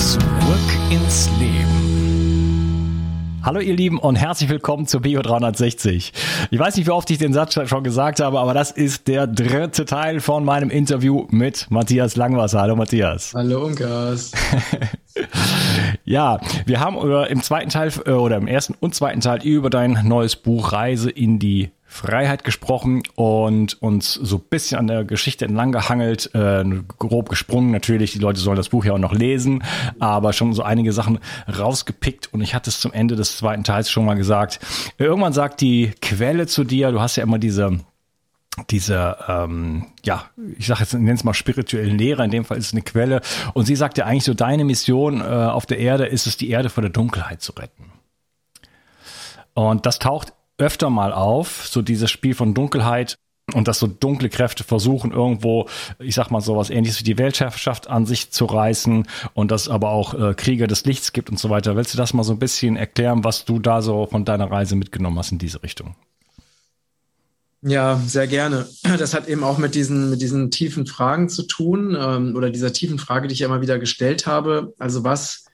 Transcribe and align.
Zurück 0.00 0.22
ins 0.90 1.28
Leben. 1.38 1.80
Hallo 3.42 3.60
ihr 3.60 3.74
Lieben 3.74 3.98
und 3.98 4.16
herzlich 4.16 4.48
willkommen 4.48 4.86
zu 4.86 5.00
Bio 5.00 5.20
360. 5.20 6.14
Ich 6.50 6.58
weiß 6.58 6.76
nicht, 6.76 6.86
wie 6.86 6.90
oft 6.90 7.10
ich 7.10 7.18
den 7.18 7.34
Satz 7.34 7.58
schon 7.68 7.84
gesagt 7.84 8.18
habe, 8.20 8.40
aber 8.40 8.54
das 8.54 8.70
ist 8.70 9.08
der 9.08 9.26
dritte 9.26 9.84
Teil 9.84 10.20
von 10.20 10.42
meinem 10.42 10.70
Interview 10.70 11.26
mit 11.28 11.66
Matthias 11.70 12.16
Langwasser. 12.16 12.62
Hallo 12.62 12.76
Matthias. 12.76 13.34
Hallo 13.34 13.66
Unkas. 13.66 14.32
ja, 16.06 16.40
wir 16.64 16.80
haben 16.80 16.96
im 17.26 17.42
zweiten 17.42 17.68
Teil 17.68 17.92
äh, 18.06 18.12
oder 18.12 18.38
im 18.38 18.46
ersten 18.46 18.74
und 18.80 18.94
zweiten 18.94 19.20
Teil 19.20 19.42
über 19.42 19.68
dein 19.68 19.98
neues 20.04 20.34
Buch 20.34 20.72
Reise 20.72 21.10
in 21.10 21.38
die 21.38 21.72
Freiheit 21.92 22.44
gesprochen 22.44 23.02
und 23.16 23.82
uns 23.82 24.14
so 24.14 24.36
ein 24.36 24.44
bisschen 24.48 24.78
an 24.78 24.86
der 24.86 25.04
Geschichte 25.04 25.44
entlang 25.44 25.72
gehangelt, 25.72 26.32
äh, 26.36 26.64
grob 26.98 27.28
gesprungen 27.28 27.72
natürlich, 27.72 28.12
die 28.12 28.20
Leute 28.20 28.38
sollen 28.38 28.56
das 28.56 28.68
Buch 28.68 28.84
ja 28.84 28.92
auch 28.92 28.98
noch 28.98 29.12
lesen, 29.12 29.64
aber 29.98 30.32
schon 30.32 30.52
so 30.54 30.62
einige 30.62 30.92
Sachen 30.92 31.18
rausgepickt 31.48 32.32
und 32.32 32.42
ich 32.42 32.54
hatte 32.54 32.70
es 32.70 32.78
zum 32.78 32.92
Ende 32.92 33.16
des 33.16 33.36
zweiten 33.36 33.64
Teils 33.64 33.90
schon 33.90 34.04
mal 34.04 34.14
gesagt. 34.14 34.60
Irgendwann 34.98 35.32
sagt 35.32 35.60
die 35.62 35.90
Quelle 36.00 36.46
zu 36.46 36.62
dir, 36.62 36.92
du 36.92 37.00
hast 37.00 37.16
ja 37.16 37.24
immer 37.24 37.40
diese 37.40 37.80
diese, 38.68 39.16
ähm, 39.26 39.86
ja, 40.04 40.24
ich 40.58 40.66
sage 40.66 40.80
jetzt, 40.80 40.92
nenne 40.92 41.14
es 41.14 41.24
mal 41.24 41.34
spirituellen 41.34 41.96
Lehrer, 41.96 42.24
in 42.24 42.30
dem 42.30 42.44
Fall 42.44 42.58
ist 42.58 42.66
es 42.66 42.72
eine 42.72 42.82
Quelle. 42.82 43.20
Und 43.54 43.64
sie 43.64 43.76
sagt 43.76 43.96
ja 43.96 44.04
eigentlich 44.04 44.24
so, 44.24 44.34
deine 44.34 44.64
Mission 44.64 45.20
äh, 45.20 45.24
auf 45.24 45.66
der 45.66 45.78
Erde 45.78 46.06
ist 46.06 46.26
es, 46.26 46.36
die 46.36 46.50
Erde 46.50 46.68
vor 46.68 46.82
der 46.82 46.90
Dunkelheit 46.90 47.40
zu 47.40 47.52
retten. 47.52 47.90
Und 49.54 49.86
das 49.86 49.98
taucht 49.98 50.34
öfter 50.60 50.90
mal 50.90 51.12
auf, 51.12 51.66
so 51.66 51.82
dieses 51.82 52.10
Spiel 52.10 52.34
von 52.34 52.54
Dunkelheit 52.54 53.16
und 53.54 53.68
dass 53.68 53.78
so 53.78 53.86
dunkle 53.86 54.28
Kräfte 54.28 54.64
versuchen 54.64 55.12
irgendwo, 55.12 55.68
ich 55.98 56.14
sag 56.14 56.30
mal 56.30 56.40
so 56.40 56.56
was 56.56 56.70
ähnliches 56.70 57.00
wie 57.00 57.04
die 57.04 57.18
Weltherrschaft 57.18 57.88
an 57.88 58.06
sich 58.06 58.30
zu 58.30 58.44
reißen 58.44 59.06
und 59.34 59.50
dass 59.50 59.68
aber 59.68 59.90
auch 59.90 60.14
äh, 60.14 60.34
Krieger 60.34 60.66
des 60.66 60.84
Lichts 60.84 61.12
gibt 61.12 61.30
und 61.30 61.38
so 61.38 61.50
weiter. 61.50 61.76
Willst 61.76 61.92
du 61.94 61.98
das 61.98 62.14
mal 62.14 62.22
so 62.22 62.32
ein 62.32 62.38
bisschen 62.38 62.76
erklären, 62.76 63.24
was 63.24 63.44
du 63.44 63.58
da 63.58 63.82
so 63.82 64.06
von 64.06 64.24
deiner 64.24 64.50
Reise 64.50 64.76
mitgenommen 64.76 65.18
hast 65.18 65.32
in 65.32 65.38
diese 65.38 65.62
Richtung? 65.62 65.96
Ja, 67.62 68.00
sehr 68.06 68.26
gerne. 68.26 68.66
Das 68.98 69.12
hat 69.12 69.28
eben 69.28 69.44
auch 69.44 69.58
mit 69.58 69.74
diesen, 69.74 70.10
mit 70.10 70.22
diesen 70.22 70.50
tiefen 70.50 70.86
Fragen 70.86 71.28
zu 71.28 71.42
tun 71.42 71.96
ähm, 72.00 72.34
oder 72.34 72.50
dieser 72.50 72.72
tiefen 72.72 72.98
Frage, 72.98 73.28
die 73.28 73.34
ich 73.34 73.42
immer 73.42 73.60
wieder 73.60 73.78
gestellt 73.78 74.26
habe. 74.26 74.72
Also 74.78 75.04
was 75.04 75.44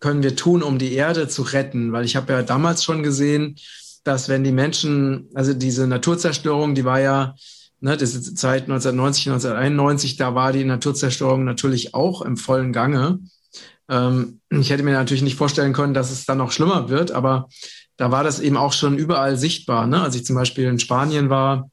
können 0.00 0.24
wir 0.24 0.34
tun, 0.34 0.62
um 0.62 0.78
die 0.78 0.94
Erde 0.94 1.28
zu 1.28 1.42
retten? 1.42 1.92
Weil 1.92 2.04
ich 2.04 2.16
habe 2.16 2.32
ja 2.32 2.42
damals 2.42 2.82
schon 2.82 3.04
gesehen, 3.04 3.56
dass 4.04 4.28
wenn 4.28 4.44
die 4.44 4.52
Menschen, 4.52 5.28
also 5.34 5.54
diese 5.54 5.86
Naturzerstörung, 5.86 6.74
die 6.74 6.84
war 6.84 7.00
ja, 7.00 7.34
ne, 7.80 7.96
das 7.96 8.14
ist 8.14 8.36
Zeit 8.36 8.62
1990, 8.62 9.28
1991, 9.28 10.16
da 10.16 10.34
war 10.34 10.52
die 10.52 10.64
Naturzerstörung 10.64 11.44
natürlich 11.44 11.94
auch 11.94 12.22
im 12.22 12.36
vollen 12.36 12.72
Gange. 12.72 13.20
Ähm, 13.88 14.40
ich 14.50 14.70
hätte 14.70 14.82
mir 14.82 14.92
natürlich 14.92 15.22
nicht 15.22 15.36
vorstellen 15.36 15.72
können, 15.72 15.94
dass 15.94 16.10
es 16.10 16.24
dann 16.24 16.38
noch 16.38 16.52
schlimmer 16.52 16.88
wird, 16.88 17.12
aber 17.12 17.48
da 17.96 18.10
war 18.10 18.24
das 18.24 18.40
eben 18.40 18.56
auch 18.56 18.72
schon 18.72 18.98
überall 18.98 19.36
sichtbar. 19.36 19.86
Ne? 19.86 20.00
Als 20.02 20.14
ich 20.14 20.24
zum 20.24 20.36
Beispiel 20.36 20.66
in 20.66 20.78
Spanien 20.78 21.30
war, 21.30 21.70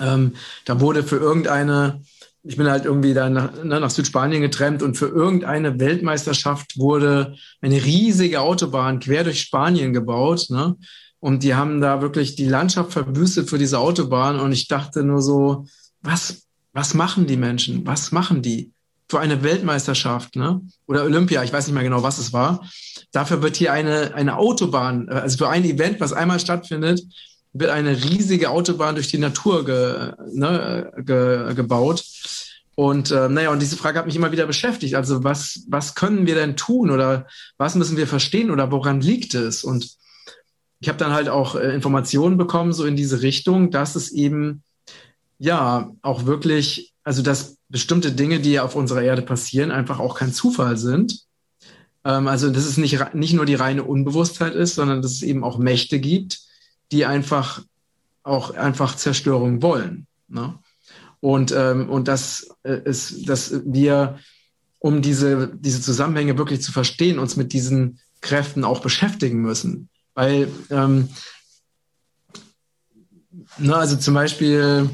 ähm, 0.00 0.34
da 0.64 0.80
wurde 0.80 1.02
für 1.02 1.16
irgendeine, 1.16 2.02
ich 2.42 2.56
bin 2.56 2.68
halt 2.68 2.84
irgendwie 2.84 3.14
dann 3.14 3.32
nach, 3.32 3.64
ne, 3.64 3.80
nach 3.80 3.90
Südspanien 3.90 4.42
getrennt 4.42 4.82
und 4.82 4.96
für 4.96 5.08
irgendeine 5.08 5.78
Weltmeisterschaft 5.80 6.78
wurde 6.78 7.36
eine 7.60 7.84
riesige 7.84 8.40
Autobahn 8.40 9.00
quer 9.00 9.24
durch 9.24 9.40
Spanien 9.40 9.92
gebaut. 9.92 10.46
Ne? 10.50 10.76
Und 11.20 11.42
die 11.42 11.54
haben 11.54 11.80
da 11.80 12.00
wirklich 12.00 12.36
die 12.36 12.46
Landschaft 12.46 12.92
verwüstet 12.92 13.50
für 13.50 13.58
diese 13.58 13.78
Autobahn. 13.78 14.38
Und 14.38 14.52
ich 14.52 14.68
dachte 14.68 15.02
nur 15.02 15.20
so, 15.20 15.66
was, 16.00 16.42
was 16.72 16.94
machen 16.94 17.26
die 17.26 17.36
Menschen? 17.36 17.86
Was 17.86 18.12
machen 18.12 18.42
die? 18.42 18.72
Für 19.08 19.20
eine 19.20 19.42
Weltmeisterschaft, 19.42 20.36
ne? 20.36 20.60
Oder 20.86 21.04
Olympia, 21.04 21.42
ich 21.42 21.52
weiß 21.52 21.66
nicht 21.66 21.74
mehr 21.74 21.82
genau, 21.82 22.02
was 22.02 22.18
es 22.18 22.32
war. 22.32 22.68
Dafür 23.10 23.42
wird 23.42 23.56
hier 23.56 23.72
eine, 23.72 24.14
eine 24.14 24.36
Autobahn, 24.36 25.08
also 25.08 25.38
für 25.38 25.48
ein 25.48 25.64
Event, 25.64 25.98
was 25.98 26.12
einmal 26.12 26.38
stattfindet, 26.38 27.02
wird 27.54 27.70
eine 27.70 27.96
riesige 28.04 28.50
Autobahn 28.50 28.94
durch 28.94 29.08
die 29.08 29.18
Natur 29.18 29.64
ge, 29.64 30.12
ne, 30.32 30.92
ge, 30.98 31.54
gebaut. 31.54 32.04
Und 32.74 33.10
äh, 33.10 33.28
naja, 33.28 33.50
und 33.50 33.60
diese 33.60 33.76
Frage 33.76 33.98
hat 33.98 34.06
mich 34.06 34.14
immer 34.14 34.30
wieder 34.30 34.46
beschäftigt. 34.46 34.94
Also 34.94 35.24
was, 35.24 35.64
was 35.68 35.94
können 35.94 36.26
wir 36.26 36.34
denn 36.34 36.56
tun 36.56 36.90
oder 36.90 37.26
was 37.56 37.74
müssen 37.74 37.96
wir 37.96 38.06
verstehen 38.06 38.50
oder 38.50 38.70
woran 38.70 39.00
liegt 39.00 39.34
es? 39.34 39.64
Und 39.64 39.96
ich 40.80 40.88
habe 40.88 40.98
dann 40.98 41.12
halt 41.12 41.28
auch 41.28 41.56
äh, 41.56 41.74
Informationen 41.74 42.36
bekommen, 42.36 42.72
so 42.72 42.84
in 42.84 42.96
diese 42.96 43.22
Richtung, 43.22 43.70
dass 43.70 43.96
es 43.96 44.12
eben 44.12 44.62
ja 45.38 45.90
auch 46.02 46.26
wirklich, 46.26 46.94
also 47.04 47.22
dass 47.22 47.56
bestimmte 47.68 48.12
Dinge, 48.12 48.40
die 48.40 48.60
auf 48.60 48.74
unserer 48.74 49.02
Erde 49.02 49.22
passieren, 49.22 49.70
einfach 49.70 49.98
auch 49.98 50.16
kein 50.16 50.32
Zufall 50.32 50.76
sind. 50.76 51.20
Ähm, 52.04 52.28
also 52.28 52.50
dass 52.50 52.64
es 52.64 52.76
nicht, 52.76 53.14
nicht 53.14 53.34
nur 53.34 53.46
die 53.46 53.54
reine 53.54 53.84
Unbewusstheit 53.84 54.54
ist, 54.54 54.76
sondern 54.76 55.02
dass 55.02 55.12
es 55.12 55.22
eben 55.22 55.44
auch 55.44 55.58
Mächte 55.58 55.98
gibt, 56.00 56.40
die 56.92 57.04
einfach 57.04 57.62
auch 58.22 58.54
einfach 58.54 58.94
Zerstörung 58.96 59.62
wollen. 59.62 60.06
Ne? 60.28 60.58
Und, 61.20 61.52
ähm, 61.52 61.88
und 61.88 62.08
dass, 62.08 62.48
äh, 62.62 62.80
ist, 62.84 63.28
dass 63.28 63.62
wir, 63.64 64.18
um 64.78 65.02
diese, 65.02 65.50
diese 65.58 65.80
Zusammenhänge 65.80 66.38
wirklich 66.38 66.62
zu 66.62 66.70
verstehen, 66.70 67.18
uns 67.18 67.36
mit 67.36 67.52
diesen 67.52 67.98
Kräften 68.20 68.64
auch 68.64 68.80
beschäftigen 68.80 69.40
müssen. 69.40 69.88
Weil, 70.18 70.48
ähm, 70.70 71.10
na, 73.56 73.76
also 73.76 73.94
zum 73.94 74.14
Beispiel, 74.14 74.90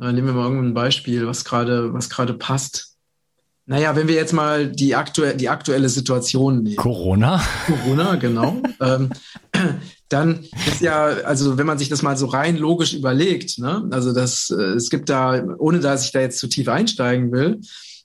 äh, 0.00 0.12
nehmen 0.12 0.28
wir 0.28 0.34
mal 0.34 0.44
irgendein 0.44 0.72
Beispiel, 0.72 1.26
was 1.26 1.44
gerade, 1.44 1.92
was 1.92 2.08
passt. 2.38 2.94
Naja, 3.66 3.96
wenn 3.96 4.06
wir 4.06 4.14
jetzt 4.14 4.32
mal 4.32 4.70
die, 4.70 4.94
aktuell, 4.94 5.36
die 5.36 5.48
aktuelle 5.48 5.88
Situation 5.88 6.62
nehmen. 6.62 6.76
Corona? 6.76 7.42
Corona, 7.66 8.14
genau. 8.14 8.62
ähm, 8.80 9.10
dann 10.08 10.44
ist 10.68 10.80
ja, 10.80 11.06
also 11.06 11.58
wenn 11.58 11.66
man 11.66 11.78
sich 11.78 11.88
das 11.88 12.02
mal 12.02 12.16
so 12.16 12.26
rein 12.26 12.56
logisch 12.56 12.94
überlegt, 12.94 13.58
ne, 13.58 13.88
also 13.90 14.12
das, 14.12 14.54
äh, 14.56 14.62
es 14.74 14.90
gibt 14.90 15.08
da, 15.08 15.42
ohne 15.58 15.80
dass 15.80 16.04
ich 16.04 16.12
da 16.12 16.20
jetzt 16.20 16.38
zu 16.38 16.46
tief 16.46 16.68
einsteigen 16.68 17.32
will, 17.32 17.60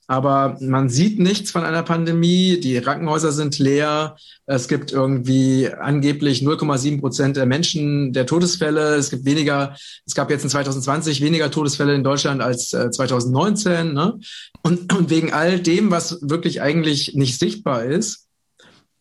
aber 0.07 0.57
man 0.61 0.87
sieht 0.87 1.19
nichts 1.19 1.51
von 1.51 1.63
einer 1.63 1.83
Pandemie. 1.83 2.59
Die 2.61 2.79
Krankenhäuser 2.79 3.33
sind 3.33 3.59
leer. 3.59 4.15
Es 4.45 4.69
gibt 4.69 4.93
irgendwie 4.93 5.69
angeblich 5.69 6.41
0,7 6.41 7.01
Prozent 7.01 7.35
der 7.35 7.45
Menschen 7.45 8.13
der 8.13 8.25
Todesfälle. 8.25 8.95
Es 8.95 9.09
gibt 9.09 9.25
weniger, 9.25 9.75
es 10.05 10.15
gab 10.15 10.29
jetzt 10.29 10.43
in 10.43 10.49
2020 10.49 11.19
weniger 11.21 11.51
Todesfälle 11.51 11.93
in 11.93 12.05
Deutschland 12.05 12.41
als 12.41 12.69
2019. 12.69 13.93
Ne? 13.93 14.17
Und, 14.63 14.93
und 14.93 15.09
wegen 15.09 15.33
all 15.33 15.59
dem, 15.59 15.91
was 15.91 16.19
wirklich 16.21 16.61
eigentlich 16.61 17.13
nicht 17.15 17.37
sichtbar 17.37 17.83
ist, 17.83 18.26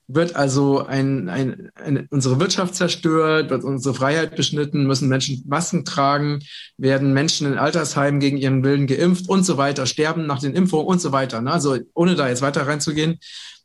wird 0.08 0.36
also 0.36 0.86
ein, 0.86 1.28
ein, 1.28 1.70
ein, 1.74 2.06
unsere 2.10 2.38
Wirtschaft 2.38 2.74
zerstört, 2.74 3.50
wird 3.50 3.64
unsere 3.64 3.94
Freiheit 3.94 4.36
beschnitten, 4.36 4.86
müssen 4.86 5.08
Menschen 5.08 5.42
Masken 5.46 5.84
tragen, 5.84 6.40
werden 6.76 7.12
Menschen 7.12 7.46
in 7.46 7.58
Altersheimen 7.58 8.20
gegen 8.20 8.36
ihren 8.36 8.62
Willen 8.62 8.86
geimpft 8.86 9.28
und 9.28 9.44
so 9.44 9.56
weiter, 9.56 9.86
sterben 9.86 10.26
nach 10.26 10.40
den 10.40 10.54
Impfungen 10.54 10.86
und 10.86 11.00
so 11.00 11.10
weiter. 11.12 11.40
Ne? 11.40 11.50
Also 11.50 11.78
ohne 11.94 12.14
da 12.14 12.28
jetzt 12.28 12.42
weiter 12.42 12.66
reinzugehen, 12.66 13.18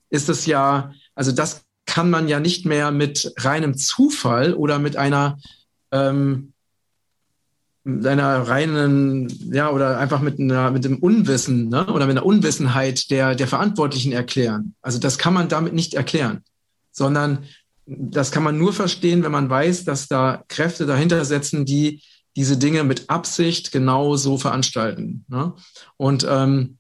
ist 0.10 0.30
es 0.30 0.46
ja, 0.46 0.92
also 1.14 1.32
das 1.32 1.64
kann 1.86 2.10
man 2.10 2.28
ja 2.28 2.40
nicht 2.40 2.66
mehr 2.66 2.92
mit 2.92 3.34
reinem 3.38 3.78
Zufall 3.78 4.54
oder 4.54 4.80
mit 4.80 4.96
einer 4.96 5.38
ähm, 5.92 6.51
mit 7.84 8.06
einer 8.06 8.48
reinen, 8.48 9.28
ja, 9.52 9.72
oder 9.72 9.98
einfach 9.98 10.22
mit 10.22 10.40
einer, 10.40 10.70
mit 10.72 10.84
dem 10.84 11.00
Unwissen, 11.00 11.70
ne, 11.70 11.88
oder 11.88 12.06
mit 12.06 12.18
einer 12.18 12.26
Unwissenheit 12.26 13.10
der, 13.10 13.36
der 13.36 13.48
Verantwortlichen 13.48 14.12
erklären. 14.12 14.76
Also 14.82 15.00
das 15.00 15.18
kann 15.18 15.34
man 15.34 15.50
damit 15.50 15.74
nicht 15.74 15.96
erklären, 15.96 16.44
sondern 16.92 17.46
das 17.88 18.32
kann 18.32 18.44
man 18.44 18.58
nur 18.58 18.74
verstehen, 18.74 19.24
wenn 19.24 19.32
man 19.32 19.50
weiß, 19.50 19.86
dass 19.86 20.08
da 20.08 20.44
Kräfte 20.48 20.86
dahinter 20.86 21.26
setzen, 21.26 21.66
die 21.66 22.04
diese 22.36 22.58
Dinge 22.58 22.84
mit 22.84 23.10
Absicht 23.10 23.72
genau 23.72 24.16
so 24.16 24.38
veranstalten. 24.38 25.26
Ne? 25.28 25.54
Und, 25.98 26.26
ähm, 26.30 26.78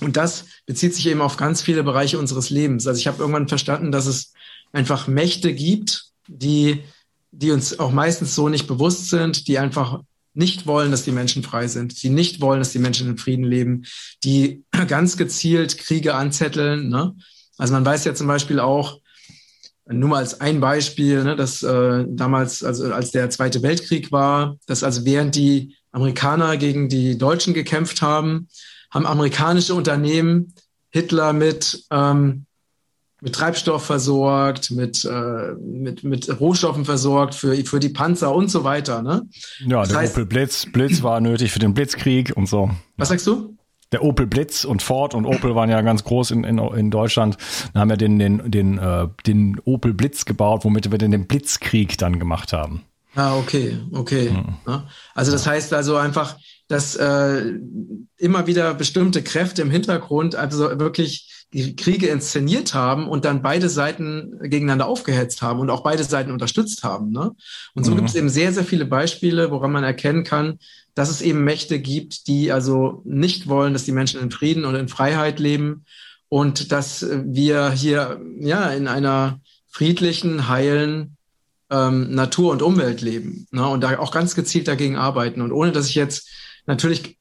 und 0.00 0.16
das 0.16 0.46
bezieht 0.66 0.94
sich 0.94 1.06
eben 1.06 1.20
auf 1.20 1.36
ganz 1.36 1.62
viele 1.62 1.84
Bereiche 1.84 2.18
unseres 2.18 2.50
Lebens. 2.50 2.86
Also 2.86 2.98
ich 2.98 3.06
habe 3.06 3.18
irgendwann 3.18 3.48
verstanden, 3.48 3.92
dass 3.92 4.06
es 4.06 4.32
einfach 4.72 5.06
Mächte 5.06 5.52
gibt, 5.52 6.06
die 6.26 6.82
die 7.30 7.50
uns 7.50 7.78
auch 7.78 7.92
meistens 7.92 8.34
so 8.34 8.48
nicht 8.48 8.66
bewusst 8.66 9.10
sind, 9.10 9.48
die 9.48 9.58
einfach 9.58 10.00
nicht 10.34 10.66
wollen, 10.66 10.90
dass 10.90 11.02
die 11.02 11.12
Menschen 11.12 11.42
frei 11.42 11.66
sind, 11.66 12.02
die 12.02 12.10
nicht 12.10 12.40
wollen, 12.40 12.60
dass 12.60 12.72
die 12.72 12.78
Menschen 12.78 13.08
in 13.08 13.18
Frieden 13.18 13.44
leben, 13.44 13.84
die 14.24 14.64
ganz 14.88 15.16
gezielt 15.16 15.78
Kriege 15.78 16.14
anzetteln. 16.14 16.88
Ne? 16.88 17.14
Also 17.56 17.74
man 17.74 17.84
weiß 17.84 18.04
ja 18.04 18.14
zum 18.14 18.26
Beispiel 18.26 18.60
auch, 18.60 19.00
nur 19.90 20.10
mal 20.10 20.18
als 20.18 20.40
ein 20.40 20.60
Beispiel, 20.60 21.24
ne, 21.24 21.34
dass 21.34 21.62
äh, 21.62 22.04
damals, 22.06 22.62
also 22.62 22.92
als 22.92 23.10
der 23.10 23.30
Zweite 23.30 23.62
Weltkrieg 23.62 24.12
war, 24.12 24.58
dass 24.66 24.82
also 24.82 25.06
während 25.06 25.34
die 25.34 25.76
Amerikaner 25.92 26.56
gegen 26.58 26.90
die 26.90 27.16
Deutschen 27.16 27.54
gekämpft 27.54 28.02
haben, 28.02 28.48
haben 28.90 29.06
amerikanische 29.06 29.74
Unternehmen 29.74 30.52
Hitler 30.90 31.32
mit 31.32 31.84
ähm, 31.90 32.46
mit 33.20 33.34
Treibstoff 33.34 33.84
versorgt, 33.84 34.70
mit, 34.70 35.04
äh, 35.04 35.54
mit, 35.60 36.04
mit 36.04 36.40
Rohstoffen 36.40 36.84
versorgt 36.84 37.34
für, 37.34 37.54
für 37.64 37.80
die 37.80 37.88
Panzer 37.88 38.34
und 38.34 38.50
so 38.50 38.64
weiter. 38.64 39.02
Ne? 39.02 39.22
Ja, 39.66 39.80
das 39.80 39.88
der 39.88 39.98
heißt, 39.98 40.12
Opel 40.14 40.26
Blitz, 40.26 40.66
Blitz 40.66 41.02
war 41.02 41.20
nötig 41.20 41.52
für 41.52 41.58
den 41.58 41.74
Blitzkrieg 41.74 42.36
und 42.36 42.46
so. 42.48 42.70
Was 42.96 43.08
sagst 43.08 43.26
du? 43.26 43.56
Der 43.90 44.04
Opel 44.04 44.26
Blitz 44.26 44.64
und 44.64 44.82
Ford 44.82 45.14
und 45.14 45.24
Opel 45.24 45.54
waren 45.54 45.70
ja 45.70 45.80
ganz 45.80 46.04
groß 46.04 46.30
in, 46.30 46.44
in, 46.44 46.58
in 46.58 46.90
Deutschland. 46.90 47.38
Da 47.72 47.80
haben 47.80 47.88
wir 47.88 47.96
den, 47.96 48.18
den, 48.18 48.50
den, 48.50 48.78
äh, 48.78 49.08
den 49.26 49.60
Opel 49.64 49.94
Blitz 49.94 50.26
gebaut, 50.26 50.64
womit 50.64 50.90
wir 50.90 50.98
den 50.98 51.26
Blitzkrieg 51.26 51.96
dann 51.96 52.18
gemacht 52.18 52.52
haben. 52.52 52.82
Ah, 53.14 53.36
okay, 53.36 53.78
okay. 53.92 54.30
Mhm. 54.30 54.82
Also 55.14 55.32
das 55.32 55.46
heißt 55.46 55.72
also 55.72 55.96
einfach, 55.96 56.36
dass 56.68 56.94
äh, 56.96 57.54
immer 58.18 58.46
wieder 58.46 58.74
bestimmte 58.74 59.22
Kräfte 59.22 59.62
im 59.62 59.70
Hintergrund 59.70 60.36
also 60.36 60.78
wirklich 60.78 61.37
die 61.52 61.76
Kriege 61.76 62.08
inszeniert 62.08 62.74
haben 62.74 63.08
und 63.08 63.24
dann 63.24 63.40
beide 63.40 63.70
Seiten 63.70 64.38
gegeneinander 64.42 64.86
aufgehetzt 64.86 65.40
haben 65.40 65.60
und 65.60 65.70
auch 65.70 65.82
beide 65.82 66.04
Seiten 66.04 66.30
unterstützt 66.30 66.84
haben. 66.84 67.10
Ne? 67.10 67.32
Und 67.74 67.84
so 67.84 67.92
mhm. 67.92 67.96
gibt 67.96 68.08
es 68.10 68.14
eben 68.14 68.28
sehr, 68.28 68.52
sehr 68.52 68.64
viele 68.64 68.84
Beispiele, 68.84 69.50
woran 69.50 69.72
man 69.72 69.84
erkennen 69.84 70.24
kann, 70.24 70.58
dass 70.94 71.08
es 71.08 71.22
eben 71.22 71.44
Mächte 71.44 71.78
gibt, 71.78 72.26
die 72.26 72.52
also 72.52 73.02
nicht 73.04 73.48
wollen, 73.48 73.72
dass 73.72 73.84
die 73.84 73.92
Menschen 73.92 74.20
in 74.20 74.30
Frieden 74.30 74.64
und 74.64 74.74
in 74.74 74.88
Freiheit 74.88 75.38
leben 75.38 75.84
und 76.28 76.70
dass 76.72 77.06
wir 77.10 77.70
hier 77.70 78.20
ja 78.40 78.70
in 78.70 78.86
einer 78.86 79.40
friedlichen, 79.70 80.48
heilen 80.48 81.16
ähm, 81.70 82.14
Natur 82.14 82.52
und 82.52 82.62
Umwelt 82.62 83.00
leben 83.00 83.46
ne? 83.52 83.66
und 83.66 83.82
da 83.82 83.98
auch 83.98 84.12
ganz 84.12 84.34
gezielt 84.34 84.68
dagegen 84.68 84.96
arbeiten. 84.96 85.40
Und 85.40 85.52
ohne 85.52 85.72
dass 85.72 85.88
ich 85.88 85.94
jetzt 85.94 86.28
natürlich 86.66 87.16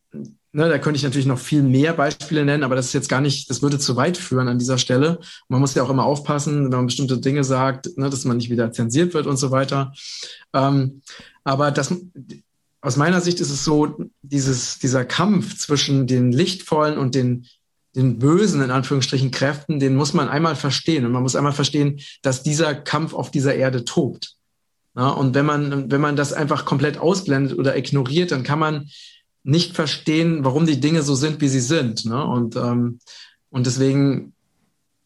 Ne, 0.54 0.70
da 0.70 0.78
könnte 0.78 0.98
ich 0.98 1.04
natürlich 1.04 1.28
noch 1.28 1.40
viel 1.40 1.62
mehr 1.62 1.94
Beispiele 1.94 2.46
nennen, 2.46 2.64
aber 2.64 2.76
das 2.76 2.88
ist 2.88 2.94
jetzt 2.94 3.10
gar 3.10 3.20
nicht, 3.20 3.50
das 3.50 3.62
würde 3.62 3.80
zu 3.80 3.96
weit 3.98 4.18
führen 4.18 4.48
an 4.48 4.58
dieser 4.58 4.78
Stelle. 4.78 5.20
man 5.50 5.60
muss 5.60 5.76
ja 5.76 5.84
auch 5.84 5.90
immer 5.90 6.06
aufpassen, 6.06 6.64
wenn 6.64 6.78
man 6.78 6.86
bestimmte 6.86 7.18
Dinge 7.18 7.44
sagt, 7.44 7.98
ne, 7.98 8.10
dass 8.10 8.24
man 8.24 8.38
nicht 8.38 8.50
wieder 8.50 8.72
zensiert 8.72 9.14
wird 9.14 9.28
und 9.28 9.38
so 9.38 9.52
weiter. 9.52 9.94
Ähm, 10.54 11.02
aber 11.44 11.72
das, 11.72 11.94
aus 12.82 12.96
meiner 12.96 13.20
Sicht 13.20 13.42
ist 13.42 13.52
es 13.52 13.66
so, 13.66 13.98
dieses, 14.22 14.80
dieser 14.80 15.04
Kampf 15.04 15.58
zwischen 15.58 16.08
den 16.08 16.32
lichtvollen 16.32 16.98
und 16.98 17.14
den, 17.14 17.46
den 17.96 18.18
bösen, 18.18 18.62
in 18.62 18.72
Anführungsstrichen, 18.72 19.32
Kräften, 19.32 19.80
den 19.80 19.96
muss 19.96 20.14
man 20.14 20.30
einmal 20.30 20.56
verstehen. 20.56 21.06
Und 21.06 21.12
man 21.12 21.24
muss 21.24 21.36
einmal 21.36 21.54
verstehen, 21.54 22.00
dass 22.22 22.44
dieser 22.44 22.74
Kampf 22.74 23.14
auf 23.14 23.32
dieser 23.32 23.56
Erde 23.56 23.84
tobt. 23.84 24.36
Ja, 24.96 25.10
und 25.10 25.36
wenn 25.36 25.46
man, 25.46 25.92
wenn 25.92 26.02
man 26.02 26.16
das 26.16 26.34
einfach 26.34 26.66
komplett 26.66 26.98
ausblendet 26.98 27.58
oder 27.58 27.78
ignoriert, 27.78 28.32
dann 28.32 28.44
kann 28.44 28.60
man 28.60 28.90
nicht 29.48 29.76
verstehen, 29.76 30.44
warum 30.44 30.66
die 30.66 30.82
Dinge 30.82 31.02
so 31.04 31.16
sind, 31.16 31.40
wie 31.40 31.48
sie 31.48 31.62
sind. 31.62 32.06
Ne? 32.06 32.22
Und, 32.22 32.58
ähm, 32.58 33.00
und 33.50 33.66
deswegen 33.66 34.34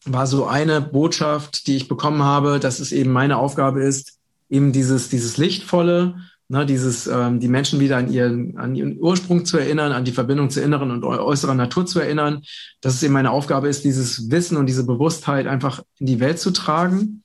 war 0.04 0.26
so 0.26 0.46
eine 0.46 0.80
Botschaft, 0.80 1.68
die 1.68 1.76
ich 1.76 1.86
bekommen 1.86 2.24
habe, 2.24 2.58
dass 2.58 2.80
es 2.80 2.90
eben 2.90 3.12
meine 3.12 3.38
Aufgabe 3.38 3.84
ist, 3.84 4.18
eben 4.50 4.72
dieses, 4.72 5.08
dieses 5.08 5.36
Lichtvolle, 5.36 6.16
ne, 6.48 6.66
dieses, 6.66 7.06
ähm, 7.06 7.38
die 7.38 7.46
Menschen 7.46 7.78
wieder 7.78 7.98
an 7.98 8.12
ihren, 8.12 8.58
an 8.58 8.74
ihren 8.74 8.98
Ursprung 8.98 9.44
zu 9.44 9.58
erinnern, 9.58 9.92
an 9.92 10.04
die 10.04 10.10
Verbindung 10.10 10.50
zur 10.50 10.64
inneren 10.64 10.90
und 10.90 11.04
äußeren 11.04 11.56
Natur 11.56 11.86
zu 11.86 12.00
erinnern, 12.00 12.42
dass 12.80 12.94
es 12.94 13.02
eben 13.04 13.14
meine 13.14 13.30
Aufgabe 13.30 13.68
ist, 13.68 13.84
dieses 13.84 14.28
Wissen 14.32 14.56
und 14.56 14.66
diese 14.66 14.84
Bewusstheit 14.84 15.46
einfach 15.46 15.84
in 16.00 16.06
die 16.06 16.18
Welt 16.18 16.40
zu 16.40 16.50
tragen 16.50 17.22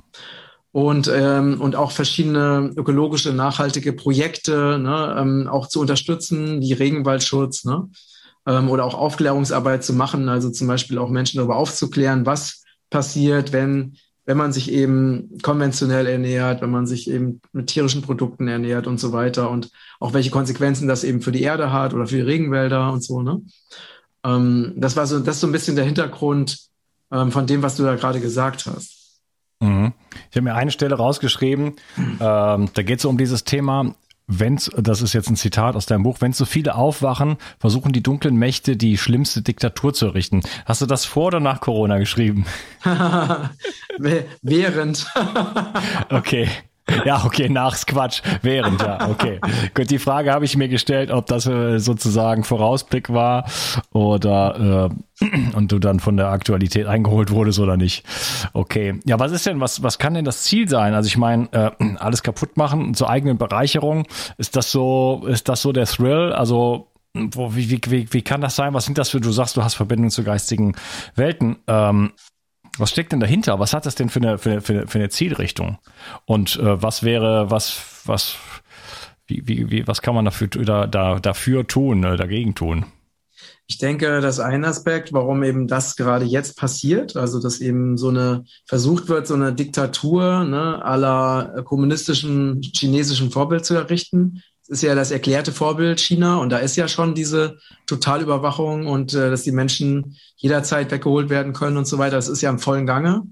und, 0.77 1.11
ähm, 1.11 1.59
und 1.59 1.75
auch 1.75 1.89
verschiedene 1.89 2.71
ökologische, 2.75 3.33
nachhaltige 3.33 3.93
Projekte 3.93 4.77
ne, 4.77 5.15
ähm, 5.17 5.47
auch 5.47 5.65
zu 5.65 5.81
unterstützen, 5.81 6.61
wie 6.61 6.71
Regenwaldschutz 6.71 7.65
ne, 7.65 7.89
ähm, 8.45 8.69
oder 8.69 8.85
auch 8.85 8.93
Aufklärungsarbeit 8.93 9.83
zu 9.83 9.93
machen, 9.93 10.29
also 10.29 10.51
zum 10.51 10.67
Beispiel 10.67 10.99
auch 10.99 11.09
Menschen 11.09 11.37
darüber 11.37 11.55
aufzuklären, 11.55 12.27
was 12.27 12.63
passiert, 12.91 13.53
wenn, 13.53 13.97
wenn 14.25 14.37
man 14.37 14.53
sich 14.53 14.71
eben 14.71 15.39
konventionell 15.41 16.05
ernährt, 16.05 16.61
wenn 16.61 16.69
man 16.69 16.85
sich 16.85 17.09
eben 17.09 17.41
mit 17.53 17.65
tierischen 17.65 18.03
Produkten 18.03 18.47
ernährt 18.47 18.85
und 18.85 18.99
so 18.99 19.11
weiter 19.11 19.49
und 19.49 19.71
auch 19.99 20.13
welche 20.13 20.29
Konsequenzen 20.29 20.87
das 20.87 21.03
eben 21.03 21.23
für 21.23 21.31
die 21.31 21.41
Erde 21.41 21.73
hat 21.73 21.95
oder 21.95 22.05
für 22.05 22.17
die 22.17 22.21
Regenwälder 22.21 22.93
und 22.93 23.03
so. 23.03 23.23
Ne? 23.23 23.41
Ähm, 24.23 24.73
das 24.75 24.95
war 24.95 25.07
so, 25.07 25.17
das 25.21 25.37
ist 25.37 25.41
so 25.41 25.47
ein 25.47 25.53
bisschen 25.53 25.75
der 25.75 25.85
Hintergrund 25.85 26.59
ähm, 27.11 27.31
von 27.31 27.47
dem, 27.47 27.63
was 27.63 27.77
du 27.77 27.81
da 27.81 27.95
gerade 27.95 28.19
gesagt 28.19 28.67
hast. 28.67 28.96
Mhm. 29.59 29.93
Ich 30.29 30.35
habe 30.35 30.43
mir 30.43 30.55
eine 30.55 30.71
Stelle 30.71 30.95
rausgeschrieben, 30.95 31.75
ähm, 31.97 32.19
da 32.19 32.83
geht 32.83 32.99
es 32.99 33.05
um 33.05 33.17
dieses 33.17 33.43
Thema, 33.43 33.95
wenn's, 34.27 34.69
das 34.77 35.01
ist 35.01 35.13
jetzt 35.13 35.29
ein 35.29 35.35
Zitat 35.35 35.75
aus 35.75 35.85
deinem 35.85 36.03
Buch, 36.03 36.17
wenn 36.19 36.33
so 36.33 36.45
viele 36.45 36.75
aufwachen, 36.75 37.37
versuchen 37.59 37.93
die 37.93 38.03
dunklen 38.03 38.35
Mächte 38.35 38.75
die 38.77 38.97
schlimmste 38.97 39.41
Diktatur 39.41 39.93
zu 39.93 40.07
errichten. 40.07 40.41
Hast 40.65 40.81
du 40.81 40.85
das 40.85 41.05
vor 41.05 41.27
oder 41.27 41.39
nach 41.39 41.61
Corona 41.61 41.97
geschrieben? 41.97 42.45
Während. 44.41 45.07
okay. 46.09 46.49
Ja, 47.05 47.23
okay, 47.25 47.49
nachs 47.49 47.85
Quatsch, 47.85 48.21
während, 48.41 48.81
ja, 48.81 49.09
okay. 49.09 49.39
Gut, 49.73 49.89
die 49.89 49.99
Frage 49.99 50.31
habe 50.33 50.45
ich 50.45 50.57
mir 50.57 50.67
gestellt, 50.67 51.11
ob 51.11 51.25
das 51.27 51.47
äh, 51.47 51.79
sozusagen 51.79 52.43
Vorausblick 52.43 53.11
war 53.11 53.45
oder 53.91 54.89
äh, 55.21 55.25
und 55.55 55.71
du 55.71 55.79
dann 55.79 55.99
von 55.99 56.17
der 56.17 56.27
Aktualität 56.27 56.87
eingeholt 56.87 57.31
wurdest 57.31 57.59
oder 57.59 57.77
nicht. 57.77 58.05
Okay. 58.53 58.99
Ja, 59.05 59.19
was 59.19 59.31
ist 59.31 59.45
denn, 59.45 59.59
was, 59.59 59.83
was 59.83 59.99
kann 59.99 60.13
denn 60.13 60.25
das 60.25 60.43
Ziel 60.43 60.67
sein? 60.67 60.93
Also 60.93 61.07
ich 61.07 61.17
meine, 61.17 61.49
äh, 61.51 61.71
alles 61.97 62.23
kaputt 62.23 62.57
machen 62.57 62.93
zur 62.93 63.09
eigenen 63.09 63.37
Bereicherung, 63.37 64.05
ist 64.37 64.55
das 64.55 64.71
so, 64.71 65.23
ist 65.27 65.49
das 65.49 65.61
so 65.61 65.71
der 65.71 65.85
Thrill? 65.85 66.33
Also 66.33 66.87
wo, 67.13 67.55
wie, 67.55 67.69
wie, 67.71 68.13
wie 68.13 68.21
kann 68.21 68.41
das 68.41 68.55
sein? 68.55 68.73
Was 68.73 68.85
sind 68.85 68.97
das 68.97 69.09
für, 69.09 69.19
du 69.19 69.31
sagst, 69.31 69.57
du 69.57 69.63
hast 69.63 69.75
Verbindungen 69.75 70.11
zu 70.11 70.23
geistigen 70.23 70.75
Welten. 71.15 71.57
Ähm, 71.67 72.11
was 72.79 72.89
steckt 72.89 73.11
denn 73.11 73.19
dahinter? 73.19 73.59
Was 73.59 73.73
hat 73.73 73.85
das 73.85 73.95
denn 73.95 74.09
für 74.09 74.19
eine, 74.19 74.37
für, 74.37 74.61
für, 74.61 74.87
für 74.87 74.99
eine 74.99 75.09
Zielrichtung? 75.09 75.77
Und 76.25 76.57
äh, 76.57 76.81
was 76.81 77.03
wäre, 77.03 77.49
was, 77.49 77.81
was, 78.05 78.35
wie, 79.27 79.47
wie, 79.47 79.71
wie, 79.71 79.87
was 79.87 80.01
kann 80.01 80.15
man 80.15 80.25
dafür, 80.25 80.47
da, 80.47 80.87
da, 80.87 81.19
dafür 81.19 81.67
tun, 81.67 82.03
äh, 82.03 82.17
dagegen 82.17 82.55
tun? 82.55 82.85
Ich 83.69 83.77
denke, 83.77 84.21
das 84.21 84.35
ist 84.35 84.39
ein 84.39 84.63
Aspekt, 84.63 85.11
warum 85.11 85.43
eben 85.43 85.67
das 85.67 85.97
gerade 85.97 86.23
jetzt 86.23 86.57
passiert, 86.57 87.17
also 87.17 87.41
dass 87.41 87.59
eben 87.59 87.97
so 87.97 88.07
eine 88.07 88.45
versucht 88.65 89.09
wird, 89.09 89.27
so 89.27 89.33
eine 89.33 89.53
Diktatur 89.53 90.45
ne, 90.45 90.83
aller 90.83 91.63
kommunistischen 91.65 92.61
chinesischen 92.61 93.29
Vorbild 93.29 93.65
zu 93.65 93.75
errichten. 93.75 94.41
Ist 94.67 94.83
ja 94.83 94.95
das 94.95 95.11
erklärte 95.11 95.51
Vorbild 95.51 95.99
China 95.99 96.37
und 96.37 96.49
da 96.49 96.57
ist 96.57 96.75
ja 96.75 96.87
schon 96.87 97.15
diese 97.15 97.57
Totalüberwachung 97.85 98.87
und 98.87 99.13
äh, 99.13 99.29
dass 99.29 99.43
die 99.43 99.51
Menschen 99.51 100.17
jederzeit 100.35 100.91
weggeholt 100.91 101.29
werden 101.29 101.53
können 101.53 101.77
und 101.77 101.87
so 101.87 101.97
weiter. 101.97 102.17
Das 102.17 102.27
ist 102.27 102.41
ja 102.41 102.49
im 102.49 102.59
vollen 102.59 102.85
Gange. 102.85 103.23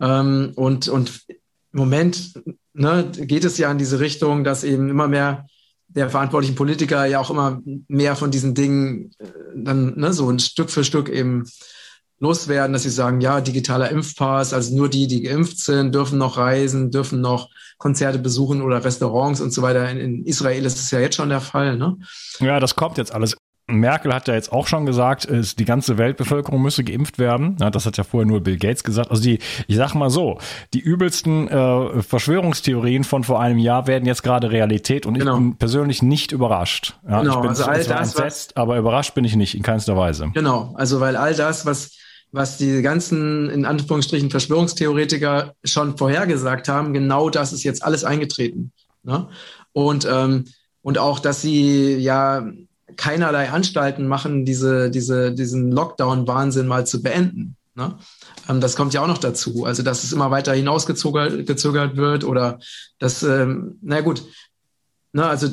Ähm, 0.00 0.52
und, 0.54 0.88
und 0.88 1.22
im 1.28 1.78
Moment 1.78 2.34
ne, 2.74 3.10
geht 3.12 3.44
es 3.44 3.58
ja 3.58 3.70
in 3.70 3.78
diese 3.78 4.00
Richtung, 4.00 4.44
dass 4.44 4.64
eben 4.64 4.88
immer 4.88 5.08
mehr 5.08 5.46
der 5.88 6.10
verantwortlichen 6.10 6.54
Politiker 6.54 7.04
ja 7.04 7.20
auch 7.20 7.30
immer 7.30 7.60
mehr 7.88 8.16
von 8.16 8.30
diesen 8.30 8.54
Dingen 8.54 9.10
äh, 9.18 9.26
dann 9.54 9.98
ne, 9.98 10.12
so 10.12 10.28
ein 10.30 10.38
Stück 10.38 10.70
für 10.70 10.84
Stück 10.84 11.08
eben 11.08 11.44
loswerden, 12.22 12.72
dass 12.72 12.84
sie 12.84 12.90
sagen, 12.90 13.20
ja, 13.20 13.40
digitaler 13.40 13.90
Impfpass, 13.90 14.54
also 14.54 14.76
nur 14.76 14.88
die, 14.88 15.08
die 15.08 15.22
geimpft 15.22 15.58
sind, 15.58 15.92
dürfen 15.92 16.18
noch 16.18 16.38
reisen, 16.38 16.92
dürfen 16.92 17.20
noch 17.20 17.50
Konzerte 17.78 18.20
besuchen 18.20 18.62
oder 18.62 18.84
Restaurants 18.84 19.40
und 19.40 19.52
so 19.52 19.60
weiter. 19.60 19.90
In, 19.90 19.98
in 19.98 20.24
Israel 20.24 20.64
ist 20.64 20.78
es 20.78 20.92
ja 20.92 21.00
jetzt 21.00 21.16
schon 21.16 21.30
der 21.30 21.40
Fall. 21.40 21.76
Ne? 21.76 21.96
Ja, 22.38 22.60
das 22.60 22.76
kommt 22.76 22.96
jetzt 22.96 23.12
alles. 23.12 23.36
Merkel 23.66 24.12
hat 24.12 24.28
ja 24.28 24.34
jetzt 24.34 24.52
auch 24.52 24.66
schon 24.66 24.86
gesagt, 24.86 25.28
die 25.30 25.64
ganze 25.64 25.98
Weltbevölkerung 25.98 26.60
müsse 26.60 26.84
geimpft 26.84 27.18
werden. 27.18 27.56
Das 27.56 27.86
hat 27.86 27.96
ja 27.96 28.04
vorher 28.04 28.26
nur 28.26 28.40
Bill 28.40 28.56
Gates 28.56 28.84
gesagt. 28.84 29.10
Also 29.10 29.22
die, 29.22 29.38
ich 29.66 29.76
sag 29.76 29.94
mal 29.94 30.10
so, 30.10 30.38
die 30.74 30.80
übelsten 30.80 31.48
äh, 31.48 32.02
Verschwörungstheorien 32.02 33.04
von 33.04 33.24
vor 33.24 33.40
einem 33.40 33.58
Jahr 33.58 33.86
werden 33.86 34.04
jetzt 34.04 34.22
gerade 34.22 34.50
Realität 34.50 35.06
und 35.06 35.14
genau. 35.14 35.34
ich 35.34 35.38
bin 35.38 35.56
persönlich 35.56 36.02
nicht 36.02 36.32
überrascht. 36.32 36.98
Ja, 37.08 37.22
genau, 37.22 37.34
ich 37.34 37.40
bin 37.40 37.48
also 37.50 37.64
all 37.64 37.84
das, 37.84 38.14
entsetzt, 38.14 38.56
aber 38.56 38.78
überrascht 38.78 39.14
bin 39.14 39.24
ich 39.24 39.36
nicht 39.36 39.56
in 39.56 39.62
keinster 39.62 39.96
Weise. 39.96 40.30
Genau, 40.34 40.74
also 40.76 41.00
weil 41.00 41.16
all 41.16 41.34
das, 41.34 41.64
was 41.64 41.92
was 42.32 42.56
die 42.56 42.80
ganzen, 42.80 43.50
in 43.50 43.66
Anführungsstrichen, 43.66 44.30
Verschwörungstheoretiker 44.30 45.54
schon 45.64 45.98
vorhergesagt 45.98 46.68
haben, 46.68 46.94
genau 46.94 47.28
das 47.28 47.52
ist 47.52 47.62
jetzt 47.62 47.84
alles 47.84 48.04
eingetreten. 48.04 48.72
Ne? 49.02 49.28
Und, 49.72 50.08
ähm, 50.10 50.46
und 50.80 50.98
auch, 50.98 51.18
dass 51.18 51.42
sie 51.42 51.96
ja 51.96 52.50
keinerlei 52.96 53.50
Anstalten 53.50 54.06
machen, 54.06 54.44
diese, 54.44 54.90
diese, 54.90 55.32
diesen 55.32 55.70
Lockdown-Wahnsinn 55.70 56.66
mal 56.66 56.86
zu 56.86 57.02
beenden. 57.02 57.56
Ne? 57.74 57.96
Ähm, 58.48 58.60
das 58.60 58.76
kommt 58.76 58.94
ja 58.94 59.02
auch 59.02 59.06
noch 59.06 59.18
dazu. 59.18 59.64
Also, 59.64 59.82
dass 59.82 60.02
es 60.02 60.12
immer 60.12 60.30
weiter 60.30 60.54
hinausgezögert 60.54 61.46
gezögert 61.46 61.96
wird 61.96 62.24
oder 62.24 62.58
dass, 62.98 63.22
ähm, 63.22 63.78
na 63.82 64.00
gut, 64.00 64.22
ne, 65.12 65.26
also 65.26 65.48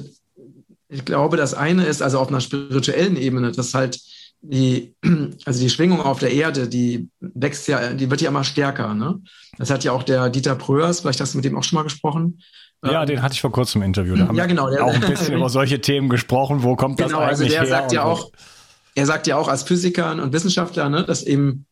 ich 0.87 1.05
glaube, 1.05 1.37
das 1.37 1.53
eine 1.53 1.85
ist 1.85 2.01
also 2.01 2.19
auf 2.19 2.29
einer 2.29 2.41
spirituellen 2.41 3.15
Ebene, 3.15 3.51
dass 3.51 3.73
halt 3.73 3.99
die, 4.41 4.95
also 5.45 5.59
die 5.59 5.69
Schwingung 5.69 6.01
auf 6.01 6.19
der 6.19 6.31
Erde, 6.31 6.67
die 6.67 7.09
wächst 7.19 7.67
ja, 7.67 7.93
die 7.93 8.09
wird 8.09 8.21
ja 8.21 8.29
immer 8.29 8.43
stärker. 8.43 8.93
Ne? 8.93 9.21
Das 9.57 9.69
hat 9.69 9.83
ja 9.83 9.91
auch 9.91 10.03
der 10.03 10.29
Dieter 10.29 10.55
Pröers, 10.55 11.01
vielleicht 11.01 11.21
hast 11.21 11.33
du 11.33 11.37
mit 11.37 11.45
dem 11.45 11.57
auch 11.57 11.63
schon 11.63 11.77
mal 11.77 11.83
gesprochen, 11.83 12.39
ja, 12.83 13.05
den 13.05 13.21
hatte 13.21 13.33
ich 13.33 13.41
vor 13.41 13.51
kurzem 13.51 13.81
im 13.81 13.87
Interview. 13.87 14.15
Da 14.15 14.27
haben 14.27 14.35
ja, 14.35 14.45
genau. 14.45 14.69
wir 14.69 14.85
auch 14.85 14.93
ein 14.93 15.01
bisschen 15.01 15.33
über 15.37 15.49
solche 15.49 15.81
Themen 15.81 16.07
gesprochen. 16.07 16.63
Wo 16.63 16.75
kommt 16.75 16.97
genau, 16.97 17.19
das 17.19 17.39
eigentlich 17.39 17.59
also 17.59 17.69
der 17.69 17.77
her? 17.77 17.81
Sagt 17.81 17.91
ja 17.91 18.03
auch, 18.03 18.31
er 18.95 19.05
sagt 19.05 19.27
ja 19.27 19.35
auch 19.35 19.47
als 19.47 19.63
Physiker 19.63 20.11
und 20.11 20.31
Wissenschaftler, 20.31 20.89
ne, 20.89 21.03
dass 21.03 21.23
eben 21.23 21.65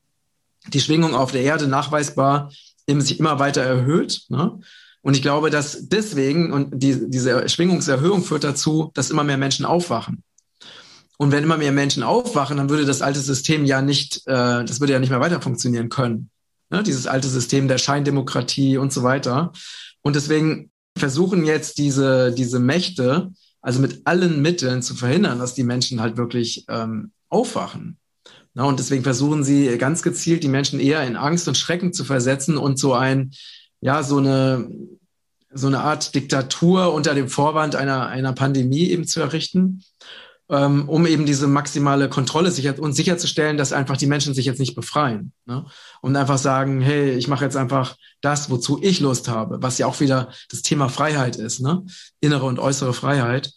die 0.68 0.82
Schwingung 0.82 1.16
auf 1.16 1.32
der 1.32 1.44
Erde 1.44 1.68
nachweisbar 1.68 2.52
eben 2.88 3.02
sich 3.02 3.20
immer 3.20 3.40
weiter 3.40 3.62
erhöht. 3.62 4.24
Ne? 4.30 4.60
Und 5.02 5.16
ich 5.16 5.22
glaube, 5.22 5.50
dass 5.50 5.88
deswegen 5.88 6.52
und 6.52 6.72
die, 6.74 7.10
diese 7.10 7.48
Schwingungserhöhung 7.48 8.24
führt 8.24 8.44
dazu, 8.44 8.92
dass 8.94 9.10
immer 9.10 9.24
mehr 9.24 9.38
Menschen 9.38 9.66
aufwachen. 9.66 10.24
Und 11.18 11.32
wenn 11.32 11.44
immer 11.44 11.58
mehr 11.58 11.72
Menschen 11.72 12.04
aufwachen, 12.04 12.58
dann 12.58 12.70
würde 12.70 12.86
das 12.86 13.02
alte 13.02 13.20
System 13.20 13.66
ja 13.66 13.82
nicht, 13.82 14.22
äh, 14.28 14.64
das 14.64 14.80
würde 14.80 14.94
ja 14.94 15.00
nicht 15.00 15.10
mehr 15.10 15.20
weiter 15.20 15.42
funktionieren 15.42 15.90
können. 15.90 16.30
Ne? 16.70 16.84
Dieses 16.84 17.08
alte 17.08 17.28
System 17.28 17.68
der 17.68 17.80
Scheindemokratie 17.80 18.78
und 18.78 18.94
so 18.94 19.04
weiter. 19.04 19.52
Und 20.02 20.16
deswegen 20.16 20.72
versuchen 20.98 21.46
jetzt 21.46 21.80
diese, 21.80 22.32
diese 22.32 22.60
Mächte, 22.60 23.32
also 23.62 23.80
mit 23.80 24.02
allen 24.06 24.42
Mitteln 24.42 24.82
zu 24.82 24.96
verhindern, 24.96 25.40
dass 25.40 25.56
die 25.56 25.64
Menschen 25.64 26.02
halt 26.02 26.18
wirklich 26.18 26.66
ähm, 26.70 27.12
aufwachen. 27.30 27.98
Na, 28.54 28.64
und 28.64 28.80
deswegen 28.80 29.04
versuchen 29.04 29.44
sie 29.44 29.78
ganz 29.78 30.02
gezielt, 30.02 30.44
die 30.44 30.48
Menschen 30.48 30.80
eher 30.80 31.04
in 31.04 31.16
Angst 31.16 31.48
und 31.48 31.58
Schrecken 31.58 31.94
zu 31.94 32.04
versetzen 32.04 32.58
und 32.58 32.80
so 32.80 32.94
ein, 32.94 33.32
ja, 33.82 34.04
so 34.04 34.18
eine, 34.18 34.70
so 35.52 35.68
eine 35.68 35.82
Art 35.82 36.16
Diktatur 36.16 36.94
unter 36.94 37.14
dem 37.14 37.28
Vorwand 37.28 37.76
einer, 37.76 38.08
einer 38.08 38.34
Pandemie 38.34 38.90
eben 38.90 39.06
zu 39.06 39.20
errichten 39.20 39.84
ähm, 40.50 40.88
um 40.88 41.06
eben 41.06 41.26
diese 41.26 41.48
maximale 41.48 42.10
Kontrolle 42.10 42.52
sicher 42.52 42.80
und 42.80 42.94
sicherzustellen, 42.94 43.58
dass 43.58 43.74
einfach 43.74 43.98
die 43.98 44.08
Menschen 44.08 44.34
sich 44.34 44.46
jetzt 44.46 44.60
nicht 44.60 44.76
befreien. 44.76 45.34
Ne? 45.46 45.66
Und 46.02 46.16
einfach 46.16 46.38
sagen, 46.38 46.82
hey, 46.82 47.12
ich 47.12 47.28
mache 47.28 47.44
jetzt 47.44 47.58
einfach 47.58 47.98
das, 48.22 48.50
wozu 48.50 48.80
ich 48.82 49.00
Lust 49.00 49.28
habe, 49.28 49.62
was 49.62 49.78
ja 49.78 49.88
auch 49.88 50.00
wieder 50.00 50.32
das 50.50 50.62
Thema 50.62 50.90
Freiheit 50.90 51.36
ist, 51.36 51.60
ne? 51.60 51.86
innere 52.22 52.46
und 52.46 52.60
äußere 52.60 52.94
Freiheit. 52.94 53.54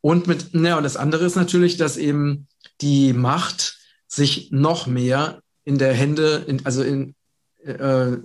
Und 0.00 0.26
mit, 0.26 0.54
ne, 0.54 0.76
und 0.76 0.84
das 0.84 0.96
andere 0.96 1.26
ist 1.26 1.36
natürlich, 1.36 1.76
dass 1.76 1.96
eben 1.96 2.46
die 2.80 3.12
Macht 3.12 3.78
sich 4.06 4.50
noch 4.50 4.86
mehr 4.86 5.42
in 5.64 5.78
der 5.78 5.92
Hände, 5.92 6.44
in, 6.46 6.64
also 6.64 6.82
in, 6.82 7.14
äh, 7.64 8.16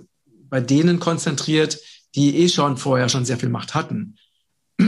bei 0.48 0.60
denen 0.60 1.00
konzentriert, 1.00 1.78
die 2.14 2.38
eh 2.38 2.48
schon 2.48 2.78
vorher 2.78 3.08
schon 3.08 3.24
sehr 3.24 3.36
viel 3.36 3.50
Macht 3.50 3.74
hatten. 3.74 4.16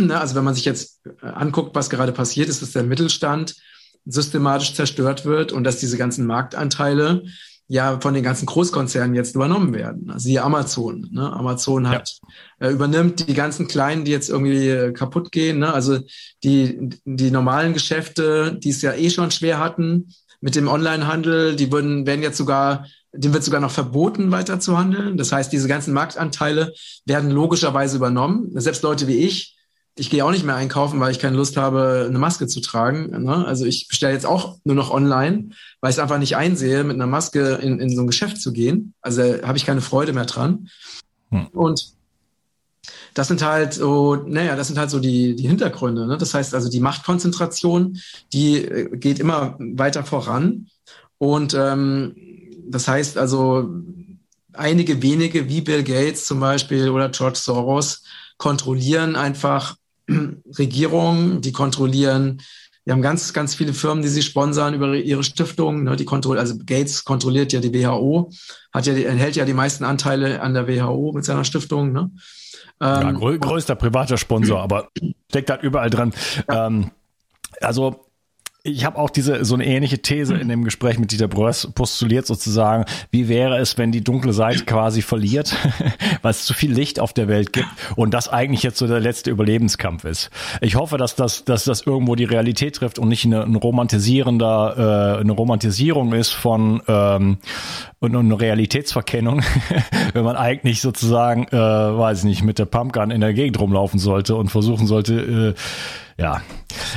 Ne, 0.06 0.20
also 0.20 0.34
wenn 0.34 0.44
man 0.44 0.54
sich 0.54 0.64
jetzt 0.64 1.00
äh, 1.22 1.26
anguckt, 1.26 1.74
was 1.74 1.90
gerade 1.90 2.12
passiert 2.12 2.48
ist, 2.48 2.62
dass 2.62 2.72
der 2.72 2.84
Mittelstand 2.84 3.56
systematisch 4.04 4.74
zerstört 4.74 5.24
wird 5.24 5.52
und 5.52 5.64
dass 5.64 5.78
diese 5.78 5.98
ganzen 5.98 6.26
Marktanteile 6.26 7.24
ja 7.68 8.00
von 8.00 8.14
den 8.14 8.22
ganzen 8.22 8.46
Großkonzernen 8.46 9.14
jetzt 9.14 9.34
übernommen 9.34 9.74
werden. 9.74 10.10
Also 10.10 10.28
die 10.28 10.40
Amazon. 10.40 11.06
Ne? 11.12 11.30
Amazon 11.30 11.88
hat 11.88 12.18
ja. 12.60 12.68
äh, 12.68 12.72
übernimmt 12.72 13.28
die 13.28 13.34
ganzen 13.34 13.68
kleinen, 13.68 14.04
die 14.04 14.10
jetzt 14.10 14.30
irgendwie 14.30 14.68
äh, 14.68 14.92
kaputt 14.92 15.30
gehen. 15.30 15.58
Ne? 15.58 15.72
Also 15.72 15.98
die 16.42 16.98
die 17.04 17.30
normalen 17.30 17.74
Geschäfte, 17.74 18.58
die 18.58 18.70
es 18.70 18.80
ja 18.80 18.94
eh 18.94 19.10
schon 19.10 19.30
schwer 19.30 19.58
hatten 19.58 20.14
mit 20.40 20.54
dem 20.54 20.68
Onlinehandel, 20.68 21.56
die 21.56 21.70
würden 21.70 22.06
werden 22.06 22.22
jetzt 22.22 22.38
sogar 22.38 22.86
dem 23.12 23.32
wird 23.32 23.44
sogar 23.44 23.60
noch 23.60 23.70
verboten, 23.70 24.30
weiter 24.30 24.60
zu 24.60 24.76
handeln. 24.76 25.16
Das 25.16 25.32
heißt, 25.32 25.52
diese 25.52 25.68
ganzen 25.68 25.94
Marktanteile 25.94 26.72
werden 27.04 27.30
logischerweise 27.30 27.96
übernommen. 27.96 28.50
Selbst 28.54 28.82
Leute 28.82 29.06
wie 29.08 29.18
ich, 29.18 29.57
ich 29.98 30.10
gehe 30.10 30.24
auch 30.24 30.30
nicht 30.30 30.44
mehr 30.44 30.54
einkaufen, 30.54 31.00
weil 31.00 31.10
ich 31.10 31.18
keine 31.18 31.36
Lust 31.36 31.56
habe, 31.56 32.06
eine 32.08 32.18
Maske 32.18 32.46
zu 32.46 32.60
tragen. 32.60 33.24
Ne? 33.24 33.44
Also 33.46 33.64
ich 33.64 33.88
bestelle 33.88 34.12
jetzt 34.12 34.26
auch 34.26 34.58
nur 34.64 34.76
noch 34.76 34.90
online, 34.90 35.50
weil 35.80 35.90
ich 35.90 35.96
es 35.96 36.00
einfach 36.00 36.18
nicht 36.18 36.36
einsehe, 36.36 36.84
mit 36.84 36.94
einer 36.94 37.06
Maske 37.06 37.54
in, 37.62 37.80
in 37.80 37.94
so 37.94 38.02
ein 38.02 38.06
Geschäft 38.06 38.40
zu 38.40 38.52
gehen. 38.52 38.94
Also 39.00 39.22
habe 39.42 39.58
ich 39.58 39.66
keine 39.66 39.80
Freude 39.80 40.12
mehr 40.12 40.26
dran. 40.26 40.68
Hm. 41.30 41.48
Und 41.48 41.92
das 43.14 43.28
sind 43.28 43.42
halt 43.42 43.74
so, 43.74 44.14
naja, 44.14 44.54
das 44.54 44.68
sind 44.68 44.78
halt 44.78 44.90
so 44.90 45.00
die, 45.00 45.34
die 45.34 45.48
Hintergründe. 45.48 46.06
Ne? 46.06 46.18
Das 46.18 46.34
heißt 46.34 46.54
also, 46.54 46.70
die 46.70 46.80
Machtkonzentration, 46.80 47.98
die 48.32 48.64
äh, 48.64 48.96
geht 48.96 49.18
immer 49.18 49.56
weiter 49.58 50.04
voran. 50.04 50.68
Und 51.18 51.54
ähm, 51.54 52.14
das 52.68 52.86
heißt 52.86 53.18
also, 53.18 53.68
einige 54.52 55.02
wenige 55.02 55.48
wie 55.48 55.60
Bill 55.60 55.82
Gates 55.82 56.26
zum 56.26 56.38
Beispiel 56.38 56.90
oder 56.90 57.08
George 57.08 57.38
Soros 57.38 58.04
kontrollieren 58.36 59.16
einfach 59.16 59.77
Regierungen, 60.58 61.40
die 61.40 61.52
kontrollieren, 61.52 62.40
wir 62.88 62.94
haben 62.94 63.02
ganz, 63.02 63.34
ganz 63.34 63.54
viele 63.54 63.74
Firmen, 63.74 64.02
die 64.02 64.08
sie 64.08 64.22
sponsern 64.22 64.72
über 64.72 64.94
ihre 64.94 65.22
Stiftungen. 65.22 65.84
Ne, 65.84 65.94
die 65.96 66.06
kontrollieren, 66.06 66.40
also 66.40 66.56
Gates 66.64 67.04
kontrolliert 67.04 67.52
ja 67.52 67.60
die 67.60 67.74
WHO, 67.74 68.30
hat 68.72 68.86
ja, 68.86 68.94
hält 68.94 69.36
ja 69.36 69.44
die 69.44 69.52
meisten 69.52 69.84
Anteile 69.84 70.40
an 70.40 70.54
der 70.54 70.66
WHO 70.66 71.12
mit 71.12 71.22
seiner 71.22 71.44
Stiftung. 71.44 71.92
Ne? 71.92 72.10
Ja, 72.80 73.10
ähm, 73.10 73.16
grö 73.16 73.38
größter 73.38 73.74
privater 73.74 74.16
Sponsor, 74.16 74.58
aber 74.62 74.88
steckt 75.28 75.50
halt 75.50 75.62
überall 75.62 75.90
dran. 75.90 76.14
Ja. 76.48 76.66
Ähm, 76.68 76.90
also 77.60 78.07
ich 78.68 78.84
habe 78.84 78.98
auch 78.98 79.10
diese 79.10 79.44
so 79.44 79.54
eine 79.54 79.66
ähnliche 79.66 79.98
These 80.00 80.34
in 80.34 80.48
dem 80.48 80.64
Gespräch 80.64 80.98
mit 80.98 81.12
Dieter 81.12 81.28
Bröss 81.28 81.68
postuliert 81.74 82.26
sozusagen, 82.26 82.84
wie 83.10 83.28
wäre 83.28 83.58
es, 83.58 83.78
wenn 83.78 83.92
die 83.92 84.02
dunkle 84.02 84.32
Seite 84.32 84.64
quasi 84.64 85.02
verliert, 85.02 85.56
weil 86.22 86.30
es 86.30 86.44
zu 86.44 86.54
viel 86.54 86.72
Licht 86.72 87.00
auf 87.00 87.12
der 87.12 87.28
Welt 87.28 87.52
gibt 87.52 87.68
und 87.96 88.14
das 88.14 88.28
eigentlich 88.28 88.62
jetzt 88.62 88.78
so 88.78 88.86
der 88.86 89.00
letzte 89.00 89.30
Überlebenskampf 89.30 90.04
ist. 90.04 90.30
Ich 90.60 90.76
hoffe, 90.76 90.98
dass 90.98 91.14
das, 91.14 91.44
dass 91.44 91.64
das 91.64 91.82
irgendwo 91.82 92.14
die 92.14 92.24
Realität 92.24 92.76
trifft 92.76 92.98
und 92.98 93.08
nicht 93.08 93.24
eine, 93.24 93.42
ein 93.42 93.56
romantisierender, 93.56 95.16
äh, 95.16 95.20
eine 95.20 95.32
Romantisierung 95.32 96.12
ist 96.12 96.30
von 96.30 96.82
ähm, 96.86 97.38
und 98.00 98.14
eine 98.14 98.40
Realitätsverkennung, 98.40 99.42
wenn 100.12 100.24
man 100.24 100.36
eigentlich 100.36 100.80
sozusagen, 100.80 101.48
äh, 101.48 101.56
weiß 101.56 102.24
nicht, 102.24 102.44
mit 102.44 102.58
der 102.58 102.66
Pumpgun 102.66 103.10
in 103.10 103.20
der 103.20 103.34
Gegend 103.34 103.58
rumlaufen 103.58 103.98
sollte 103.98 104.36
und 104.36 104.50
versuchen 104.50 104.86
sollte, 104.86 105.54
äh, 106.18 106.22
ja, 106.22 106.42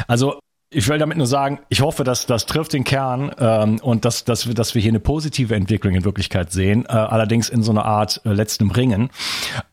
also 0.07 0.39
ich 0.73 0.87
will 0.87 0.97
damit 0.97 1.17
nur 1.17 1.27
sagen, 1.27 1.59
ich 1.69 1.81
hoffe, 1.81 2.03
dass 2.03 2.25
das 2.25 2.45
trifft 2.45 2.73
den 2.73 2.85
Kern 2.85 3.31
ähm, 3.37 3.79
und 3.81 4.05
dass, 4.05 4.23
dass, 4.23 4.47
wir, 4.47 4.53
dass 4.53 4.73
wir 4.73 4.81
hier 4.81 4.91
eine 4.91 5.01
positive 5.01 5.53
Entwicklung 5.53 5.93
in 5.93 6.05
Wirklichkeit 6.05 6.51
sehen, 6.51 6.85
äh, 6.85 6.93
allerdings 6.93 7.49
in 7.49 7.61
so 7.61 7.71
einer 7.71 7.85
Art 7.85 8.21
äh, 8.25 8.29
letztem 8.29 8.71
Ringen. 8.71 9.09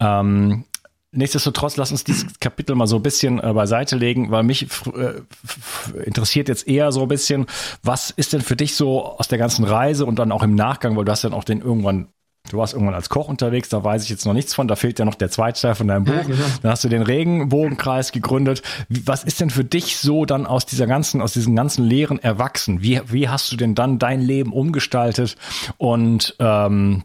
Ähm, 0.01 0.65
Nichtsdestotrotz, 1.11 1.79
lass 1.79 1.91
uns 1.91 2.05
dieses 2.05 2.39
Kapitel 2.39 2.77
mal 2.77 2.87
so 2.87 2.97
ein 2.97 3.03
bisschen 3.03 3.43
äh, 3.43 3.55
beiseite 3.55 3.97
legen, 3.97 4.31
weil 4.31 4.43
mich 4.43 4.67
äh, 4.95 6.03
interessiert 6.05 6.49
jetzt 6.49 6.69
eher 6.69 6.93
so 6.93 7.01
ein 7.01 7.09
bisschen, 7.09 7.47
was 7.83 8.11
ist 8.11 8.35
denn 8.35 8.43
für 8.43 8.57
dich 8.57 8.75
so 8.75 9.05
aus 9.17 9.27
der 9.27 9.39
ganzen 9.39 9.65
Reise 9.65 10.05
und 10.05 10.19
dann 10.19 10.33
auch 10.33 10.43
im 10.43 10.55
Nachgang, 10.55 10.99
weil 10.99 11.07
du 11.07 11.13
hast 11.13 11.25
dann 11.25 11.33
auch 11.33 11.45
den 11.45 11.63
irgendwann 11.63 12.09
Du 12.51 12.59
warst 12.59 12.73
irgendwann 12.73 12.95
als 12.95 13.09
Koch 13.09 13.29
unterwegs, 13.29 13.69
da 13.69 13.83
weiß 13.83 14.05
ich 14.05 14.11
jetzt 14.11 14.27
noch 14.27 14.33
nichts 14.33 14.55
von. 14.55 14.69
Da 14.69 14.77
fehlt 14.77 14.99
ja 14.99 15.05
noch 15.05 15.15
der 15.15 15.31
zweite 15.31 15.61
Teil 15.61 15.75
von 15.75 15.89
deinem 15.89 16.05
Buch. 16.05 16.15
Ja, 16.15 16.23
genau. 16.23 16.45
Dann 16.63 16.71
hast 16.71 16.85
du 16.85 16.89
den 16.89 17.03
Regenbogenkreis 17.03 18.13
gegründet. 18.13 18.63
Was 18.89 19.25
ist 19.25 19.41
denn 19.41 19.51
für 19.51 19.65
dich 19.65 19.97
so 19.99 20.25
dann 20.25 20.47
aus 20.47 20.67
dieser 20.67 20.87
ganzen, 20.87 21.21
aus 21.21 21.33
diesen 21.33 21.55
ganzen 21.57 21.85
Lehren 21.85 22.19
erwachsen? 22.19 22.83
Wie, 22.83 23.01
wie 23.07 23.29
hast 23.29 23.53
du 23.53 23.57
denn 23.57 23.75
dann 23.75 23.99
dein 23.99 24.21
Leben 24.21 24.53
umgestaltet? 24.53 25.37
Und 25.77 26.37
ähm, 26.39 27.05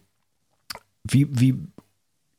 wie, 1.04 1.28
wie, 1.30 1.56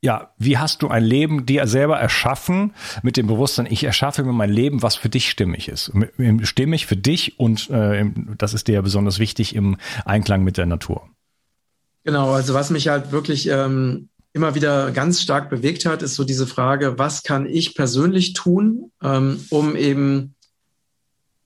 ja, 0.04 0.32
wie 0.38 0.58
hast 0.58 0.82
du 0.82 0.88
ein 0.88 1.02
Leben 1.02 1.46
dir 1.46 1.66
selber 1.66 1.98
erschaffen 1.98 2.74
mit 3.02 3.16
dem 3.16 3.26
Bewusstsein, 3.26 3.66
ich 3.68 3.84
erschaffe 3.84 4.22
mir 4.22 4.34
mein 4.34 4.50
Leben, 4.50 4.82
was 4.82 4.96
für 4.96 5.08
dich 5.08 5.30
stimmig 5.30 5.68
ist. 5.68 5.92
Stimmig 6.42 6.84
für 6.84 6.96
dich 6.96 7.38
und 7.38 7.70
äh, 7.70 8.04
das 8.36 8.52
ist 8.52 8.68
dir 8.68 8.74
ja 8.74 8.82
besonders 8.82 9.18
wichtig 9.18 9.54
im 9.54 9.78
Einklang 10.04 10.44
mit 10.44 10.58
der 10.58 10.66
Natur. 10.66 11.08
Genau, 12.04 12.32
also 12.32 12.54
was 12.54 12.70
mich 12.70 12.88
halt 12.88 13.12
wirklich 13.12 13.48
ähm, 13.48 14.08
immer 14.34 14.54
wieder 14.54 14.90
ganz 14.92 15.22
stark 15.22 15.48
bewegt 15.48 15.86
hat, 15.86 16.02
ist 16.02 16.16
so 16.16 16.24
diese 16.24 16.46
Frage, 16.46 16.98
was 16.98 17.22
kann 17.22 17.46
ich 17.46 17.74
persönlich 17.74 18.34
tun, 18.34 18.90
ähm, 19.02 19.40
um 19.50 19.74
eben 19.74 20.34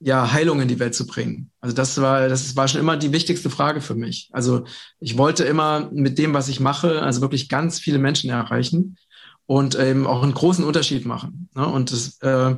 ja, 0.01 0.31
Heilung 0.31 0.61
in 0.61 0.67
die 0.67 0.79
Welt 0.79 0.95
zu 0.95 1.05
bringen. 1.05 1.51
Also 1.61 1.75
das 1.75 1.99
war, 2.01 2.27
das 2.29 2.55
war 2.55 2.67
schon 2.67 2.79
immer 2.79 2.97
die 2.97 3.11
wichtigste 3.11 3.49
Frage 3.49 3.81
für 3.81 3.95
mich. 3.95 4.29
Also 4.31 4.63
ich 4.99 5.17
wollte 5.17 5.43
immer 5.43 5.89
mit 5.91 6.17
dem, 6.17 6.33
was 6.33 6.47
ich 6.47 6.59
mache, 6.59 7.01
also 7.01 7.21
wirklich 7.21 7.49
ganz 7.49 7.79
viele 7.79 7.99
Menschen 7.99 8.29
erreichen 8.29 8.97
und 9.45 9.75
eben 9.75 10.07
auch 10.07 10.23
einen 10.23 10.33
großen 10.33 10.63
Unterschied 10.63 11.05
machen. 11.05 11.49
Ne? 11.53 11.67
Und 11.67 11.91
das, 11.91 12.17
äh, 12.21 12.55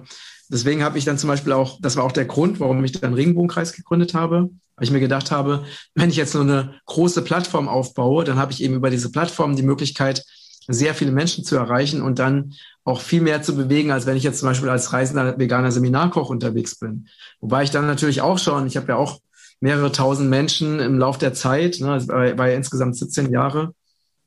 deswegen 0.50 0.84
habe 0.84 0.98
ich 0.98 1.05
dann 1.05 1.17
zum 1.17 1.29
Beispiel 1.29 1.53
auch, 1.53 1.79
das 1.81 1.98
war 1.98 2.03
auch 2.03 2.12
der 2.12 2.25
Grund, 2.25 2.60
warum 2.60 2.84
ich 2.84 2.91
dann 2.91 3.13
Regenbogenkreis 3.13 3.74
gegründet 3.74 4.13
habe, 4.13 4.50
weil 4.81 4.85
ich 4.85 4.91
mir 4.91 5.00
gedacht 5.00 5.29
habe, 5.29 5.63
wenn 5.93 6.09
ich 6.09 6.15
jetzt 6.15 6.33
nur 6.33 6.41
eine 6.41 6.73
große 6.88 7.21
Plattform 7.21 7.69
aufbaue, 7.69 8.23
dann 8.23 8.39
habe 8.39 8.51
ich 8.51 8.63
eben 8.63 8.73
über 8.73 8.89
diese 8.89 9.11
Plattform 9.11 9.55
die 9.55 9.61
Möglichkeit, 9.61 10.25
sehr 10.67 10.95
viele 10.95 11.11
Menschen 11.11 11.43
zu 11.43 11.55
erreichen 11.55 12.01
und 12.01 12.17
dann 12.17 12.55
auch 12.83 13.00
viel 13.00 13.21
mehr 13.21 13.43
zu 13.43 13.55
bewegen, 13.55 13.91
als 13.91 14.07
wenn 14.07 14.17
ich 14.17 14.23
jetzt 14.23 14.39
zum 14.39 14.50
Beispiel 14.50 14.69
als 14.69 14.91
reisender 14.91 15.38
veganer 15.38 15.71
Seminarkoch 15.71 16.31
unterwegs 16.31 16.79
bin. 16.79 17.07
Wobei 17.41 17.61
ich 17.61 17.69
dann 17.69 17.85
natürlich 17.85 18.21
auch 18.23 18.39
schon, 18.39 18.65
ich 18.65 18.75
habe 18.75 18.88
ja 18.88 18.95
auch 18.95 19.19
mehrere 19.59 19.91
tausend 19.91 20.31
Menschen 20.31 20.79
im 20.79 20.97
Lauf 20.97 21.19
der 21.19 21.35
Zeit, 21.35 21.79
ne, 21.79 22.07
war, 22.07 22.35
war 22.39 22.50
ja 22.50 22.55
insgesamt 22.55 22.97
17 22.97 23.31
Jahre 23.31 23.75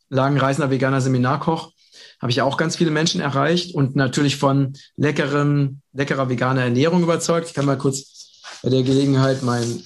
lang 0.08 0.36
reisender 0.36 0.70
veganer 0.70 1.00
Seminarkoch, 1.00 1.72
habe 2.20 2.30
ich 2.30 2.42
auch 2.42 2.56
ganz 2.56 2.76
viele 2.76 2.92
Menschen 2.92 3.20
erreicht 3.20 3.74
und 3.74 3.96
natürlich 3.96 4.36
von 4.36 4.74
leckerem, 4.96 5.80
leckerer 5.92 6.28
veganer 6.28 6.62
Ernährung 6.62 7.02
überzeugt. 7.02 7.48
Ich 7.48 7.54
kann 7.54 7.66
mal 7.66 7.76
kurz 7.76 8.44
bei 8.62 8.70
der 8.70 8.84
Gelegenheit 8.84 9.42
mein 9.42 9.82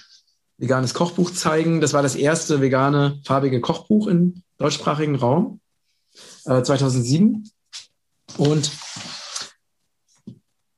veganes 0.58 0.92
Kochbuch 0.92 1.32
zeigen. 1.32 1.80
Das 1.80 1.92
war 1.92 2.02
das 2.02 2.16
erste 2.16 2.60
vegane 2.60 3.20
farbige 3.24 3.60
Kochbuch 3.60 4.08
im 4.08 4.42
deutschsprachigen 4.58 5.16
Raum 5.16 5.60
äh, 6.44 6.62
2007. 6.62 7.50
Und 8.36 8.70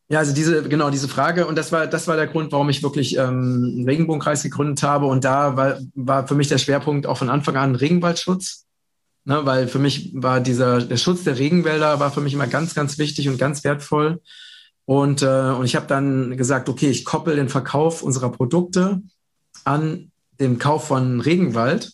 ja, 0.08 0.18
also 0.18 0.34
diese, 0.34 0.68
genau, 0.68 0.90
diese 0.90 1.08
Frage, 1.08 1.46
und 1.46 1.56
das 1.56 1.72
war, 1.72 1.86
das 1.86 2.08
war 2.08 2.16
der 2.16 2.26
Grund, 2.26 2.52
warum 2.52 2.68
ich 2.68 2.82
wirklich 2.82 3.16
ähm, 3.16 3.74
einen 3.76 3.88
Regenbogenkreis 3.88 4.42
gegründet 4.42 4.82
habe. 4.82 5.06
Und 5.06 5.24
da 5.24 5.56
war, 5.56 5.78
war 5.94 6.26
für 6.26 6.34
mich 6.34 6.48
der 6.48 6.58
Schwerpunkt 6.58 7.06
auch 7.06 7.16
von 7.16 7.30
Anfang 7.30 7.56
an 7.56 7.74
Regenwaldschutz. 7.74 8.66
Ne, 9.24 9.44
weil 9.44 9.68
für 9.68 9.78
mich 9.78 10.12
war 10.14 10.40
dieser, 10.40 10.80
der 10.80 10.96
Schutz 10.96 11.24
der 11.24 11.38
Regenwälder 11.38 12.00
war 12.00 12.10
für 12.10 12.22
mich 12.22 12.32
immer 12.32 12.46
ganz, 12.46 12.74
ganz 12.74 12.96
wichtig 12.96 13.28
und 13.28 13.38
ganz 13.38 13.62
wertvoll. 13.64 14.20
Und, 14.86 15.22
äh, 15.22 15.26
und 15.26 15.66
ich 15.66 15.76
habe 15.76 15.86
dann 15.86 16.36
gesagt, 16.36 16.68
okay, 16.68 16.88
ich 16.88 17.04
koppel 17.04 17.36
den 17.36 17.48
Verkauf 17.48 18.02
unserer 18.02 18.32
Produkte 18.32 19.02
an 19.64 20.10
den 20.38 20.58
Kauf 20.58 20.86
von 20.86 21.20
Regenwald, 21.20 21.92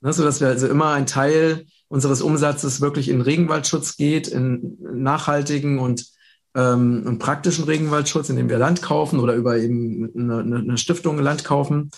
ne, 0.00 0.12
sodass 0.12 0.40
wir 0.40 0.48
also 0.48 0.66
immer 0.66 0.92
ein 0.92 1.06
Teil 1.06 1.66
unseres 1.88 2.22
Umsatzes 2.22 2.80
wirklich 2.80 3.08
in 3.08 3.20
Regenwaldschutz 3.20 3.96
geht, 3.96 4.28
in 4.28 4.78
nachhaltigen 4.80 5.78
und, 5.80 6.06
ähm, 6.54 7.02
und 7.04 7.18
praktischen 7.18 7.64
Regenwaldschutz, 7.64 8.28
indem 8.28 8.48
wir 8.48 8.58
Land 8.58 8.80
kaufen 8.80 9.18
oder 9.18 9.34
über 9.34 9.58
eben 9.58 10.08
eine, 10.16 10.38
eine 10.38 10.78
Stiftung 10.78 11.18
Land 11.18 11.44
kaufen 11.44 11.90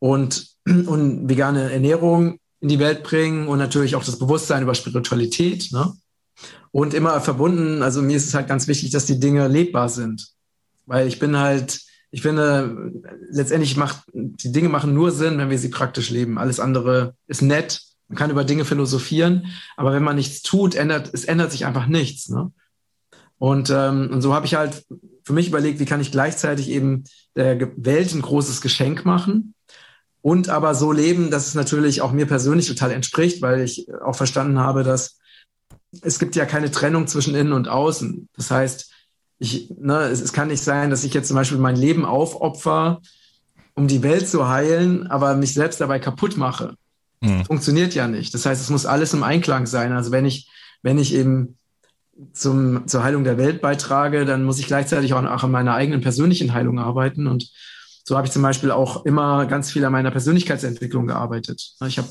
und, 0.00 0.48
und 0.64 1.28
vegane 1.28 1.72
Ernährung 1.72 2.38
in 2.60 2.68
die 2.68 2.78
Welt 2.78 3.04
bringen 3.04 3.48
und 3.48 3.58
natürlich 3.58 3.94
auch 3.94 4.04
das 4.04 4.18
Bewusstsein 4.18 4.62
über 4.62 4.74
Spiritualität. 4.74 5.70
Ne? 5.72 5.92
Und 6.72 6.94
immer 6.94 7.20
verbunden, 7.20 7.82
also 7.82 8.02
mir 8.02 8.16
ist 8.16 8.26
es 8.26 8.34
halt 8.34 8.48
ganz 8.48 8.66
wichtig, 8.68 8.90
dass 8.90 9.06
die 9.06 9.20
Dinge 9.20 9.48
lebbar 9.48 9.88
sind. 9.88 10.28
Weil 10.86 11.06
ich 11.06 11.18
bin 11.18 11.38
halt, 11.38 11.80
ich 12.10 12.22
finde, 12.22 12.92
letztendlich 13.30 13.76
macht, 13.76 14.02
die 14.12 14.52
Dinge 14.52 14.68
machen 14.68 14.94
nur 14.94 15.12
Sinn, 15.12 15.38
wenn 15.38 15.50
wir 15.50 15.58
sie 15.58 15.68
praktisch 15.68 16.10
leben. 16.10 16.38
Alles 16.38 16.58
andere 16.58 17.14
ist 17.28 17.42
nett, 17.42 17.82
man 18.08 18.18
kann 18.18 18.30
über 18.30 18.44
Dinge 18.44 18.64
philosophieren, 18.64 19.46
aber 19.76 19.92
wenn 19.92 20.02
man 20.02 20.16
nichts 20.16 20.42
tut, 20.42 20.74
ändert, 20.74 21.10
es 21.12 21.24
ändert 21.24 21.52
sich 21.52 21.66
einfach 21.66 21.86
nichts. 21.86 22.28
Ne? 22.28 22.50
Und, 23.38 23.70
ähm, 23.70 24.10
und 24.12 24.22
so 24.22 24.34
habe 24.34 24.46
ich 24.46 24.56
halt 24.56 24.84
für 25.22 25.32
mich 25.32 25.48
überlegt, 25.48 25.78
wie 25.78 25.84
kann 25.84 26.00
ich 26.00 26.10
gleichzeitig 26.10 26.68
eben 26.70 27.04
der 27.36 27.70
Welt 27.76 28.12
ein 28.12 28.22
großes 28.22 28.60
Geschenk 28.60 29.04
machen 29.04 29.54
und 30.22 30.48
aber 30.48 30.74
so 30.74 30.90
leben, 30.90 31.30
dass 31.30 31.46
es 31.46 31.54
natürlich 31.54 32.02
auch 32.02 32.12
mir 32.12 32.26
persönlich 32.26 32.66
total 32.66 32.90
entspricht, 32.90 33.40
weil 33.42 33.60
ich 33.60 33.86
auch 34.02 34.16
verstanden 34.16 34.58
habe, 34.58 34.82
dass 34.82 35.18
es 36.02 36.18
gibt 36.18 36.36
ja 36.36 36.46
keine 36.46 36.70
Trennung 36.70 37.06
zwischen 37.06 37.34
innen 37.34 37.52
und 37.52 37.68
außen. 37.68 38.28
Das 38.36 38.50
heißt, 38.50 38.89
ich, 39.40 39.70
ne, 39.78 40.02
es, 40.02 40.20
es 40.20 40.32
kann 40.32 40.48
nicht 40.48 40.62
sein, 40.62 40.90
dass 40.90 41.02
ich 41.02 41.14
jetzt 41.14 41.28
zum 41.28 41.36
Beispiel 41.36 41.58
mein 41.58 41.74
Leben 41.74 42.04
aufopfer, 42.04 43.00
um 43.74 43.88
die 43.88 44.02
Welt 44.02 44.28
zu 44.28 44.48
heilen, 44.48 45.06
aber 45.06 45.34
mich 45.34 45.54
selbst 45.54 45.80
dabei 45.80 45.98
kaputt 45.98 46.36
mache. 46.36 46.74
Mhm. 47.20 47.46
Funktioniert 47.46 47.94
ja 47.94 48.06
nicht. 48.06 48.32
Das 48.34 48.44
heißt, 48.44 48.60
es 48.60 48.70
muss 48.70 48.86
alles 48.86 49.14
im 49.14 49.22
Einklang 49.22 49.66
sein. 49.66 49.92
Also 49.92 50.12
wenn 50.12 50.26
ich, 50.26 50.50
wenn 50.82 50.98
ich 50.98 51.14
eben 51.14 51.56
zum, 52.34 52.86
zur 52.86 53.02
Heilung 53.02 53.24
der 53.24 53.38
Welt 53.38 53.62
beitrage, 53.62 54.26
dann 54.26 54.44
muss 54.44 54.58
ich 54.58 54.66
gleichzeitig 54.66 55.14
auch, 55.14 55.42
an 55.42 55.50
meiner 55.50 55.74
eigenen 55.74 56.02
persönlichen 56.02 56.52
Heilung 56.52 56.78
arbeiten. 56.78 57.26
Und 57.26 57.50
so 58.04 58.18
habe 58.18 58.26
ich 58.26 58.32
zum 58.32 58.42
Beispiel 58.42 58.70
auch 58.70 59.06
immer 59.06 59.46
ganz 59.46 59.72
viel 59.72 59.84
an 59.86 59.92
meiner 59.92 60.10
Persönlichkeitsentwicklung 60.10 61.06
gearbeitet. 61.06 61.76
Ich 61.86 61.96
habe 61.96 62.08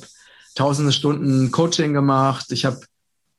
tausende 0.55 0.91
Stunden 0.91 1.51
Coaching 1.51 1.93
gemacht. 1.93 2.47
Ich 2.49 2.65
habe 2.65 2.81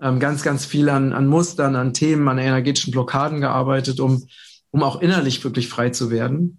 ganz, 0.00 0.42
ganz 0.42 0.64
viel 0.64 0.88
an, 0.88 1.12
an 1.12 1.26
Mustern, 1.26 1.76
an 1.76 1.92
Themen, 1.92 2.28
an 2.28 2.38
energetischen 2.38 2.90
Blockaden 2.90 3.40
gearbeitet, 3.40 4.00
um, 4.00 4.26
um 4.70 4.82
auch 4.82 5.00
innerlich 5.00 5.42
wirklich 5.44 5.68
frei 5.68 5.90
zu 5.90 6.10
werden. 6.10 6.58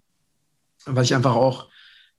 Weil 0.86 1.04
ich 1.04 1.14
einfach 1.14 1.34
auch 1.34 1.68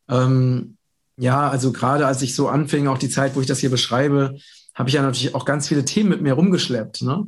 ähm, 0.10 0.78
ja, 1.18 1.50
also 1.50 1.72
gerade 1.72 2.08
als 2.08 2.22
ich 2.22 2.36
so 2.36 2.48
anfing, 2.48 2.88
auch 2.88 2.98
die 2.98 3.10
Zeit, 3.10 3.36
wo 3.36 3.42
ich 3.42 3.48
das 3.48 3.60
hier 3.60 3.70
beschreibe, 3.70 4.38
habe 4.74 4.90
ich 4.90 4.96
ja 4.96 5.02
natürlich 5.02 5.36
auch 5.36 5.46
ganz 5.46 5.68
viele 5.68 5.86
Themen 5.86 6.10
mit 6.10 6.22
mir 6.22 6.34
rumgeschleppt, 6.34 7.04
ne? 7.04 7.28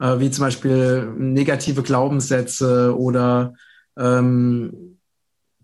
Äh, 0.00 0.18
wie 0.18 0.30
zum 0.30 0.44
Beispiel 0.44 1.12
negative 1.16 1.82
Glaubenssätze 1.82 2.96
oder 2.98 3.54
ähm, 3.96 4.98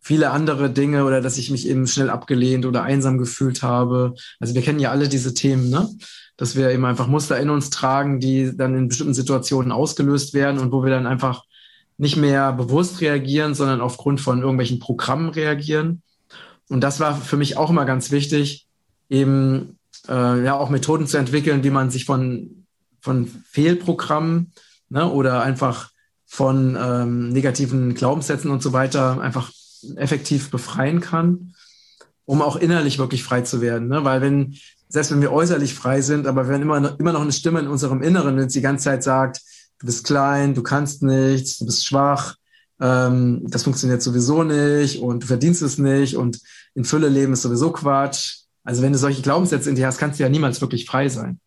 viele 0.07 0.31
andere 0.31 0.71
Dinge 0.71 1.05
oder 1.05 1.21
dass 1.21 1.37
ich 1.37 1.51
mich 1.51 1.66
eben 1.66 1.88
schnell 1.88 2.11
abgelehnt 2.11 2.64
oder 2.64 2.85
einsam 2.85 3.19
gefühlt 3.19 3.64
habe. 3.64 4.14
Also 4.38 4.55
wir 4.55 4.62
kennen 4.62 4.79
ja 4.79 4.92
alle 4.92 5.09
diese 5.09 5.35
Themen, 5.35 5.69
ne? 5.69 5.88
Dass 6.37 6.55
wir 6.55 6.71
eben 6.71 6.85
einfach 6.85 7.09
Muster 7.09 7.40
in 7.40 7.51
uns 7.51 7.71
tragen, 7.71 8.21
die 8.21 8.57
dann 8.57 8.77
in 8.77 8.87
bestimmten 8.87 9.14
Situationen 9.14 9.73
ausgelöst 9.73 10.33
werden 10.33 10.61
und 10.61 10.71
wo 10.71 10.85
wir 10.85 10.90
dann 10.90 11.09
einfach 11.09 11.42
nicht 11.99 12.16
mehr 12.16 12.53
bewusst 12.53 13.01
reagieren, 13.01 13.57
sondern 13.57 13.81
aufgrund 13.81 14.21
von 14.21 14.42
irgendwelchen 14.42 14.79
Programmen 14.79 15.31
reagieren. 15.31 16.03
Und 16.69 16.83
das 16.83 17.01
war 17.01 17.16
für 17.16 17.37
mich 17.37 17.57
auch 17.57 17.71
immer 17.71 17.85
ganz 17.85 18.12
wichtig, 18.12 18.69
eben 19.11 19.77
äh, 20.09 20.45
ja 20.45 20.55
auch 20.55 20.71
Methoden 20.71 21.09
zu 21.09 21.16
entwickeln, 21.16 21.64
wie 21.64 21.71
man 21.71 21.90
sich 21.90 22.05
von, 22.05 22.64
von 23.01 23.27
Fehlprogrammen 23.51 24.53
ne, 24.88 25.11
oder 25.11 25.42
einfach 25.42 25.90
von 26.27 26.79
ähm, 26.81 27.31
negativen 27.31 27.95
Glaubenssätzen 27.95 28.53
und 28.53 28.62
so 28.62 28.73
weiter 28.73 29.21
einfach 29.21 29.51
effektiv 29.97 30.51
befreien 30.51 31.01
kann, 31.01 31.55
um 32.25 32.43
auch 32.43 32.57
innerlich 32.57 32.99
wirklich 32.99 33.23
frei 33.23 33.43
zu 33.43 33.61
werden. 33.61 33.89
Ne? 33.89 34.05
Weil 34.05 34.21
wenn, 34.21 34.57
selbst 34.89 35.11
wenn 35.11 35.21
wir 35.21 35.33
äußerlich 35.33 35.75
frei 35.75 36.01
sind, 36.01 36.27
aber 36.27 36.49
wenn 36.49 36.62
immer, 36.62 36.99
immer 36.99 37.12
noch 37.12 37.23
eine 37.23 37.33
Stimme 37.33 37.61
in 37.61 37.69
unserem 37.69 38.03
Inneren, 38.03 38.37
wenn 38.37 38.49
sie 38.49 38.59
die 38.59 38.65
ganze 38.65 38.85
Zeit 38.85 39.03
sagt, 39.03 39.41
du 39.79 39.87
bist 39.87 40.05
klein, 40.05 40.55
du 40.55 40.62
kannst 40.62 41.03
nichts, 41.03 41.59
du 41.59 41.67
bist 41.67 41.87
schwach, 41.87 42.37
ähm, 42.81 43.43
das 43.49 43.65
funktioniert 43.65 44.03
sowieso 44.03 44.43
nicht 44.43 45.01
und 45.01 45.23
du 45.23 45.27
verdienst 45.27 45.62
es 45.62 45.79
nicht 45.79 46.17
und 46.17 46.41
in 46.75 46.85
Fülle 46.85 47.09
leben 47.09 47.33
ist 47.33 47.43
sowieso 47.43 47.73
Quatsch. 47.73 48.41
Also 48.65 48.83
wenn 48.83 48.93
du 48.93 48.99
solche 48.99 49.23
Glaubenssätze 49.23 49.71
in 49.71 49.77
dir 49.77 49.87
hast, 49.87 49.99
kannst 49.99 50.19
du 50.19 50.25
ja 50.25 50.29
niemals 50.29 50.61
wirklich 50.61 50.87
frei 50.87 51.09
sein. 51.09 51.41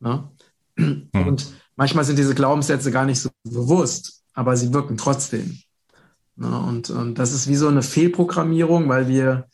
Ne? 0.00 0.28
Mhm. 0.76 1.08
Und 1.12 1.52
manchmal 1.76 2.04
sind 2.04 2.18
diese 2.18 2.34
Glaubenssätze 2.34 2.90
gar 2.90 3.06
nicht 3.06 3.20
so 3.20 3.30
bewusst, 3.44 4.22
aber 4.34 4.56
sie 4.56 4.72
wirken 4.72 4.96
trotzdem. 4.96 5.60
Ne? 6.40 6.58
Und, 6.58 6.90
und 6.90 7.18
das 7.18 7.32
ist 7.32 7.48
wie 7.48 7.54
so 7.54 7.68
eine 7.68 7.82
Fehlprogrammierung, 7.82 8.88
weil 8.88 9.08
wir 9.08 9.46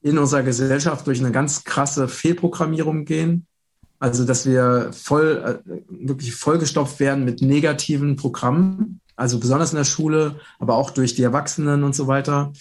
in 0.00 0.18
unserer 0.18 0.44
Gesellschaft 0.44 1.06
durch 1.06 1.18
eine 1.18 1.32
ganz 1.32 1.64
krasse 1.64 2.08
Fehlprogrammierung 2.08 3.04
gehen. 3.04 3.46
Also, 3.98 4.24
dass 4.24 4.46
wir 4.46 4.90
voll, 4.92 5.62
äh, 5.66 5.80
wirklich 5.88 6.34
vollgestopft 6.34 7.00
werden 7.00 7.24
mit 7.24 7.42
negativen 7.42 8.14
Programmen, 8.14 9.00
also 9.16 9.40
besonders 9.40 9.72
in 9.72 9.78
der 9.78 9.84
Schule, 9.84 10.36
aber 10.58 10.76
auch 10.76 10.90
durch 10.90 11.14
die 11.14 11.22
Erwachsenen 11.22 11.82
und 11.82 11.94
so 11.94 12.06
weiter. 12.06 12.52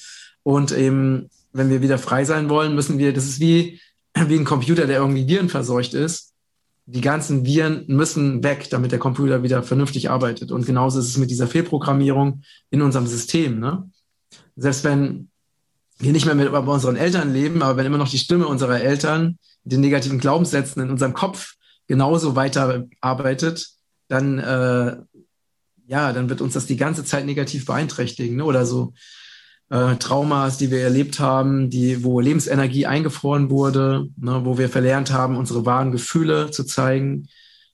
Und 0.43 0.71
eben, 0.71 1.29
wenn 1.53 1.69
wir 1.69 1.81
wieder 1.81 1.97
frei 1.97 2.25
sein 2.25 2.49
wollen, 2.49 2.73
müssen 2.73 2.97
wir, 2.97 3.13
das 3.13 3.25
ist 3.25 3.39
wie, 3.39 3.79
wie 4.15 4.35
ein 4.35 4.45
Computer, 4.45 4.87
der 4.87 4.99
irgendwie 4.99 5.27
virenverseucht 5.27 5.93
ist. 5.93 6.33
Die 6.87 7.01
ganzen 7.01 7.45
Viren 7.45 7.85
müssen 7.87 8.43
weg, 8.43 8.69
damit 8.69 8.91
der 8.91 8.99
Computer 8.99 9.41
wieder 9.41 9.63
vernünftig 9.63 10.09
arbeitet. 10.09 10.51
Und 10.51 10.65
genauso 10.65 10.99
ist 10.99 11.07
es 11.07 11.17
mit 11.17 11.31
dieser 11.31 11.47
Fehlprogrammierung 11.47 12.43
in 12.69 12.81
unserem 12.81 13.07
System. 13.07 13.59
Ne? 13.59 13.89
Selbst 14.55 14.83
wenn 14.83 15.29
wir 15.97 16.11
nicht 16.11 16.25
mehr 16.25 16.35
mit 16.35 16.51
bei 16.51 16.59
unseren 16.59 16.95
Eltern 16.95 17.33
leben, 17.33 17.63
aber 17.63 17.77
wenn 17.77 17.85
immer 17.85 17.97
noch 17.97 18.09
die 18.09 18.19
Stimme 18.19 18.47
unserer 18.47 18.81
Eltern 18.81 19.39
den 19.63 19.81
negativen 19.81 20.19
Glaubenssätzen 20.19 20.83
in 20.83 20.91
unserem 20.91 21.13
Kopf 21.13 21.55
genauso 21.87 22.35
weiterarbeitet, 22.35 23.69
dann 24.07 24.37
äh, 24.37 24.97
ja, 25.87 26.13
dann 26.13 26.29
wird 26.29 26.41
uns 26.41 26.53
das 26.53 26.65
die 26.65 26.77
ganze 26.77 27.03
Zeit 27.03 27.25
negativ 27.25 27.65
beeinträchtigen. 27.65 28.37
Ne? 28.37 28.45
Oder 28.45 28.65
so 28.65 28.93
äh, 29.69 29.95
Traumas, 29.95 30.57
die 30.57 30.71
wir 30.71 30.81
erlebt 30.81 31.19
haben, 31.19 31.69
die, 31.69 32.03
wo 32.03 32.19
Lebensenergie 32.19 32.85
eingefroren 32.85 33.49
wurde, 33.49 34.07
ne? 34.17 34.41
wo 34.43 34.57
wir 34.57 34.69
verlernt 34.69 35.11
haben, 35.11 35.37
unsere 35.37 35.65
wahren 35.65 35.91
Gefühle 35.91 36.51
zu 36.51 36.63
zeigen, 36.63 37.27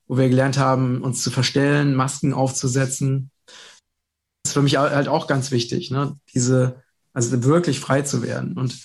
wo 0.07 0.17
wir 0.17 0.29
gelernt 0.29 0.57
haben, 0.57 1.01
uns 1.01 1.23
zu 1.23 1.31
verstellen, 1.31 1.95
Masken 1.95 2.33
aufzusetzen. 2.33 3.31
Das 3.45 4.51
ist 4.51 4.53
für 4.53 4.61
mich 4.61 4.77
halt 4.77 5.07
auch 5.07 5.27
ganz 5.27 5.51
wichtig, 5.51 5.91
ne? 5.91 6.17
diese 6.33 6.81
also 7.13 7.43
wirklich 7.43 7.79
frei 7.79 8.01
zu 8.03 8.23
werden. 8.23 8.57
Und 8.57 8.77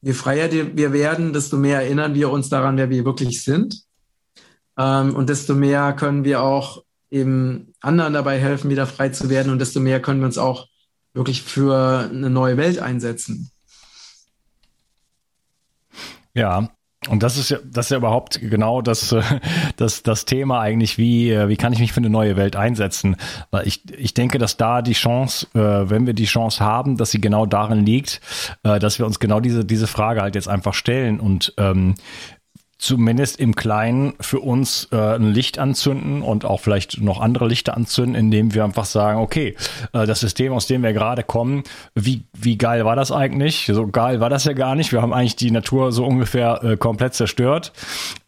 je 0.00 0.12
freier 0.12 0.50
wir 0.50 0.92
werden, 0.92 1.32
desto 1.32 1.56
mehr 1.56 1.82
erinnern 1.82 2.14
wir 2.14 2.30
uns 2.30 2.48
daran, 2.48 2.76
wer 2.76 2.90
wir 2.90 3.04
wirklich 3.04 3.42
sind. 3.42 3.84
Ähm, 4.76 5.14
und 5.14 5.28
desto 5.28 5.54
mehr 5.54 5.92
können 5.92 6.24
wir 6.24 6.42
auch 6.42 6.82
eben 7.10 7.72
anderen 7.80 8.14
dabei 8.14 8.38
helfen, 8.38 8.70
wieder 8.70 8.86
frei 8.86 9.10
zu 9.10 9.28
werden. 9.30 9.52
Und 9.52 9.60
desto 9.60 9.80
mehr 9.80 10.00
können 10.02 10.20
wir 10.20 10.26
uns 10.26 10.38
auch 10.38 10.68
wirklich 11.14 11.42
für 11.42 12.08
eine 12.10 12.30
neue 12.30 12.56
Welt 12.56 12.78
einsetzen. 12.78 13.50
Ja, 16.34 16.70
und 17.08 17.22
das 17.22 17.36
ist 17.36 17.50
ja, 17.50 17.58
das 17.64 17.86
ist 17.86 17.90
ja 17.90 17.96
überhaupt 17.96 18.40
genau 18.40 18.80
das, 18.80 19.10
äh, 19.12 19.22
das, 19.76 20.02
das 20.02 20.24
Thema 20.24 20.60
eigentlich, 20.60 20.98
wie, 20.98 21.30
äh, 21.30 21.48
wie 21.48 21.56
kann 21.56 21.72
ich 21.72 21.80
mich 21.80 21.92
für 21.92 21.98
eine 21.98 22.10
neue 22.10 22.36
Welt 22.36 22.54
einsetzen? 22.54 23.16
Weil 23.50 23.66
ich, 23.66 23.82
ich 23.98 24.14
denke, 24.14 24.38
dass 24.38 24.56
da 24.56 24.82
die 24.82 24.92
Chance, 24.92 25.48
äh, 25.54 25.90
wenn 25.90 26.06
wir 26.06 26.14
die 26.14 26.26
Chance 26.26 26.64
haben, 26.64 26.96
dass 26.96 27.10
sie 27.10 27.20
genau 27.20 27.44
darin 27.46 27.84
liegt, 27.84 28.20
dass 28.62 28.98
wir 28.98 29.06
uns 29.06 29.18
genau 29.18 29.40
diese, 29.40 29.64
diese 29.64 29.86
Frage 29.86 30.22
halt 30.22 30.34
jetzt 30.34 30.48
einfach 30.48 30.74
stellen 30.74 31.20
und 31.20 31.52
ähm, 31.58 31.94
zumindest 32.82 33.38
im 33.38 33.54
Kleinen 33.54 34.14
für 34.20 34.40
uns 34.40 34.88
äh, 34.90 34.96
ein 34.96 35.32
Licht 35.32 35.60
anzünden 35.60 36.20
und 36.20 36.44
auch 36.44 36.58
vielleicht 36.58 37.00
noch 37.00 37.20
andere 37.20 37.46
Lichter 37.46 37.76
anzünden, 37.76 38.16
indem 38.16 38.54
wir 38.54 38.64
einfach 38.64 38.86
sagen, 38.86 39.20
okay, 39.20 39.54
äh, 39.92 40.04
das 40.04 40.18
System, 40.18 40.52
aus 40.52 40.66
dem 40.66 40.82
wir 40.82 40.92
gerade 40.92 41.22
kommen, 41.22 41.62
wie, 41.94 42.24
wie 42.32 42.58
geil 42.58 42.84
war 42.84 42.96
das 42.96 43.12
eigentlich? 43.12 43.70
So 43.72 43.86
geil 43.86 44.18
war 44.18 44.30
das 44.30 44.46
ja 44.46 44.52
gar 44.52 44.74
nicht. 44.74 44.90
Wir 44.90 45.00
haben 45.00 45.12
eigentlich 45.12 45.36
die 45.36 45.52
Natur 45.52 45.92
so 45.92 46.04
ungefähr 46.04 46.64
äh, 46.64 46.76
komplett 46.76 47.14
zerstört. 47.14 47.72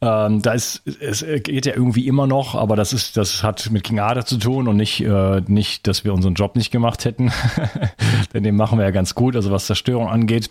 Ähm, 0.00 0.40
da 0.40 0.52
ist, 0.52 0.82
es 1.00 1.24
geht 1.42 1.66
ja 1.66 1.74
irgendwie 1.74 2.06
immer 2.06 2.28
noch, 2.28 2.54
aber 2.54 2.76
das 2.76 2.92
ist, 2.92 3.16
das 3.16 3.42
hat 3.42 3.70
mit 3.72 3.82
King 3.82 3.98
Arthur 3.98 4.24
zu 4.24 4.38
tun 4.38 4.68
und 4.68 4.76
nicht, 4.76 5.00
äh, 5.00 5.40
nicht, 5.48 5.88
dass 5.88 6.04
wir 6.04 6.14
unseren 6.14 6.34
Job 6.34 6.54
nicht 6.54 6.70
gemacht 6.70 7.04
hätten. 7.04 7.32
Denn 8.32 8.44
den 8.44 8.54
machen 8.54 8.78
wir 8.78 8.84
ja 8.84 8.92
ganz 8.92 9.16
gut, 9.16 9.34
also 9.34 9.50
was 9.50 9.66
Zerstörung 9.66 10.08
angeht. 10.08 10.48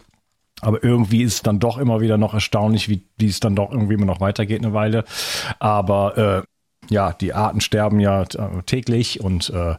Aber 0.62 0.84
irgendwie 0.84 1.24
ist 1.24 1.34
es 1.34 1.42
dann 1.42 1.60
doch 1.60 1.78
immer 1.78 2.00
wieder 2.00 2.18
noch 2.18 2.34
erstaunlich, 2.34 2.90
wie, 2.90 3.06
wie 3.18 3.28
es 3.28 3.40
dann 3.40 3.56
doch 3.56 3.72
irgendwie 3.72 3.96
immer 3.96 4.06
noch 4.06 4.22
weitergeht 4.22 4.64
eine 4.64 4.74
Weile. 4.74 5.04
Aber 5.60 6.18
äh, 6.18 6.44
ja, 6.90 7.14
die 7.14 7.34
Arten 7.34 7.62
sterben 7.62 8.00
ja 8.00 8.24
äh, 8.24 8.64
täglich 8.66 9.22
und 9.22 9.50
äh, 9.50 9.76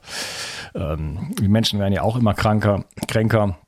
ähm, 0.75 1.35
die 1.41 1.49
Menschen 1.49 1.79
werden 1.79 1.93
ja 1.93 2.03
auch 2.03 2.17
immer 2.17 2.35
kranker, 2.35 2.85
kränker. 3.09 3.59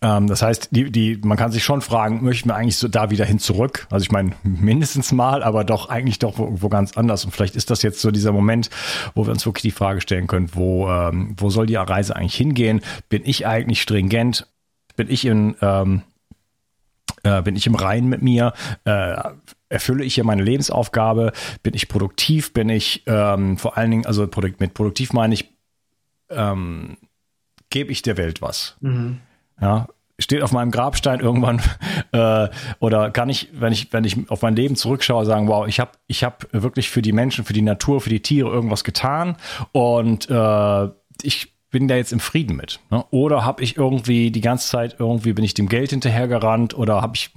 Ähm, 0.00 0.26
das 0.26 0.42
heißt, 0.42 0.68
die, 0.70 0.90
die, 0.90 1.20
man 1.22 1.36
kann 1.36 1.52
sich 1.52 1.64
schon 1.64 1.80
fragen, 1.80 2.24
möchten 2.24 2.48
wir 2.48 2.56
eigentlich 2.56 2.76
so 2.76 2.88
da 2.88 3.10
wieder 3.10 3.24
hin 3.24 3.38
zurück? 3.38 3.86
Also 3.90 4.04
ich 4.04 4.10
meine, 4.10 4.32
mindestens 4.42 5.12
mal, 5.12 5.42
aber 5.42 5.64
doch 5.64 5.88
eigentlich 5.88 6.18
doch 6.18 6.38
wo, 6.38 6.62
wo 6.62 6.68
ganz 6.68 6.96
anders. 6.96 7.24
Und 7.24 7.32
vielleicht 7.32 7.56
ist 7.56 7.70
das 7.70 7.82
jetzt 7.82 8.00
so 8.00 8.10
dieser 8.10 8.32
Moment, 8.32 8.70
wo 9.14 9.26
wir 9.26 9.32
uns 9.32 9.44
wirklich 9.44 9.62
die 9.62 9.70
Frage 9.70 10.00
stellen 10.00 10.26
können, 10.26 10.50
wo, 10.54 10.88
ähm, 10.88 11.34
wo 11.36 11.50
soll 11.50 11.66
die 11.66 11.76
Reise 11.76 12.16
eigentlich 12.16 12.34
hingehen? 12.34 12.80
Bin 13.08 13.22
ich 13.24 13.46
eigentlich 13.46 13.82
stringent? 13.82 14.46
Bin 14.96 15.10
ich 15.10 15.24
in 15.24 15.56
ähm, 15.60 16.02
äh, 17.22 17.42
bin 17.42 17.56
ich 17.56 17.66
im 17.66 17.74
Reinen 17.74 18.08
mit 18.08 18.22
mir? 18.22 18.52
Äh, 18.84 19.16
erfülle 19.68 20.04
ich 20.04 20.14
hier 20.14 20.24
meine 20.24 20.42
Lebensaufgabe? 20.42 21.32
Bin 21.62 21.74
ich 21.74 21.88
produktiv? 21.88 22.52
Bin 22.52 22.68
ich 22.68 23.02
ähm, 23.06 23.58
vor 23.58 23.76
allen 23.76 23.90
Dingen, 23.90 24.06
also 24.06 24.28
mit 24.58 24.74
produktiv 24.74 25.12
meine 25.12 25.34
ich, 25.34 25.50
ähm, 26.30 26.96
gebe 27.70 27.92
ich 27.92 28.02
der 28.02 28.16
Welt 28.16 28.42
was? 28.42 28.76
Mhm. 28.80 29.20
Ja, 29.60 29.88
steht 30.18 30.42
auf 30.42 30.52
meinem 30.52 30.70
Grabstein 30.70 31.20
irgendwann 31.20 31.60
äh, 32.12 32.48
oder 32.78 33.10
kann 33.10 33.28
ich, 33.28 33.48
wenn 33.52 33.72
ich, 33.72 33.92
wenn 33.92 34.04
ich 34.04 34.30
auf 34.30 34.42
mein 34.42 34.56
Leben 34.56 34.76
zurückschaue, 34.76 35.24
sagen, 35.24 35.48
wow, 35.48 35.66
ich 35.66 35.80
habe 35.80 35.92
ich 36.06 36.24
hab 36.24 36.46
wirklich 36.52 36.90
für 36.90 37.02
die 37.02 37.12
Menschen, 37.12 37.44
für 37.44 37.52
die 37.52 37.62
Natur, 37.62 38.00
für 38.00 38.10
die 38.10 38.22
Tiere 38.22 38.50
irgendwas 38.50 38.84
getan 38.84 39.36
und 39.72 40.28
äh, 40.30 40.88
ich 41.22 41.51
bin 41.72 41.88
da 41.88 41.96
jetzt 41.96 42.12
im 42.12 42.20
Frieden 42.20 42.54
mit? 42.54 42.78
Ne? 42.90 43.04
Oder 43.10 43.44
habe 43.44 43.62
ich 43.64 43.76
irgendwie 43.76 44.30
die 44.30 44.40
ganze 44.40 44.68
Zeit 44.68 44.96
irgendwie 44.98 45.32
bin 45.32 45.44
ich 45.44 45.54
dem 45.54 45.68
Geld 45.68 45.90
hinterhergerannt 45.90 46.74
oder 46.74 47.02
habe 47.02 47.16
ich 47.16 47.30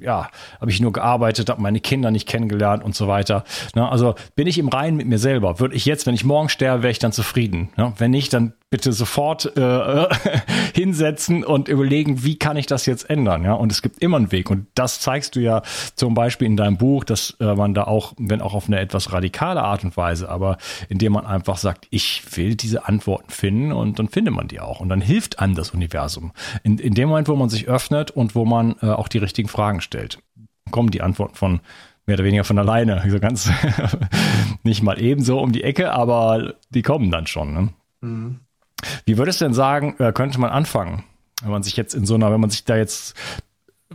ja, 0.00 0.28
habe 0.60 0.70
ich 0.70 0.80
nur 0.80 0.92
gearbeitet, 0.92 1.48
habe 1.50 1.60
meine 1.60 1.80
Kinder 1.80 2.10
nicht 2.10 2.28
kennengelernt 2.28 2.82
und 2.84 2.94
so 2.94 3.08
weiter. 3.08 3.44
Ne? 3.74 3.88
Also 3.88 4.14
bin 4.34 4.46
ich 4.46 4.58
im 4.58 4.68
Reinen 4.68 4.96
mit 4.96 5.06
mir 5.06 5.18
selber. 5.18 5.60
Würde 5.60 5.74
ich 5.74 5.84
jetzt, 5.84 6.06
wenn 6.06 6.14
ich 6.14 6.24
morgen 6.24 6.48
sterbe, 6.48 6.82
wäre 6.82 6.90
ich 6.90 6.98
dann 6.98 7.12
zufrieden. 7.12 7.70
Ne? 7.76 7.92
Wenn 7.98 8.10
nicht, 8.10 8.32
dann 8.32 8.54
bitte 8.74 8.92
sofort 8.92 9.56
äh, 9.56 10.06
hinsetzen 10.74 11.44
und 11.44 11.68
überlegen, 11.68 12.24
wie 12.24 12.36
kann 12.36 12.56
ich 12.56 12.66
das 12.66 12.86
jetzt 12.86 13.08
ändern, 13.08 13.44
ja? 13.44 13.52
Und 13.52 13.70
es 13.70 13.82
gibt 13.82 14.02
immer 14.02 14.16
einen 14.16 14.32
Weg. 14.32 14.50
Und 14.50 14.66
das 14.74 14.98
zeigst 14.98 15.36
du 15.36 15.40
ja 15.40 15.62
zum 15.94 16.14
Beispiel 16.14 16.48
in 16.48 16.56
deinem 16.56 16.76
Buch, 16.76 17.04
dass 17.04 17.36
äh, 17.38 17.54
man 17.54 17.74
da 17.74 17.84
auch, 17.84 18.14
wenn 18.18 18.42
auch 18.42 18.52
auf 18.52 18.66
eine 18.66 18.80
etwas 18.80 19.12
radikale 19.12 19.62
Art 19.62 19.84
und 19.84 19.96
Weise, 19.96 20.28
aber 20.28 20.58
indem 20.88 21.12
man 21.12 21.24
einfach 21.24 21.56
sagt, 21.56 21.86
ich 21.90 22.24
will 22.34 22.56
diese 22.56 22.88
Antworten 22.88 23.30
finden 23.30 23.70
und 23.70 24.00
dann 24.00 24.08
findet 24.08 24.34
man 24.34 24.48
die 24.48 24.58
auch. 24.58 24.80
Und 24.80 24.88
dann 24.88 25.00
hilft 25.00 25.38
einem 25.38 25.54
das 25.54 25.70
Universum. 25.70 26.32
In, 26.64 26.78
in 26.78 26.94
dem 26.94 27.10
Moment, 27.10 27.28
wo 27.28 27.36
man 27.36 27.50
sich 27.50 27.68
öffnet 27.68 28.10
und 28.10 28.34
wo 28.34 28.44
man 28.44 28.74
äh, 28.82 28.86
auch 28.86 29.06
die 29.06 29.18
richtigen 29.18 29.48
Fragen 29.48 29.82
stellt, 29.84 30.18
kommen 30.70 30.90
die 30.90 31.02
Antworten 31.02 31.34
von 31.34 31.60
mehr 32.06 32.16
oder 32.16 32.24
weniger 32.24 32.44
von 32.44 32.58
alleine. 32.58 33.02
So 33.08 33.18
ganz 33.20 33.50
nicht 34.62 34.82
mal 34.82 35.00
ebenso 35.00 35.40
um 35.40 35.52
die 35.52 35.64
Ecke, 35.64 35.92
aber 35.92 36.54
die 36.70 36.82
kommen 36.82 37.10
dann 37.10 37.26
schon. 37.26 37.52
Ne? 37.54 37.68
Mhm. 38.00 38.40
Wie 39.06 39.16
würdest 39.16 39.40
du 39.40 39.46
denn 39.46 39.54
sagen, 39.54 39.96
äh, 39.98 40.12
könnte 40.12 40.40
man 40.40 40.50
anfangen? 40.50 41.04
Wenn 41.42 41.50
man 41.50 41.62
sich 41.62 41.76
jetzt 41.76 41.94
in 41.94 42.06
so 42.06 42.14
einer, 42.14 42.30
wenn 42.32 42.40
man 42.40 42.50
sich 42.50 42.64
da 42.64 42.76
jetzt 42.76 43.14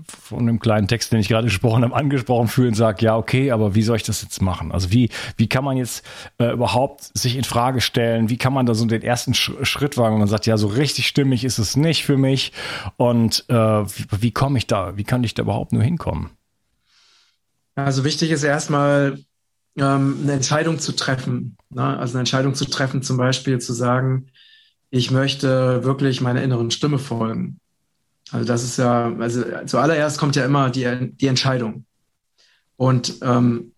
von 0.07 0.45
dem 0.45 0.59
kleinen 0.59 0.88
Text, 0.88 1.12
den 1.12 1.19
ich 1.19 1.27
gerade 1.27 1.47
gesprochen 1.47 1.83
habe, 1.83 1.95
angesprochen 1.95 2.47
fühlt 2.47 2.69
und 2.69 2.75
sagt, 2.75 3.01
ja, 3.01 3.17
okay, 3.17 3.51
aber 3.51 3.75
wie 3.75 3.81
soll 3.81 3.97
ich 3.97 4.03
das 4.03 4.21
jetzt 4.21 4.41
machen? 4.41 4.71
Also 4.71 4.91
wie, 4.91 5.09
wie 5.38 5.47
kann 5.47 5.63
man 5.63 5.77
jetzt 5.77 6.03
äh, 6.38 6.51
überhaupt 6.51 7.12
sich 7.17 7.35
in 7.35 7.43
Frage 7.43 7.81
stellen? 7.81 8.29
Wie 8.29 8.38
kann 8.38 8.53
man 8.53 8.65
da 8.65 8.73
so 8.73 8.85
den 8.85 9.01
ersten 9.01 9.33
Sch 9.33 9.51
Schritt 9.63 9.97
wagen, 9.97 10.13
wenn 10.15 10.19
man 10.19 10.27
sagt, 10.27 10.45
ja, 10.45 10.57
so 10.57 10.67
richtig 10.67 11.07
stimmig 11.07 11.43
ist 11.43 11.59
es 11.59 11.75
nicht 11.75 12.05
für 12.05 12.17
mich? 12.17 12.51
Und 12.97 13.45
äh, 13.49 13.55
wie, 13.55 14.05
wie 14.21 14.31
komme 14.31 14.57
ich 14.57 14.67
da, 14.67 14.97
wie 14.97 15.03
kann 15.03 15.23
ich 15.23 15.33
da 15.33 15.43
überhaupt 15.43 15.73
nur 15.73 15.83
hinkommen? 15.83 16.31
Also 17.75 18.03
wichtig 18.03 18.31
ist 18.31 18.43
erstmal 18.43 19.19
ähm, 19.77 20.19
eine 20.23 20.33
Entscheidung 20.33 20.79
zu 20.79 20.95
treffen. 20.95 21.57
Ne? 21.69 21.97
Also 21.97 22.13
eine 22.13 22.21
Entscheidung 22.21 22.55
zu 22.55 22.65
treffen, 22.65 23.01
zum 23.01 23.17
Beispiel 23.17 23.59
zu 23.59 23.73
sagen, 23.73 24.27
ich 24.89 25.12
möchte 25.12 25.83
wirklich 25.83 26.21
meiner 26.21 26.41
inneren 26.41 26.71
Stimme 26.71 26.99
folgen. 26.99 27.59
Also 28.31 28.45
das 28.45 28.63
ist 28.63 28.77
ja, 28.77 29.13
also 29.17 29.43
zuallererst 29.65 30.17
kommt 30.17 30.35
ja 30.35 30.45
immer 30.45 30.69
die, 30.69 31.11
die 31.19 31.27
Entscheidung. 31.27 31.85
Und 32.77 33.15
ähm, 33.21 33.71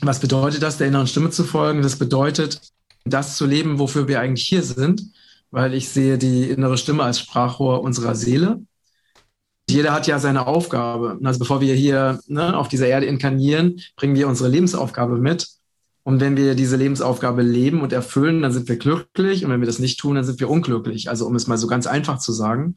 was 0.00 0.20
bedeutet 0.20 0.62
das, 0.62 0.78
der 0.78 0.88
inneren 0.88 1.06
Stimme 1.06 1.30
zu 1.30 1.44
folgen? 1.44 1.82
Das 1.82 1.96
bedeutet, 1.96 2.60
das 3.04 3.36
zu 3.36 3.46
leben, 3.46 3.78
wofür 3.78 4.08
wir 4.08 4.20
eigentlich 4.20 4.46
hier 4.46 4.62
sind, 4.62 5.02
weil 5.50 5.74
ich 5.74 5.88
sehe 5.88 6.18
die 6.18 6.50
innere 6.50 6.78
Stimme 6.78 7.02
als 7.02 7.20
Sprachrohr 7.20 7.82
unserer 7.82 8.14
Seele. 8.14 8.60
Jeder 9.70 9.92
hat 9.92 10.06
ja 10.06 10.18
seine 10.18 10.46
Aufgabe. 10.46 11.18
Also 11.22 11.38
bevor 11.38 11.60
wir 11.60 11.74
hier 11.74 12.20
ne, 12.26 12.56
auf 12.56 12.68
dieser 12.68 12.86
Erde 12.86 13.06
inkarnieren, 13.06 13.80
bringen 13.96 14.14
wir 14.14 14.28
unsere 14.28 14.48
Lebensaufgabe 14.48 15.16
mit. 15.16 15.46
Und 16.04 16.20
wenn 16.20 16.38
wir 16.38 16.54
diese 16.54 16.76
Lebensaufgabe 16.76 17.42
leben 17.42 17.82
und 17.82 17.92
erfüllen, 17.92 18.40
dann 18.40 18.52
sind 18.52 18.68
wir 18.68 18.76
glücklich. 18.76 19.44
Und 19.44 19.50
wenn 19.50 19.60
wir 19.60 19.66
das 19.66 19.78
nicht 19.78 20.00
tun, 20.00 20.14
dann 20.14 20.24
sind 20.24 20.40
wir 20.40 20.48
unglücklich. 20.48 21.10
Also 21.10 21.26
um 21.26 21.34
es 21.34 21.46
mal 21.46 21.58
so 21.58 21.66
ganz 21.66 21.86
einfach 21.86 22.18
zu 22.18 22.32
sagen. 22.32 22.76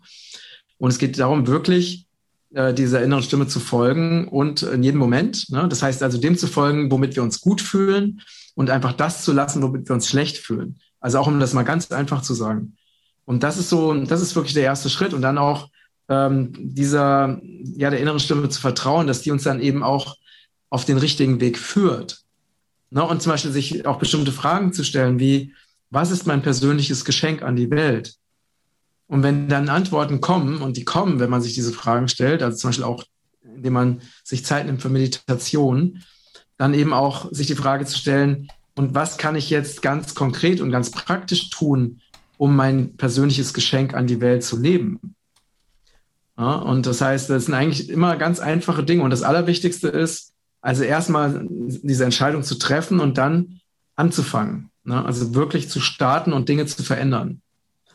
Und 0.81 0.89
es 0.89 0.97
geht 0.97 1.19
darum, 1.19 1.45
wirklich 1.45 2.07
äh, 2.55 2.73
dieser 2.73 3.03
inneren 3.03 3.21
Stimme 3.21 3.45
zu 3.45 3.59
folgen 3.59 4.27
und 4.27 4.63
in 4.63 4.81
jedem 4.81 4.99
Moment. 4.99 5.47
Ne? 5.51 5.67
Das 5.69 5.83
heißt 5.83 6.01
also 6.01 6.17
dem 6.17 6.35
zu 6.35 6.47
folgen, 6.47 6.89
womit 6.89 7.15
wir 7.15 7.21
uns 7.21 7.39
gut 7.39 7.61
fühlen 7.61 8.21
und 8.55 8.71
einfach 8.71 8.93
das 8.93 9.23
zu 9.23 9.31
lassen, 9.31 9.61
womit 9.61 9.87
wir 9.87 9.93
uns 9.93 10.09
schlecht 10.09 10.39
fühlen. 10.39 10.79
Also 10.99 11.19
auch 11.19 11.27
um 11.27 11.39
das 11.39 11.53
mal 11.53 11.61
ganz 11.61 11.91
einfach 11.91 12.23
zu 12.23 12.33
sagen. 12.33 12.77
Und 13.25 13.43
das 13.43 13.59
ist 13.59 13.69
so, 13.69 13.93
das 13.93 14.21
ist 14.21 14.35
wirklich 14.35 14.55
der 14.55 14.63
erste 14.63 14.89
Schritt. 14.89 15.13
Und 15.13 15.21
dann 15.21 15.37
auch 15.37 15.69
ähm, 16.09 16.51
dieser, 16.57 17.39
ja, 17.75 17.91
der 17.91 17.99
inneren 17.99 18.19
Stimme 18.19 18.49
zu 18.49 18.59
vertrauen, 18.59 19.05
dass 19.05 19.21
die 19.21 19.29
uns 19.29 19.43
dann 19.43 19.61
eben 19.61 19.83
auch 19.83 20.15
auf 20.71 20.83
den 20.83 20.97
richtigen 20.97 21.39
Weg 21.41 21.59
führt. 21.59 22.23
Ne? 22.89 23.03
Und 23.03 23.21
zum 23.21 23.33
Beispiel 23.33 23.51
sich 23.51 23.85
auch 23.85 23.99
bestimmte 23.99 24.31
Fragen 24.31 24.73
zu 24.73 24.83
stellen, 24.83 25.19
wie, 25.19 25.53
was 25.91 26.09
ist 26.09 26.25
mein 26.25 26.41
persönliches 26.41 27.05
Geschenk 27.05 27.43
an 27.43 27.55
die 27.55 27.69
Welt? 27.69 28.15
Und 29.11 29.23
wenn 29.23 29.49
dann 29.49 29.67
Antworten 29.67 30.21
kommen, 30.21 30.61
und 30.61 30.77
die 30.77 30.85
kommen, 30.85 31.19
wenn 31.19 31.29
man 31.29 31.41
sich 31.41 31.53
diese 31.53 31.73
Fragen 31.73 32.07
stellt, 32.07 32.41
also 32.41 32.57
zum 32.57 32.69
Beispiel 32.69 32.85
auch, 32.85 33.03
indem 33.43 33.73
man 33.73 34.01
sich 34.23 34.45
Zeit 34.45 34.65
nimmt 34.65 34.81
für 34.81 34.87
Meditation, 34.87 36.01
dann 36.57 36.73
eben 36.73 36.93
auch 36.93 37.29
sich 37.29 37.47
die 37.47 37.55
Frage 37.55 37.85
zu 37.85 37.97
stellen, 37.97 38.47
und 38.73 38.95
was 38.95 39.17
kann 39.17 39.35
ich 39.35 39.49
jetzt 39.49 39.81
ganz 39.81 40.15
konkret 40.15 40.61
und 40.61 40.71
ganz 40.71 40.91
praktisch 40.91 41.49
tun, 41.49 41.99
um 42.37 42.55
mein 42.55 42.95
persönliches 42.95 43.53
Geschenk 43.53 43.93
an 43.93 44.07
die 44.07 44.21
Welt 44.21 44.45
zu 44.45 44.57
leben? 44.57 45.13
Ja, 46.37 46.55
und 46.55 46.85
das 46.85 47.01
heißt, 47.01 47.29
das 47.29 47.47
sind 47.47 47.53
eigentlich 47.53 47.89
immer 47.89 48.15
ganz 48.15 48.39
einfache 48.39 48.85
Dinge. 48.85 49.03
Und 49.03 49.09
das 49.09 49.23
Allerwichtigste 49.23 49.89
ist, 49.89 50.31
also 50.61 50.83
erstmal 50.83 51.45
diese 51.49 52.05
Entscheidung 52.05 52.43
zu 52.43 52.55
treffen 52.55 53.01
und 53.01 53.17
dann 53.17 53.59
anzufangen. 53.97 54.69
Ne? 54.85 55.03
Also 55.03 55.35
wirklich 55.35 55.67
zu 55.67 55.81
starten 55.81 56.31
und 56.31 56.47
Dinge 56.47 56.65
zu 56.65 56.81
verändern. 56.81 57.41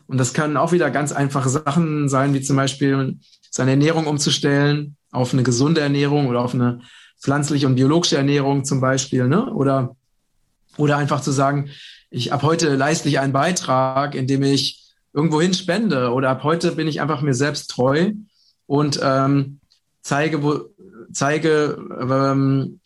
Und 0.06 0.18
das 0.18 0.34
können 0.34 0.56
auch 0.56 0.72
wieder 0.72 0.90
ganz 0.90 1.12
einfache 1.12 1.48
Sachen 1.48 2.08
sein, 2.08 2.34
wie 2.34 2.40
zum 2.40 2.56
Beispiel 2.56 3.18
seine 3.50 3.72
Ernährung 3.72 4.06
umzustellen 4.06 4.96
auf 5.10 5.32
eine 5.32 5.42
gesunde 5.42 5.80
Ernährung 5.80 6.28
oder 6.28 6.42
auf 6.42 6.54
eine 6.54 6.80
pflanzliche 7.20 7.66
und 7.66 7.76
biologische 7.76 8.16
Ernährung 8.16 8.64
zum 8.64 8.80
Beispiel, 8.80 9.26
ne? 9.26 9.52
Oder, 9.52 9.96
oder 10.76 10.96
einfach 10.96 11.20
zu 11.20 11.32
sagen, 11.32 11.70
ich 12.10 12.32
ab 12.32 12.42
heute 12.42 12.76
leiste 12.76 13.08
ich 13.08 13.18
einen 13.18 13.32
Beitrag, 13.32 14.14
indem 14.14 14.42
ich 14.42 14.84
irgendwohin 15.12 15.54
spende 15.54 16.12
oder 16.12 16.30
ab 16.30 16.42
heute 16.44 16.72
bin 16.72 16.86
ich 16.86 17.00
einfach 17.00 17.22
mir 17.22 17.34
selbst 17.34 17.70
treu 17.70 18.12
und 18.66 19.00
ähm, 19.02 19.60
zeige, 20.02 20.42
wo, 20.42 20.60
zeige 21.12 21.78
ähm, 22.08 22.80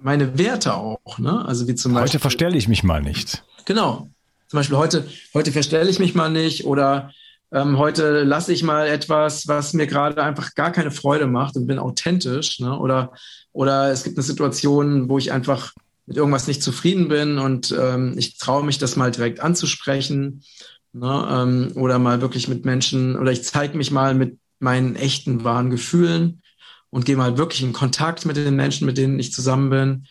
meine 0.00 0.38
Werte 0.38 0.74
auch. 0.74 1.18
Ne? 1.18 1.44
Also 1.44 1.66
wie 1.66 1.74
zum 1.74 1.92
heute 1.92 2.02
Beispiel. 2.02 2.18
Heute 2.18 2.20
verstelle 2.20 2.56
ich 2.56 2.68
mich 2.68 2.84
mal 2.84 3.02
nicht. 3.02 3.44
Genau. 3.64 4.08
Zum 4.54 4.60
Beispiel 4.60 4.76
heute, 4.76 5.08
heute 5.34 5.50
verstelle 5.50 5.90
ich 5.90 5.98
mich 5.98 6.14
mal 6.14 6.30
nicht 6.30 6.64
oder 6.64 7.10
ähm, 7.50 7.76
heute 7.76 8.22
lasse 8.22 8.52
ich 8.52 8.62
mal 8.62 8.86
etwas, 8.86 9.48
was 9.48 9.72
mir 9.72 9.88
gerade 9.88 10.22
einfach 10.22 10.54
gar 10.54 10.70
keine 10.70 10.92
Freude 10.92 11.26
macht 11.26 11.56
und 11.56 11.66
bin 11.66 11.80
authentisch. 11.80 12.60
Ne? 12.60 12.78
Oder, 12.78 13.12
oder 13.52 13.90
es 13.90 14.04
gibt 14.04 14.16
eine 14.16 14.22
Situation, 14.22 15.08
wo 15.08 15.18
ich 15.18 15.32
einfach 15.32 15.72
mit 16.06 16.16
irgendwas 16.18 16.46
nicht 16.46 16.62
zufrieden 16.62 17.08
bin 17.08 17.38
und 17.38 17.76
ähm, 17.76 18.14
ich 18.16 18.38
traue 18.38 18.62
mich, 18.62 18.78
das 18.78 18.94
mal 18.94 19.10
direkt 19.10 19.40
anzusprechen. 19.40 20.44
Ne? 20.92 21.28
Ähm, 21.28 21.72
oder 21.74 21.98
mal 21.98 22.20
wirklich 22.20 22.46
mit 22.46 22.64
Menschen, 22.64 23.18
oder 23.18 23.32
ich 23.32 23.42
zeige 23.42 23.76
mich 23.76 23.90
mal 23.90 24.14
mit 24.14 24.38
meinen 24.60 24.94
echten, 24.94 25.42
wahren 25.42 25.70
Gefühlen 25.70 26.42
und 26.90 27.06
gehe 27.06 27.16
mal 27.16 27.36
wirklich 27.36 27.64
in 27.64 27.72
Kontakt 27.72 28.24
mit 28.24 28.36
den 28.36 28.54
Menschen, 28.54 28.86
mit 28.86 28.98
denen 28.98 29.18
ich 29.18 29.32
zusammen 29.32 29.70
bin. 29.70 30.06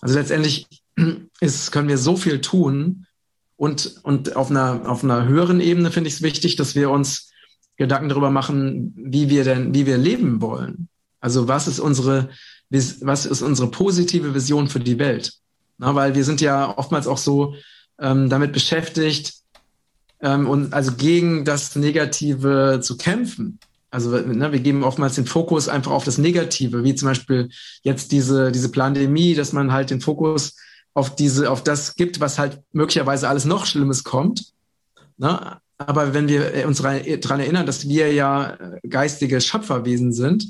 Also 0.00 0.16
letztendlich 0.16 0.68
ist, 1.40 1.72
können 1.72 1.88
wir 1.88 1.98
so 1.98 2.16
viel 2.16 2.40
tun, 2.40 3.04
und, 3.58 4.00
und 4.02 4.36
auf, 4.36 4.50
einer, 4.50 4.88
auf 4.88 5.04
einer 5.04 5.26
höheren 5.26 5.60
Ebene 5.60 5.90
finde 5.90 6.08
ich 6.08 6.14
es 6.14 6.22
wichtig, 6.22 6.56
dass 6.56 6.74
wir 6.74 6.88
uns 6.88 7.30
Gedanken 7.76 8.08
darüber 8.08 8.30
machen, 8.30 8.94
wie 8.96 9.28
wir 9.28 9.44
denn, 9.44 9.74
wie 9.74 9.84
wir 9.84 9.98
leben 9.98 10.40
wollen. 10.40 10.88
Also 11.20 11.46
was 11.46 11.68
ist 11.68 11.78
unsere, 11.78 12.30
was 12.70 13.26
ist 13.26 13.42
unsere 13.42 13.70
positive 13.70 14.34
Vision 14.34 14.68
für 14.68 14.80
die 14.80 14.98
Welt? 14.98 15.34
Na, 15.76 15.94
weil 15.94 16.14
wir 16.14 16.24
sind 16.24 16.40
ja 16.40 16.76
oftmals 16.78 17.06
auch 17.06 17.18
so 17.18 17.54
ähm, 18.00 18.30
damit 18.30 18.52
beschäftigt, 18.52 19.38
ähm, 20.20 20.48
und 20.48 20.72
also 20.72 20.92
gegen 20.92 21.44
das 21.44 21.76
Negative 21.76 22.80
zu 22.82 22.96
kämpfen. 22.96 23.58
Also 23.90 24.10
ne, 24.10 24.52
wir 24.52 24.60
geben 24.60 24.84
oftmals 24.84 25.14
den 25.14 25.26
Fokus 25.26 25.68
einfach 25.68 25.92
auf 25.92 26.04
das 26.04 26.18
Negative, 26.18 26.84
wie 26.84 26.94
zum 26.94 27.08
Beispiel 27.08 27.48
jetzt 27.82 28.12
diese, 28.12 28.52
diese 28.52 28.70
Pandemie, 28.70 29.34
dass 29.34 29.52
man 29.52 29.72
halt 29.72 29.90
den 29.90 30.00
Fokus 30.00 30.56
auf 30.94 31.14
diese, 31.14 31.50
auf 31.50 31.62
das 31.62 31.94
gibt, 31.94 32.20
was 32.20 32.38
halt 32.38 32.60
möglicherweise 32.72 33.28
alles 33.28 33.44
noch 33.44 33.66
Schlimmes 33.66 34.04
kommt. 34.04 34.52
Ne? 35.16 35.58
Aber 35.78 36.12
wenn 36.12 36.28
wir 36.28 36.66
uns 36.66 36.78
daran 36.78 37.40
erinnern, 37.40 37.66
dass 37.66 37.88
wir 37.88 38.12
ja 38.12 38.54
äh, 38.54 38.88
geistige 38.88 39.40
Schöpferwesen 39.40 40.12
sind, 40.12 40.46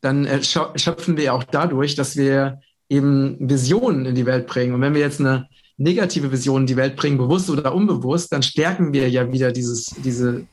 dann 0.00 0.24
äh, 0.26 0.42
schöpfen 0.42 1.16
wir 1.16 1.34
auch 1.34 1.44
dadurch, 1.44 1.94
dass 1.94 2.16
wir 2.16 2.60
eben 2.88 3.36
Visionen 3.40 4.06
in 4.06 4.14
die 4.14 4.26
Welt 4.26 4.46
bringen. 4.46 4.74
Und 4.74 4.80
wenn 4.80 4.94
wir 4.94 5.00
jetzt 5.00 5.20
eine 5.20 5.48
negative 5.76 6.30
Vision 6.30 6.62
in 6.62 6.66
die 6.66 6.76
Welt 6.76 6.96
bringen, 6.96 7.18
bewusst 7.18 7.50
oder 7.50 7.74
unbewusst, 7.74 8.32
dann 8.32 8.42
stärken 8.42 8.92
wir 8.92 9.08
ja 9.08 9.30
wieder 9.32 9.52
dieses, 9.52 9.86
diese, 10.04 10.46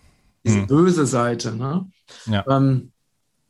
diese 0.44 0.60
hm. 0.60 0.68
böse 0.68 1.06
Seite. 1.06 1.56
Ne? 1.56 1.86
Ja. 2.26 2.46
Ähm, 2.50 2.92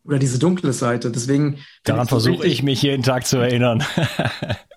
oder 0.04 0.20
diese 0.20 0.40
dunkle 0.40 0.74
Seite. 0.74 1.12
Deswegen. 1.12 1.60
Daran 1.84 2.08
versuche 2.08 2.46
ich 2.46 2.64
mich 2.64 2.82
jeden 2.82 3.04
Tag 3.04 3.26
zu 3.26 3.38
erinnern. 3.38 3.84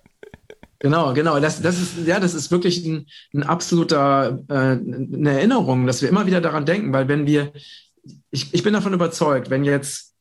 Genau, 0.85 1.13
genau. 1.13 1.39
Das, 1.39 1.63
das 1.63 1.81
ist, 1.81 2.05
ja, 2.05 2.19
das 2.19 2.35
ist 2.35 2.51
wirklich 2.51 2.85
ein, 2.85 3.07
ein 3.33 3.41
absoluter, 3.41 4.39
äh, 4.49 4.53
eine 4.53 5.31
Erinnerung, 5.31 5.87
dass 5.87 6.03
wir 6.03 6.09
immer 6.09 6.27
wieder 6.27 6.41
daran 6.41 6.67
denken, 6.67 6.93
weil 6.93 7.07
wenn 7.07 7.25
wir, 7.25 7.53
ich, 8.29 8.53
ich 8.53 8.61
bin 8.61 8.73
davon 8.73 8.93
überzeugt, 8.93 9.49
wenn 9.49 9.63
jetzt 9.63 10.13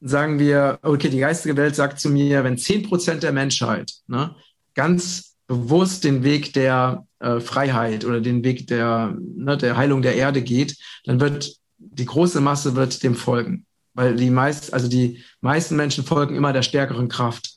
sagen 0.00 0.38
wir, 0.38 0.78
okay, 0.80 1.10
die 1.10 1.18
geistige 1.18 1.54
Welt 1.58 1.76
sagt 1.76 2.00
zu 2.00 2.08
mir, 2.08 2.44
wenn 2.44 2.56
zehn 2.56 2.82
Prozent 2.82 3.24
der 3.24 3.32
Menschheit 3.32 3.92
ne, 4.06 4.34
ganz 4.72 5.36
bewusst 5.48 6.02
den 6.04 6.24
Weg 6.24 6.54
der 6.54 7.06
äh, 7.18 7.38
Freiheit 7.38 8.06
oder 8.06 8.22
den 8.22 8.42
Weg 8.42 8.68
der, 8.68 9.18
ne, 9.20 9.58
der 9.58 9.76
Heilung 9.76 10.00
der 10.00 10.14
Erde 10.14 10.40
geht, 10.40 10.78
dann 11.04 11.20
wird 11.20 11.52
die 11.76 12.06
große 12.06 12.40
Masse 12.40 12.74
wird 12.74 13.02
dem 13.02 13.16
folgen. 13.16 13.66
Weil 13.92 14.16
die 14.16 14.30
meist, 14.30 14.72
also 14.72 14.88
die 14.88 15.22
meisten 15.42 15.76
Menschen 15.76 16.04
folgen 16.04 16.36
immer 16.36 16.54
der 16.54 16.62
stärkeren 16.62 17.08
Kraft. 17.08 17.55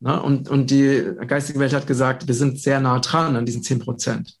Ne? 0.00 0.20
Und, 0.22 0.48
und 0.48 0.70
die 0.70 1.12
geistige 1.26 1.58
Welt 1.58 1.72
hat 1.72 1.86
gesagt, 1.86 2.26
wir 2.26 2.34
sind 2.34 2.60
sehr 2.60 2.80
nah 2.80 2.98
dran 3.00 3.36
an 3.36 3.46
diesen 3.46 3.62
10 3.62 3.78
Prozent. 3.80 4.36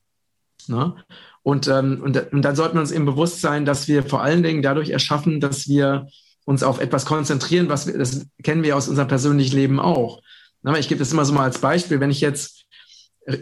Ne? 0.68 0.94
Und, 1.42 1.68
ähm, 1.68 2.00
und, 2.02 2.32
und 2.32 2.42
dann 2.42 2.56
sollten 2.56 2.76
wir 2.76 2.80
uns 2.80 2.92
eben 2.92 3.06
bewusst 3.06 3.40
sein, 3.40 3.64
dass 3.64 3.88
wir 3.88 4.02
vor 4.02 4.22
allen 4.22 4.42
Dingen 4.42 4.62
dadurch 4.62 4.90
erschaffen, 4.90 5.40
dass 5.40 5.68
wir 5.68 6.08
uns 6.44 6.62
auf 6.62 6.80
etwas 6.80 7.06
konzentrieren, 7.06 7.68
was 7.68 7.86
wir, 7.86 7.98
das 7.98 8.26
kennen 8.42 8.62
wir 8.62 8.76
aus 8.76 8.88
unserem 8.88 9.08
persönlichen 9.08 9.56
Leben 9.56 9.80
auch. 9.80 10.22
Ne? 10.62 10.78
Ich 10.78 10.88
gebe 10.88 10.98
das 10.98 11.12
immer 11.12 11.24
so 11.24 11.32
mal 11.32 11.44
als 11.44 11.58
Beispiel, 11.58 12.00
wenn 12.00 12.10
ich 12.10 12.20
jetzt 12.20 12.66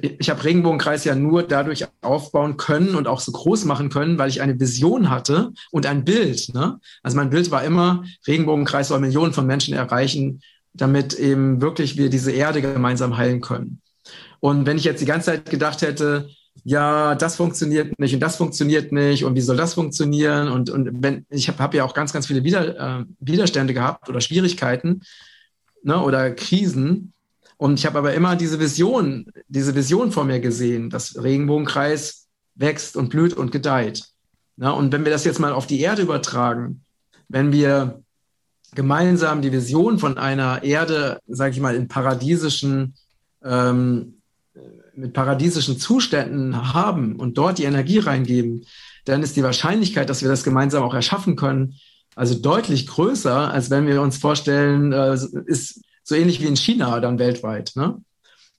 ich 0.00 0.30
habe 0.30 0.42
Regenbogenkreis 0.42 1.04
ja 1.04 1.14
nur 1.14 1.42
dadurch 1.42 1.86
aufbauen 2.00 2.56
können 2.56 2.94
und 2.94 3.06
auch 3.06 3.20
so 3.20 3.32
groß 3.32 3.66
machen 3.66 3.90
können, 3.90 4.18
weil 4.18 4.30
ich 4.30 4.40
eine 4.40 4.58
Vision 4.58 5.10
hatte 5.10 5.52
und 5.70 5.84
ein 5.84 6.04
Bild. 6.04 6.54
Ne? 6.54 6.80
Also 7.02 7.16
mein 7.16 7.28
Bild 7.28 7.50
war 7.50 7.64
immer, 7.64 8.02
Regenbogenkreis 8.26 8.88
soll 8.88 9.00
Millionen 9.00 9.34
von 9.34 9.46
Menschen 9.46 9.74
erreichen 9.74 10.40
damit 10.74 11.14
eben 11.14 11.62
wirklich 11.62 11.96
wir 11.96 12.10
diese 12.10 12.32
Erde 12.32 12.60
gemeinsam 12.60 13.16
heilen 13.16 13.40
können. 13.40 13.80
Und 14.40 14.66
wenn 14.66 14.76
ich 14.76 14.84
jetzt 14.84 15.00
die 15.00 15.06
ganze 15.06 15.26
Zeit 15.26 15.48
gedacht 15.48 15.80
hätte, 15.82 16.28
ja, 16.64 17.14
das 17.14 17.36
funktioniert 17.36 17.98
nicht 17.98 18.14
und 18.14 18.20
das 18.20 18.36
funktioniert 18.36 18.92
nicht 18.92 19.24
und 19.24 19.34
wie 19.34 19.40
soll 19.40 19.56
das 19.56 19.74
funktionieren? 19.74 20.48
Und, 20.48 20.70
und 20.70 21.02
wenn 21.02 21.26
ich 21.30 21.48
habe 21.48 21.62
hab 21.62 21.74
ja 21.74 21.84
auch 21.84 21.94
ganz, 21.94 22.12
ganz 22.12 22.26
viele 22.26 22.44
Wider, 22.44 23.00
äh, 23.00 23.04
Widerstände 23.20 23.74
gehabt 23.74 24.08
oder 24.08 24.20
Schwierigkeiten 24.20 25.02
ne, 25.82 26.00
oder 26.00 26.30
Krisen. 26.30 27.12
Und 27.56 27.78
ich 27.78 27.86
habe 27.86 27.98
aber 27.98 28.14
immer 28.14 28.36
diese 28.36 28.60
Vision, 28.60 29.26
diese 29.48 29.74
Vision 29.74 30.12
vor 30.12 30.24
mir 30.24 30.40
gesehen, 30.40 30.90
dass 30.90 31.22
Regenbogenkreis 31.22 32.26
wächst 32.54 32.96
und 32.96 33.10
blüht 33.10 33.34
und 33.34 33.52
gedeiht. 33.52 34.04
Ne? 34.56 34.72
Und 34.72 34.92
wenn 34.92 35.04
wir 35.04 35.12
das 35.12 35.24
jetzt 35.24 35.40
mal 35.40 35.52
auf 35.52 35.66
die 35.66 35.80
Erde 35.80 36.02
übertragen, 36.02 36.84
wenn 37.28 37.52
wir 37.52 38.03
gemeinsam 38.74 39.42
die 39.42 39.52
Vision 39.52 39.98
von 39.98 40.18
einer 40.18 40.62
Erde, 40.62 41.20
sage 41.26 41.52
ich 41.52 41.60
mal, 41.60 41.74
in 41.74 41.88
paradiesischen, 41.88 42.94
ähm, 43.42 44.14
mit 44.94 45.12
paradiesischen 45.12 45.78
Zuständen 45.78 46.72
haben 46.74 47.16
und 47.16 47.36
dort 47.36 47.58
die 47.58 47.64
Energie 47.64 47.98
reingeben, 47.98 48.64
dann 49.04 49.22
ist 49.22 49.36
die 49.36 49.42
Wahrscheinlichkeit, 49.42 50.08
dass 50.08 50.22
wir 50.22 50.28
das 50.28 50.44
gemeinsam 50.44 50.82
auch 50.82 50.94
erschaffen 50.94 51.36
können, 51.36 51.74
also 52.14 52.34
deutlich 52.34 52.86
größer, 52.86 53.50
als 53.50 53.70
wenn 53.70 53.86
wir 53.86 54.00
uns 54.00 54.18
vorstellen, 54.18 54.92
äh, 54.92 55.18
ist 55.46 55.82
so 56.04 56.14
ähnlich 56.14 56.40
wie 56.40 56.46
in 56.46 56.56
China 56.56 57.00
dann 57.00 57.18
weltweit. 57.18 57.72
Ne? 57.74 58.00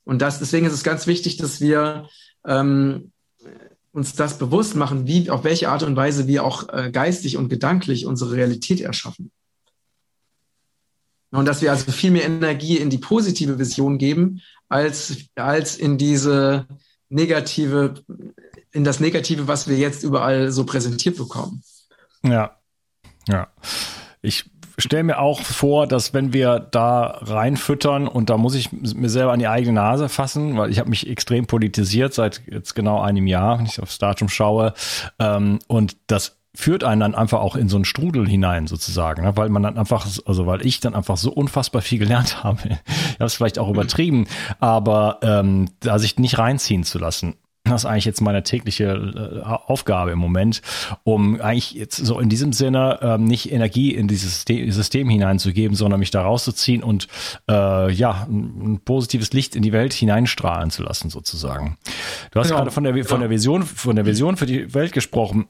Und 0.03 0.21
das, 0.21 0.39
deswegen 0.39 0.65
ist 0.65 0.73
es 0.73 0.83
ganz 0.83 1.07
wichtig, 1.07 1.37
dass 1.37 1.61
wir 1.61 2.09
ähm, 2.45 3.11
uns 3.91 4.13
das 4.13 4.37
bewusst 4.37 4.75
machen, 4.75 5.07
wie, 5.07 5.29
auf 5.29 5.43
welche 5.43 5.69
Art 5.69 5.83
und 5.83 5.95
Weise 5.95 6.27
wir 6.27 6.43
auch 6.43 6.67
äh, 6.69 6.91
geistig 6.91 7.37
und 7.37 7.49
gedanklich 7.49 8.05
unsere 8.05 8.33
Realität 8.33 8.81
erschaffen. 8.81 9.31
Und 11.35 11.45
dass 11.45 11.61
wir 11.61 11.71
also 11.71 11.91
viel 11.91 12.11
mehr 12.11 12.25
Energie 12.25 12.77
in 12.77 12.89
die 12.89 12.97
positive 12.97 13.59
Vision 13.59 13.97
geben, 13.97 14.41
als, 14.69 15.17
als 15.35 15.75
in 15.77 15.97
diese 15.97 16.67
negative, 17.09 17.95
in 18.71 18.83
das 18.83 18.99
Negative, 18.99 19.47
was 19.47 19.67
wir 19.67 19.77
jetzt 19.77 20.03
überall 20.03 20.51
so 20.51 20.65
präsentiert 20.65 21.17
bekommen. 21.17 21.63
Ja, 22.23 22.57
ja. 23.27 23.47
Ich 24.21 24.49
stelle 24.77 25.03
mir 25.03 25.19
auch 25.19 25.41
vor, 25.41 25.87
dass 25.87 26.13
wenn 26.13 26.33
wir 26.33 26.59
da 26.59 27.19
reinfüttern 27.21 28.07
und 28.07 28.29
da 28.29 28.37
muss 28.37 28.55
ich 28.55 28.71
mir 28.71 29.09
selber 29.09 29.31
an 29.31 29.39
die 29.39 29.47
eigene 29.47 29.73
Nase 29.73 30.09
fassen, 30.09 30.57
weil 30.57 30.69
ich 30.69 30.79
habe 30.79 30.89
mich 30.89 31.07
extrem 31.07 31.45
politisiert 31.45 32.13
seit 32.13 32.41
jetzt 32.47 32.75
genau 32.75 33.01
einem 33.01 33.27
Jahr, 33.27 33.59
wenn 33.59 33.65
ich 33.65 33.81
aufs 33.81 33.99
Datum 33.99 34.27
schaue. 34.27 34.73
Ähm, 35.19 35.59
und 35.67 35.95
das 36.07 36.37
führt 36.55 36.83
einen 36.83 37.01
dann 37.01 37.15
einfach 37.15 37.39
auch 37.39 37.55
in 37.55 37.69
so 37.69 37.77
einen 37.77 37.85
Strudel 37.85 38.27
hinein 38.27 38.67
sozusagen, 38.67 39.23
ne? 39.23 39.37
weil 39.37 39.49
man 39.49 39.63
dann 39.63 39.77
einfach, 39.77 40.07
also 40.25 40.45
weil 40.45 40.65
ich 40.65 40.79
dann 40.79 40.95
einfach 40.95 41.17
so 41.17 41.31
unfassbar 41.31 41.81
viel 41.81 41.99
gelernt 41.99 42.43
habe. 42.43 42.59
Ich 42.87 43.13
habe 43.15 43.25
es 43.25 43.35
vielleicht 43.35 43.59
auch 43.59 43.69
übertrieben, 43.69 44.27
aber 44.59 45.19
ähm, 45.21 45.69
da 45.79 45.99
sich 45.99 46.17
nicht 46.17 46.37
reinziehen 46.37 46.83
zu 46.83 46.99
lassen. 46.99 47.35
Das 47.65 47.81
ist 47.81 47.85
eigentlich 47.85 48.05
jetzt 48.05 48.21
meine 48.21 48.43
tägliche 48.43 48.85
äh, 48.85 49.41
Aufgabe 49.43 50.11
im 50.11 50.19
Moment, 50.19 50.61
um 51.03 51.41
eigentlich 51.41 51.71
jetzt 51.71 51.97
so 51.97 52.19
in 52.19 52.29
diesem 52.29 52.53
Sinne 52.53 52.99
ähm, 53.01 53.25
nicht 53.25 53.51
Energie 53.51 53.91
in 53.91 54.07
dieses 54.07 54.35
System, 54.35 54.71
System 54.71 55.09
hineinzugeben, 55.09 55.75
sondern 55.75 55.99
mich 55.99 56.11
da 56.11 56.21
rauszuziehen 56.21 56.83
und 56.83 57.07
äh, 57.49 57.91
ja, 57.91 58.27
ein, 58.29 58.73
ein, 58.73 58.79
positives 58.85 59.33
Licht 59.33 59.55
in 59.55 59.63
die 59.63 59.71
Welt 59.71 59.93
hineinstrahlen 59.93 60.69
zu 60.69 60.83
lassen, 60.83 61.09
sozusagen. 61.09 61.77
Du 62.29 62.39
hast 62.39 62.51
ja, 62.51 62.57
gerade 62.57 62.69
von 62.69 62.83
der, 62.83 63.03
von 63.03 63.19
der 63.19 63.31
Vision, 63.31 63.63
von 63.63 63.95
der 63.95 64.05
Vision 64.05 64.37
für 64.37 64.45
die 64.45 64.71
Welt 64.75 64.91
gesprochen 64.91 65.47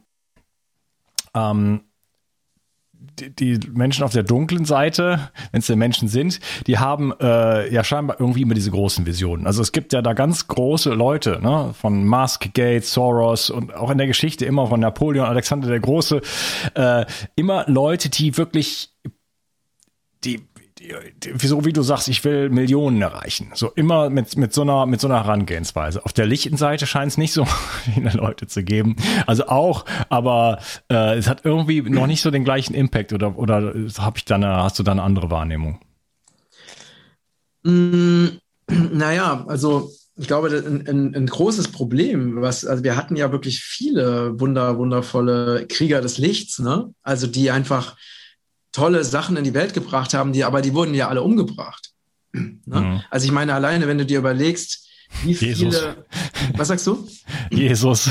ähm, 1.36 1.82
die, 3.20 3.60
Menschen 3.74 4.04
auf 4.04 4.12
der 4.12 4.24
dunklen 4.24 4.66
Seite, 4.66 5.32
wenn 5.52 5.60
es 5.60 5.68
denn 5.68 5.80
Menschen 5.80 6.08
sind, 6.08 6.40
die 6.68 6.78
haben 6.78 7.14
äh, 7.20 7.72
ja 7.74 7.84
scheinbar 7.84 8.20
irgendwie 8.20 8.42
immer 8.42 8.54
diese 8.54 8.72
großen 8.72 9.06
Visionen. 9.06 9.48
Also 9.48 9.62
es 9.62 9.72
gibt 9.72 9.94
ja 9.94 10.02
da 10.02 10.14
ganz 10.14 10.48
große 10.48 10.94
Leute, 10.94 11.40
ne, 11.42 11.74
von 11.80 12.06
Musk, 12.06 12.54
Gates, 12.54 12.94
Soros 12.94 13.50
und 13.50 13.74
auch 13.74 13.90
in 13.90 13.98
der 13.98 14.08
Geschichte 14.08 14.46
immer 14.46 14.68
von 14.68 14.80
Napoleon, 14.80 15.28
Alexander 15.28 15.68
der 15.68 15.80
Große, 15.80 16.22
äh, 16.76 17.06
immer 17.36 17.66
Leute, 17.68 18.10
die 18.10 18.38
wirklich 18.38 18.90
die 20.24 20.42
wieso, 21.34 21.66
wie 21.66 21.74
du 21.74 21.82
sagst, 21.82 22.08
ich 22.08 22.24
will 22.24 22.50
Millionen 22.50 23.02
erreichen. 23.02 23.52
So 23.54 23.72
immer 23.76 24.10
mit, 24.10 24.38
mit 24.38 24.54
so 24.54 24.62
einer, 24.62 24.86
mit 24.86 25.02
so 25.02 25.08
einer 25.08 25.24
Herangehensweise. 25.24 26.04
Auf 26.06 26.14
der 26.14 26.26
lichten 26.26 26.58
Seite 26.58 26.86
scheint 26.88 27.12
es 27.12 27.18
nicht 27.18 27.34
so 27.34 27.46
viele 27.94 28.12
Leute 28.12 28.48
zu 28.48 28.64
geben. 28.64 28.96
Also 29.28 29.48
auch, 29.48 29.86
aber 30.10 30.60
äh, 30.92 31.18
es 31.18 31.28
hat 31.28 31.46
irgendwie 31.46 31.82
noch 31.82 32.08
nicht 32.08 32.22
so 32.22 32.32
den 32.32 32.44
gleichen 32.44 32.74
Impact 32.74 33.14
oder, 33.14 33.38
oder 33.38 33.74
habe 33.98 34.18
ich 34.18 34.26
dann, 34.26 34.46
hast 34.46 34.80
du 34.80 34.84
da 34.84 34.92
eine 34.92 35.04
andere 35.04 35.30
Wahrnehmung? 35.30 35.80
Mm, 37.64 38.28
naja, 38.94 39.46
also 39.48 39.92
ich 40.18 40.28
glaube, 40.28 40.48
ein, 40.48 40.88
ein, 40.88 41.16
ein, 41.16 41.26
großes 41.28 41.70
Problem, 41.70 42.42
was, 42.42 42.66
also 42.66 42.84
wir 42.84 42.96
hatten 42.96 43.18
ja 43.18 43.34
wirklich 43.34 43.60
viele 43.62 44.40
wunder, 44.40 44.78
wundervolle 44.78 45.66
Krieger 45.68 46.00
des 46.00 46.18
Lichts, 46.18 46.60
ne? 46.60 46.94
Also 47.04 47.28
die 47.28 47.52
einfach 47.52 47.98
tolle 48.76 49.06
Sachen 49.06 49.38
in 49.38 49.46
die 49.46 49.54
Welt 49.54 49.74
gebracht 49.74 50.14
haben, 50.14 50.34
die, 50.34 50.44
aber 50.44 50.62
die 50.62 50.74
wurden 50.74 50.94
ja 50.94 51.08
alle 51.08 51.24
umgebracht. 51.24 51.92
Ne? 52.34 52.60
Mhm. 52.66 53.02
Also 53.10 53.26
ich 53.26 53.32
meine, 53.32 53.54
alleine, 53.54 53.88
wenn 53.88 53.98
du 53.98 54.06
dir 54.06 54.20
überlegst, 54.20 54.86
wie 55.24 55.32
Jesus. 55.32 55.76
viele. 55.76 56.06
Was 56.58 56.68
sagst 56.68 56.86
du? 56.86 57.08
Jesus. 57.50 58.10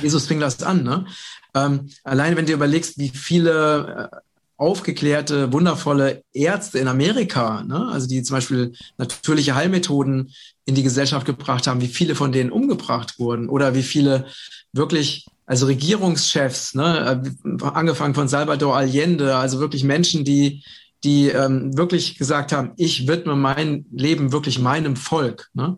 Jesus 0.00 0.26
fing 0.26 0.38
das 0.38 0.62
an, 0.62 0.84
ne? 0.84 1.06
Ähm, 1.54 1.90
alleine, 2.04 2.36
wenn 2.36 2.44
du 2.44 2.52
dir 2.52 2.56
überlegst, 2.56 2.98
wie 2.98 3.08
viele 3.08 4.10
äh, 4.12 4.16
aufgeklärte, 4.56 5.52
wundervolle 5.52 6.22
Ärzte 6.32 6.78
in 6.78 6.86
Amerika, 6.86 7.64
ne? 7.64 7.88
also 7.90 8.06
die 8.06 8.22
zum 8.22 8.36
Beispiel 8.36 8.74
natürliche 8.96 9.56
Heilmethoden 9.56 10.32
in 10.66 10.76
die 10.76 10.84
Gesellschaft 10.84 11.26
gebracht 11.26 11.66
haben, 11.66 11.80
wie 11.80 11.88
viele 11.88 12.14
von 12.14 12.30
denen 12.30 12.52
umgebracht 12.52 13.18
wurden 13.18 13.48
oder 13.48 13.74
wie 13.74 13.82
viele 13.82 14.26
wirklich 14.72 15.26
also 15.52 15.66
Regierungschefs, 15.66 16.74
ne, 16.74 17.22
angefangen 17.60 18.14
von 18.14 18.26
Salvador 18.26 18.74
Allende, 18.74 19.36
also 19.36 19.60
wirklich 19.60 19.84
Menschen, 19.84 20.24
die, 20.24 20.64
die 21.04 21.28
ähm, 21.28 21.76
wirklich 21.76 22.16
gesagt 22.16 22.52
haben, 22.52 22.72
ich 22.78 23.06
widme 23.06 23.36
mein 23.36 23.84
Leben 23.92 24.32
wirklich 24.32 24.60
meinem 24.60 24.96
Volk. 24.96 25.50
Ne? 25.52 25.76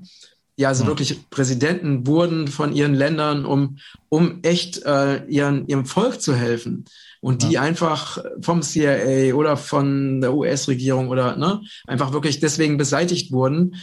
Die 0.59 0.67
also 0.67 0.85
mhm. 0.85 0.89
wirklich 0.91 1.29
Präsidenten 1.29 2.07
wurden 2.07 2.47
von 2.47 2.73
ihren 2.73 2.95
Ländern, 2.95 3.45
um, 3.45 3.79
um 4.09 4.39
echt 4.43 4.85
äh, 4.85 5.25
ihren, 5.25 5.67
ihrem 5.67 5.87
Volk 5.87 6.21
zu 6.21 6.37
helfen. 6.37 6.85
Und 7.21 7.43
die 7.43 7.55
ja. 7.55 7.63
einfach 7.63 8.23
vom 8.43 8.63
CIA 8.63 9.35
oder 9.35 9.57
von 9.57 10.21
der 10.21 10.35
US-Regierung 10.35 11.09
oder 11.09 11.35
ne, 11.35 11.63
einfach 11.89 12.13
wirklich 12.13 12.39
deswegen 12.39 12.77
beseitigt 12.77 13.33
wurden 13.33 13.75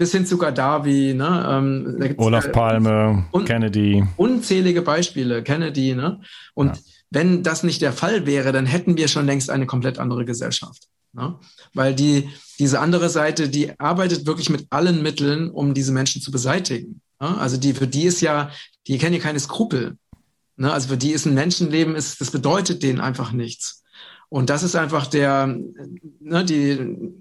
bis 0.00 0.12
hin 0.12 0.24
zu 0.24 0.38
Gaddafi, 0.38 1.12
ne? 1.12 1.46
Ähm, 1.46 2.14
Olaf 2.16 2.46
äh, 2.46 2.48
Palme, 2.48 3.26
un 3.32 3.44
Kennedy. 3.44 4.02
Unzählige 4.16 4.80
Beispiele, 4.80 5.42
Kennedy, 5.42 5.94
ne? 5.94 6.22
Und 6.54 6.68
ja. 6.68 6.82
wenn 7.10 7.42
das 7.42 7.64
nicht 7.64 7.82
der 7.82 7.92
Fall 7.92 8.24
wäre, 8.24 8.50
dann 8.50 8.64
hätten 8.64 8.96
wir 8.96 9.08
schon 9.08 9.26
längst 9.26 9.50
eine 9.50 9.66
komplett 9.66 9.98
andere 9.98 10.24
Gesellschaft. 10.24 10.88
Ne? 11.12 11.38
Weil 11.74 11.94
die, 11.94 12.30
diese 12.58 12.80
andere 12.80 13.10
Seite, 13.10 13.50
die 13.50 13.78
arbeitet 13.78 14.26
wirklich 14.26 14.48
mit 14.48 14.68
allen 14.70 15.02
Mitteln, 15.02 15.50
um 15.50 15.74
diese 15.74 15.92
Menschen 15.92 16.22
zu 16.22 16.30
beseitigen. 16.30 17.02
Ne? 17.20 17.36
Also 17.36 17.58
die, 17.58 17.74
für 17.74 17.86
die 17.86 18.04
ist 18.04 18.22
ja, 18.22 18.50
die 18.86 18.96
kennen 18.96 19.16
ja 19.16 19.20
keine 19.20 19.40
Skrupel. 19.40 19.98
Ne? 20.56 20.72
Also 20.72 20.88
für 20.88 20.96
die 20.96 21.10
ist 21.10 21.26
ein 21.26 21.34
Menschenleben, 21.34 21.94
ist, 21.94 22.22
das 22.22 22.30
bedeutet 22.30 22.82
denen 22.82 23.00
einfach 23.00 23.32
nichts. 23.32 23.82
Und 24.30 24.48
das 24.48 24.62
ist 24.62 24.76
einfach 24.76 25.08
der, 25.08 25.58
ne, 26.20 26.44
die, 26.44 27.12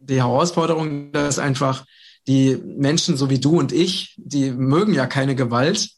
die 0.00 0.16
Herausforderung, 0.16 1.10
dass 1.10 1.40
einfach 1.40 1.84
die 2.26 2.56
Menschen 2.56 3.16
so 3.16 3.30
wie 3.30 3.38
du 3.38 3.58
und 3.58 3.72
ich, 3.72 4.14
die 4.16 4.50
mögen 4.50 4.94
ja 4.94 5.06
keine 5.06 5.34
Gewalt 5.34 5.90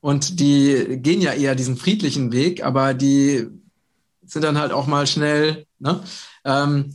und 0.00 0.40
die 0.40 0.98
gehen 1.00 1.20
ja 1.20 1.32
eher 1.32 1.54
diesen 1.54 1.76
friedlichen 1.76 2.32
Weg, 2.32 2.64
aber 2.64 2.94
die 2.94 3.46
sind 4.26 4.42
dann 4.42 4.58
halt 4.58 4.72
auch 4.72 4.86
mal 4.86 5.06
schnell, 5.06 5.66
ne, 5.78 6.02
ähm, 6.44 6.94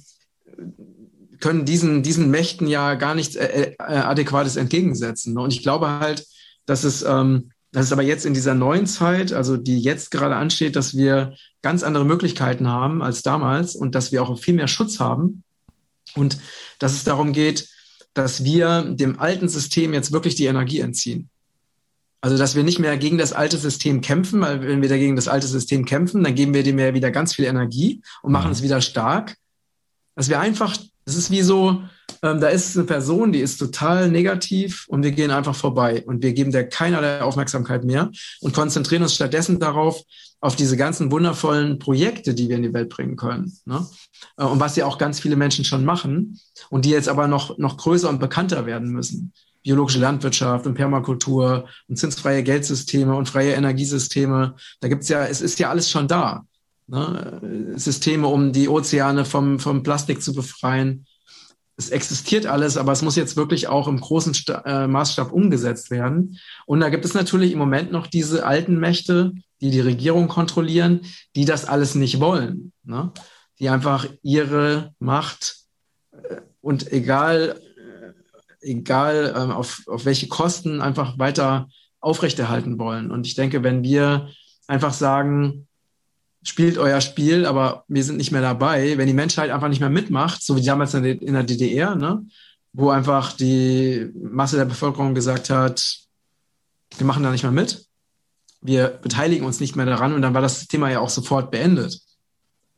können 1.40 1.66
diesen, 1.66 2.04
diesen 2.04 2.30
Mächten 2.30 2.68
ja 2.68 2.96
gar 2.96 3.16
nichts 3.16 3.36
äh, 3.36 3.72
äh, 3.72 3.76
Adäquates 3.80 4.58
entgegensetzen. 4.58 5.38
Und 5.38 5.54
ich 5.54 5.64
glaube 5.64 5.90
halt, 5.90 6.26
dass 6.66 6.84
es, 6.84 7.02
ähm, 7.02 7.52
dass 7.72 7.86
es 7.86 7.92
aber 7.94 8.02
jetzt 8.02 8.26
in 8.26 8.34
dieser 8.34 8.56
neuen 8.56 8.88
Zeit, 8.88 9.32
also 9.32 9.56
die 9.56 9.80
jetzt 9.80 10.12
gerade 10.12 10.36
ansteht, 10.36 10.76
dass 10.76 10.98
wir 10.98 11.36
ganz 11.62 11.84
andere 11.84 12.06
Möglichkeiten 12.06 12.68
haben 12.68 13.02
als 13.02 13.22
damals 13.22 13.76
und 13.76 13.96
dass 13.96 14.12
wir 14.12 14.24
auch 14.24 14.38
viel 14.40 14.54
mehr 14.54 14.68
Schutz 14.68 15.00
haben 15.00 15.44
und 16.16 16.40
dass 16.80 16.94
es 16.94 17.04
darum 17.04 17.32
geht, 17.32 17.70
dass 18.20 18.44
wir 18.44 18.82
dem 18.82 19.18
alten 19.18 19.48
System 19.48 19.94
jetzt 19.94 20.12
wirklich 20.12 20.36
die 20.36 20.46
Energie 20.46 20.82
entziehen. 20.82 21.30
Also, 22.20 22.38
dass 22.38 22.54
wir 22.54 22.64
nicht 22.64 22.80
mehr 22.80 22.98
gegen 22.98 23.18
das 23.18 23.32
alte 23.32 23.58
System 23.58 24.02
kämpfen, 24.02 24.42
weil 24.42 24.62
wenn 24.62 24.82
wir 24.82 24.90
dagegen 24.90 25.16
das 25.16 25.30
alte 25.30 25.48
System 25.48 25.86
kämpfen, 25.86 26.22
dann 26.22 26.36
geben 26.36 26.54
wir 26.54 26.64
dem 26.64 26.78
ja 26.78 26.94
wieder 26.94 27.12
ganz 27.12 27.34
viel 27.34 27.46
Energie 27.46 28.02
und 28.22 28.34
machen 28.34 28.48
mhm. 28.48 28.52
es 28.52 28.62
wieder 28.62 28.82
stark. 28.82 29.38
Dass 30.16 30.28
wir 30.28 30.42
einfach, 30.42 30.76
das 31.06 31.16
ist 31.16 31.32
wie 31.32 31.44
so, 31.44 31.82
ähm, 32.22 32.42
da 32.42 32.50
ist 32.50 32.76
eine 32.76 32.86
Person, 32.86 33.32
die 33.32 33.40
ist 33.40 33.58
total 33.58 34.10
negativ 34.10 34.86
und 34.90 35.02
wir 35.02 35.12
gehen 35.12 35.32
einfach 35.32 35.56
vorbei 35.56 36.04
und 36.06 36.22
wir 36.22 36.34
geben 36.34 36.52
der 36.52 36.68
keinerlei 36.68 37.22
Aufmerksamkeit 37.22 37.86
mehr 37.86 38.12
und 38.42 38.54
konzentrieren 38.54 39.04
uns 39.04 39.16
stattdessen 39.16 39.62
darauf, 39.62 40.04
auf 40.42 40.58
diese 40.58 40.76
ganzen 40.76 41.12
wundervollen 41.12 41.80
Projekte, 41.80 42.34
die 42.34 42.50
wir 42.50 42.58
in 42.58 42.64
die 42.64 42.74
Welt 42.74 42.90
bringen 42.90 43.16
können. 43.16 43.58
Ne? 43.66 43.86
Äh, 44.38 44.46
und 44.46 44.60
was 44.60 44.76
ja 44.76 44.86
auch 44.86 44.98
ganz 44.98 45.20
viele 45.20 45.36
Menschen 45.36 45.66
schon 45.66 45.86
machen 45.86 46.40
und 46.70 46.86
die 46.86 46.92
jetzt 46.92 47.10
aber 47.10 47.28
noch, 47.28 47.58
noch 47.58 47.78
größer 47.78 48.10
und 48.10 48.20
bekannter 48.20 48.66
werden 48.66 48.90
müssen. 48.90 49.34
Biologische 49.64 50.00
Landwirtschaft 50.00 50.66
und 50.66 50.76
Permakultur 50.76 51.68
und 51.88 51.98
zinsfreie 51.98 52.44
Geldsysteme 52.44 53.16
und 53.16 53.28
freie 53.28 53.54
Energiesysteme. 53.54 54.56
Da 54.80 54.88
gibt's 54.88 55.10
ja, 55.10 55.26
es 55.26 55.42
ist 55.42 55.60
ja 55.60 55.70
alles 55.70 55.90
schon 55.90 56.08
da. 56.08 56.46
Ne? 56.88 57.74
Systeme, 57.76 58.28
um 58.28 58.52
die 58.52 58.70
Ozeane 58.70 59.26
vom, 59.26 59.60
vom 59.60 59.84
Plastik 59.84 60.22
zu 60.22 60.34
befreien. 60.34 61.06
Es 61.78 61.92
existiert 61.92 62.46
alles, 62.46 62.78
aber 62.78 62.92
es 62.92 63.02
muss 63.02 63.16
jetzt 63.16 63.38
wirklich 63.38 63.68
auch 63.68 63.88
im 63.88 64.02
großen 64.02 64.34
Sta 64.34 64.64
äh, 64.66 64.88
Maßstab 64.88 65.32
umgesetzt 65.32 65.92
werden. 65.92 66.38
Und 66.66 66.82
da 66.82 66.90
gibt 66.90 67.06
es 67.06 67.14
natürlich 67.14 67.52
im 67.54 67.60
Moment 67.60 67.92
noch 67.92 68.08
diese 68.08 68.46
alten 68.46 68.80
Mächte, 68.80 69.34
die 69.62 69.72
die 69.72 69.80
Regierung 69.80 70.28
kontrollieren, 70.28 71.02
die 71.36 71.46
das 71.46 71.66
alles 71.66 71.96
nicht 71.96 72.20
wollen. 72.20 72.74
Ne? 72.84 73.12
Die 73.60 73.70
einfach 73.70 74.08
ihre 74.22 74.94
Macht 75.00 75.58
äh, 76.12 76.38
und 76.62 76.92
egal, 76.92 77.60
äh, 77.78 78.70
egal 78.70 79.34
ähm, 79.36 79.52
auf, 79.52 79.84
auf 79.88 80.06
welche 80.06 80.28
Kosten 80.28 80.82
einfach 80.82 81.20
weiter 81.20 81.70
aufrechterhalten 82.00 82.80
wollen. 82.80 83.12
Und 83.12 83.28
ich 83.28 83.36
denke, 83.36 83.64
wenn 83.64 83.84
wir 83.84 84.30
einfach 84.68 84.94
sagen, 84.94 85.68
spielt 86.44 86.78
euer 86.78 87.02
Spiel, 87.02 87.46
aber 87.46 87.84
wir 87.88 88.04
sind 88.04 88.18
nicht 88.18 88.32
mehr 88.32 88.42
dabei, 88.42 88.98
wenn 88.98 89.08
die 89.08 89.14
Menschheit 89.14 89.52
einfach 89.52 89.68
nicht 89.68 89.82
mehr 89.82 89.90
mitmacht, 89.90 90.42
so 90.42 90.56
wie 90.56 90.64
damals 90.64 90.94
in 90.94 91.34
der 91.34 91.44
DDR, 91.44 91.96
ne? 91.96 92.26
wo 92.72 92.90
einfach 92.90 93.34
die 93.34 94.10
Masse 94.14 94.58
der 94.58 94.66
Bevölkerung 94.66 95.14
gesagt 95.14 95.50
hat, 95.50 96.00
wir 96.98 97.06
machen 97.06 97.24
da 97.24 97.32
nicht 97.32 97.44
mehr 97.44 97.52
mit, 97.52 97.86
wir 98.62 98.88
beteiligen 98.88 99.46
uns 99.46 99.60
nicht 99.60 99.76
mehr 99.76 99.86
daran 99.86 100.14
und 100.14 100.22
dann 100.22 100.34
war 100.34 100.42
das 100.42 100.68
Thema 100.68 100.90
ja 100.90 101.00
auch 101.00 101.10
sofort 101.10 101.52
beendet. 101.52 102.00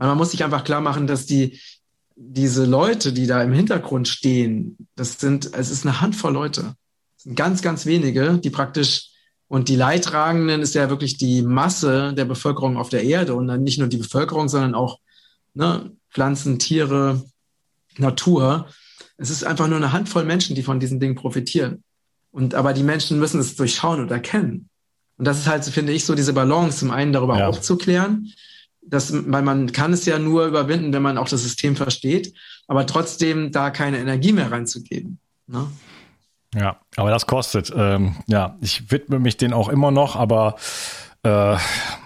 Weil 0.02 0.08
man 0.08 0.18
muss 0.18 0.32
sich 0.32 0.43
einfach 0.43 0.64
klar 0.64 0.82
machen, 0.82 1.06
dass 1.06 1.28
die, 1.28 1.60
diese 2.16 2.66
Leute, 2.66 3.14
die 3.14 3.28
da 3.28 3.43
im 3.43 3.54
Hintergrund 3.54 4.08
stehen, 4.08 4.76
das 4.95 5.20
sind, 5.20 5.54
es 5.54 5.70
ist 5.70 5.86
eine 5.86 6.02
Handvoll 6.02 6.34
Leute. 6.34 6.74
Es 7.18 7.26
sind 7.26 7.36
ganz, 7.36 7.62
ganz 7.62 7.86
wenige, 7.86 8.39
die 8.39 8.49
praktisch, 8.49 9.12
und 9.47 9.70
die 9.70 9.76
Leidtragenden 9.76 10.64
ist 10.64 10.74
ja 10.74 10.89
wirklich 10.89 11.18
die 11.18 11.43
Masse 11.43 12.16
der 12.16 12.26
Bevölkerung 12.26 12.78
auf 12.78 12.89
der 12.89 13.04
Erde 13.04 13.36
und 13.36 13.47
dann 13.47 13.62
nicht 13.62 13.78
nur 13.78 13.89
die 13.89 13.97
Bevölkerung, 13.97 14.49
sondern 14.49 14.74
auch 14.74 14.97
ne? 15.54 15.91
Pflanzen, 16.10 16.58
Tiere, 16.58 17.24
Natur. 17.97 18.70
Es 19.18 19.30
ist 19.30 19.43
einfach 19.43 19.68
nur 19.68 19.78
eine 19.78 19.93
Handvoll 19.93 20.24
Menschen, 20.24 20.56
die 20.56 20.64
von 20.64 20.80
diesen 20.80 20.99
Dingen 20.99 21.14
profitieren. 21.14 21.84
Und 22.32 22.56
aber 22.56 22.74
die 22.74 22.82
Menschen 22.82 23.20
müssen 23.20 23.39
es 23.39 23.56
durchschauen 23.56 23.99
und 23.99 24.10
erkennen. 24.10 24.68
Und 25.20 25.26
das 25.26 25.38
ist 25.38 25.47
halt, 25.47 25.64
finde 25.66 25.93
ich, 25.93 26.06
so 26.06 26.16
diese 26.16 26.34
Balance, 26.34 26.80
zum 26.80 26.89
einen 26.89 27.14
darüber 27.14 27.38
ja. 27.38 27.47
aufzuklären, 27.47 28.34
dass, 28.82 29.13
weil 29.32 29.43
man 29.43 29.71
kann 29.71 29.93
es 29.93 30.05
ja 30.05 30.19
nur 30.19 30.45
überwinden, 30.45 30.93
wenn 30.93 31.01
man 31.01 31.17
auch 31.17 31.29
das 31.29 31.43
System 31.43 31.75
versteht, 31.75 32.34
aber 32.67 32.86
trotzdem 32.86 33.51
da 33.51 33.69
keine 33.69 33.99
Energie 33.99 34.34
mehr 34.34 34.51
reinzugeben. 34.51 35.19
Ne? 35.47 35.67
Ja, 36.55 36.79
aber 36.97 37.11
das 37.11 37.27
kostet. 37.27 37.71
Ähm, 37.75 38.15
ja, 38.27 38.57
ich 38.61 38.91
widme 38.91 39.19
mich 39.19 39.38
denen 39.38 39.53
auch 39.53 39.69
immer 39.69 39.91
noch, 39.91 40.15
aber 40.15 40.55
äh, 41.24 41.57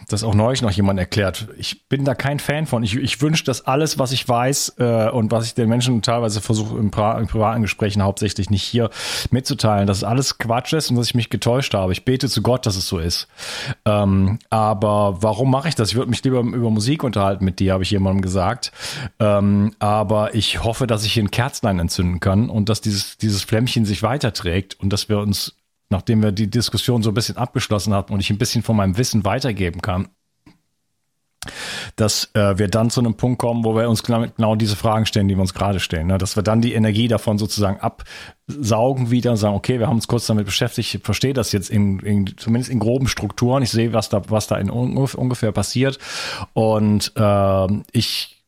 das 0.07 0.23
auch 0.23 0.35
neulich 0.35 0.61
noch 0.61 0.71
jemand 0.71 0.99
erklärt. 0.99 1.47
Ich 1.57 1.87
bin 1.87 2.05
da 2.05 2.13
kein 2.15 2.39
Fan 2.39 2.67
von. 2.67 2.83
Ich, 2.83 2.95
ich 2.95 3.21
wünsche, 3.21 3.43
dass 3.43 3.65
alles, 3.65 3.97
was 3.97 4.11
ich 4.11 4.27
weiß 4.27 4.75
äh, 4.77 5.09
und 5.09 5.31
was 5.31 5.47
ich 5.47 5.53
den 5.55 5.69
Menschen 5.69 6.01
teilweise 6.01 6.41
versuche 6.41 6.77
in, 6.77 6.85
in, 6.85 6.91
privaten 6.91 7.61
Gesprächen 7.61 8.03
hauptsächlich 8.03 8.49
nicht 8.49 8.63
hier 8.63 8.89
mitzuteilen, 9.31 9.87
dass 9.87 10.03
alles 10.03 10.37
Quatsch 10.37 10.73
ist 10.73 10.89
und 10.89 10.97
dass 10.97 11.07
ich 11.07 11.15
mich 11.15 11.29
getäuscht 11.29 11.73
habe. 11.73 11.91
Ich 11.91 12.05
bete 12.05 12.29
zu 12.29 12.41
Gott, 12.41 12.65
dass 12.65 12.75
es 12.75 12.87
so 12.87 12.99
ist. 12.99 13.27
Ähm, 13.85 14.39
aber 14.49 15.17
warum 15.21 15.49
mache 15.49 15.69
ich 15.69 15.75
das? 15.75 15.89
Ich 15.89 15.95
würde 15.95 16.09
mich 16.09 16.23
lieber 16.23 16.41
über 16.41 16.69
Musik 16.69 17.03
unterhalten 17.03 17.45
mit 17.45 17.59
dir, 17.59 17.73
habe 17.73 17.83
ich 17.83 17.91
jemandem 17.91 18.21
gesagt. 18.21 18.71
Ähm, 19.19 19.73
aber 19.79 20.35
ich 20.35 20.63
hoffe, 20.63 20.87
dass 20.87 21.05
ich 21.05 21.13
hier 21.13 21.23
ein 21.23 21.31
Kerzlein 21.31 21.79
entzünden 21.79 22.19
kann 22.19 22.49
und 22.49 22.69
dass 22.69 22.81
dieses, 22.81 23.17
dieses 23.17 23.43
Flämmchen 23.43 23.85
sich 23.85 24.03
weiterträgt 24.03 24.77
und 24.79 24.91
dass 24.91 25.09
wir 25.09 25.19
uns 25.19 25.55
nachdem 25.89 26.23
wir 26.23 26.31
die 26.31 26.49
Diskussion 26.49 27.03
so 27.03 27.11
ein 27.11 27.13
bisschen 27.13 27.37
abgeschlossen 27.37 27.93
hatten 27.93 28.13
und 28.13 28.19
ich 28.19 28.29
ein 28.29 28.37
bisschen 28.37 28.63
von 28.63 28.75
meinem 28.75 28.97
Wissen 28.97 29.25
weitergeben 29.25 29.81
kann, 29.81 30.09
dass 31.95 32.31
äh, 32.33 32.57
wir 32.57 32.67
dann 32.67 32.89
zu 32.89 32.99
einem 32.99 33.15
Punkt 33.15 33.39
kommen, 33.39 33.63
wo 33.63 33.75
wir 33.75 33.89
uns 33.89 34.03
genau, 34.03 34.25
genau 34.35 34.55
diese 34.55 34.75
Fragen 34.75 35.05
stellen, 35.05 35.27
die 35.27 35.35
wir 35.35 35.41
uns 35.41 35.53
gerade 35.53 35.79
stellen. 35.79 36.07
Ne? 36.07 36.17
Dass 36.17 36.35
wir 36.35 36.43
dann 36.43 36.61
die 36.61 36.73
Energie 36.73 37.07
davon 37.07 37.37
sozusagen 37.37 37.79
absaugen 37.79 39.11
wieder 39.11 39.31
und 39.31 39.37
sagen, 39.37 39.55
okay, 39.55 39.79
wir 39.79 39.87
haben 39.87 39.95
uns 39.95 40.07
kurz 40.07 40.25
damit 40.25 40.45
beschäftigt, 40.45 40.95
ich 40.95 41.03
verstehe 41.03 41.33
das 41.33 41.51
jetzt 41.51 41.69
in, 41.69 41.99
in 41.99 42.37
zumindest 42.37 42.71
in 42.71 42.79
groben 42.79 43.07
Strukturen, 43.07 43.63
ich 43.63 43.71
sehe, 43.71 43.93
was 43.93 44.09
da, 44.09 44.21
was 44.29 44.47
da 44.47 44.57
in 44.57 44.69
ungefähr 44.69 45.51
passiert. 45.51 45.99
Und 46.53 47.11
äh, 47.15 47.67
ich 47.91 48.43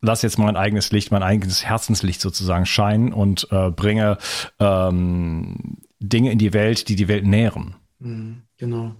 lass 0.00 0.22
jetzt 0.22 0.38
mein 0.38 0.56
eigenes 0.56 0.90
Licht, 0.90 1.12
mein 1.12 1.22
eigenes 1.22 1.64
Herzenslicht 1.64 2.20
sozusagen 2.20 2.66
scheinen 2.66 3.12
und 3.12 3.46
äh, 3.50 3.70
bringe 3.70 4.18
ähm, 4.58 5.78
Dinge 6.08 6.32
in 6.32 6.38
die 6.38 6.52
Welt, 6.52 6.88
die 6.88 6.96
die 6.96 7.08
Welt 7.08 7.26
nähren. 7.26 7.74
Mhm, 7.98 8.42
genau. 8.56 8.94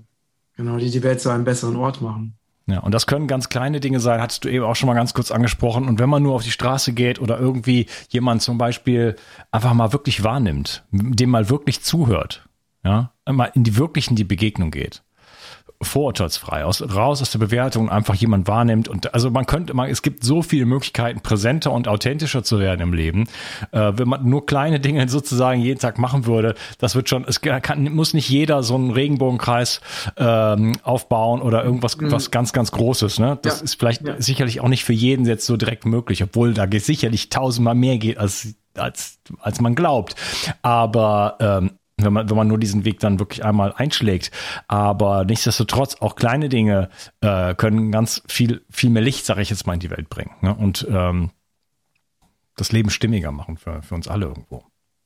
Genau, 0.56 0.76
die 0.78 0.90
die 0.90 1.02
Welt 1.02 1.20
zu 1.20 1.30
einem 1.30 1.44
besseren 1.44 1.76
Ort 1.76 2.02
machen. 2.02 2.34
Ja, 2.66 2.78
und 2.80 2.92
das 2.92 3.06
können 3.06 3.26
ganz 3.26 3.48
kleine 3.48 3.80
Dinge 3.80 3.98
sein, 3.98 4.20
hattest 4.20 4.44
du 4.44 4.48
eben 4.48 4.64
auch 4.64 4.76
schon 4.76 4.86
mal 4.86 4.94
ganz 4.94 5.14
kurz 5.14 5.30
angesprochen. 5.30 5.88
Und 5.88 5.98
wenn 5.98 6.08
man 6.08 6.22
nur 6.22 6.34
auf 6.34 6.44
die 6.44 6.50
Straße 6.50 6.92
geht 6.92 7.20
oder 7.20 7.38
irgendwie 7.38 7.86
jemand 8.10 8.42
zum 8.42 8.58
Beispiel 8.58 9.16
einfach 9.50 9.74
mal 9.74 9.92
wirklich 9.92 10.22
wahrnimmt, 10.22 10.84
dem 10.92 11.30
mal 11.30 11.50
wirklich 11.50 11.82
zuhört, 11.82 12.48
ja, 12.84 13.12
mal 13.28 13.50
in 13.54 13.64
die 13.64 13.76
wirklichen 13.76 14.16
die 14.16 14.24
Begegnung 14.24 14.70
geht 14.70 15.02
vorurteilsfrei, 15.82 16.64
aus, 16.64 16.82
raus 16.82 17.22
aus 17.22 17.30
der 17.30 17.38
Bewertung 17.38 17.90
einfach 17.90 18.14
jemand 18.14 18.48
wahrnimmt. 18.48 18.88
Und 18.88 19.14
also 19.14 19.30
man 19.30 19.46
könnte, 19.46 19.74
man, 19.74 19.90
es 19.90 20.02
gibt 20.02 20.24
so 20.24 20.42
viele 20.42 20.66
Möglichkeiten, 20.66 21.20
präsenter 21.20 21.72
und 21.72 21.88
authentischer 21.88 22.42
zu 22.42 22.58
werden 22.58 22.80
im 22.80 22.92
Leben. 22.92 23.24
Äh, 23.72 23.92
wenn 23.96 24.08
man 24.08 24.28
nur 24.28 24.46
kleine 24.46 24.80
Dinge 24.80 25.08
sozusagen 25.08 25.60
jeden 25.60 25.80
Tag 25.80 25.98
machen 25.98 26.26
würde, 26.26 26.54
das 26.78 26.94
wird 26.94 27.08
schon, 27.08 27.24
es 27.26 27.40
kann, 27.40 27.84
muss 27.92 28.14
nicht 28.14 28.28
jeder 28.28 28.62
so 28.62 28.74
einen 28.74 28.90
Regenbogenkreis 28.90 29.80
ähm, 30.16 30.72
aufbauen 30.82 31.42
oder 31.42 31.64
irgendwas 31.64 31.96
mhm. 31.96 32.12
was 32.12 32.30
ganz, 32.30 32.52
ganz 32.52 32.72
Großes. 32.72 33.18
Ne? 33.18 33.38
Das 33.42 33.58
ja. 33.58 33.64
ist 33.64 33.74
vielleicht 33.78 34.06
ja. 34.06 34.20
sicherlich 34.20 34.60
auch 34.60 34.68
nicht 34.68 34.84
für 34.84 34.92
jeden 34.92 35.26
jetzt 35.26 35.46
so 35.46 35.56
direkt 35.56 35.86
möglich, 35.86 36.22
obwohl 36.22 36.54
da 36.54 36.66
sicherlich 36.72 37.28
tausendmal 37.28 37.74
mehr 37.74 37.98
geht, 37.98 38.18
als 38.18 38.54
als, 38.74 39.18
als 39.40 39.60
man 39.60 39.74
glaubt. 39.74 40.14
Aber 40.62 41.36
ähm, 41.40 41.72
wenn 42.04 42.12
man, 42.12 42.28
wenn 42.28 42.36
man 42.36 42.48
nur 42.48 42.58
diesen 42.58 42.84
Weg 42.84 43.00
dann 43.00 43.18
wirklich 43.18 43.44
einmal 43.44 43.72
einschlägt. 43.76 44.30
Aber 44.68 45.24
nichtsdestotrotz, 45.24 45.96
auch 46.00 46.16
kleine 46.16 46.48
Dinge 46.48 46.88
äh, 47.20 47.54
können 47.54 47.90
ganz 47.90 48.22
viel, 48.28 48.62
viel 48.70 48.90
mehr 48.90 49.02
Licht, 49.02 49.24
sage 49.24 49.42
ich 49.42 49.50
jetzt 49.50 49.66
mal, 49.66 49.74
in 49.74 49.80
die 49.80 49.90
Welt 49.90 50.08
bringen. 50.08 50.32
Ne? 50.40 50.54
Und 50.54 50.86
ähm, 50.90 51.30
das 52.56 52.72
Leben 52.72 52.90
stimmiger 52.90 53.32
machen 53.32 53.56
für, 53.56 53.82
für 53.82 53.94
uns 53.94 54.08
alle 54.08 54.26
irgendwo. 54.26 54.64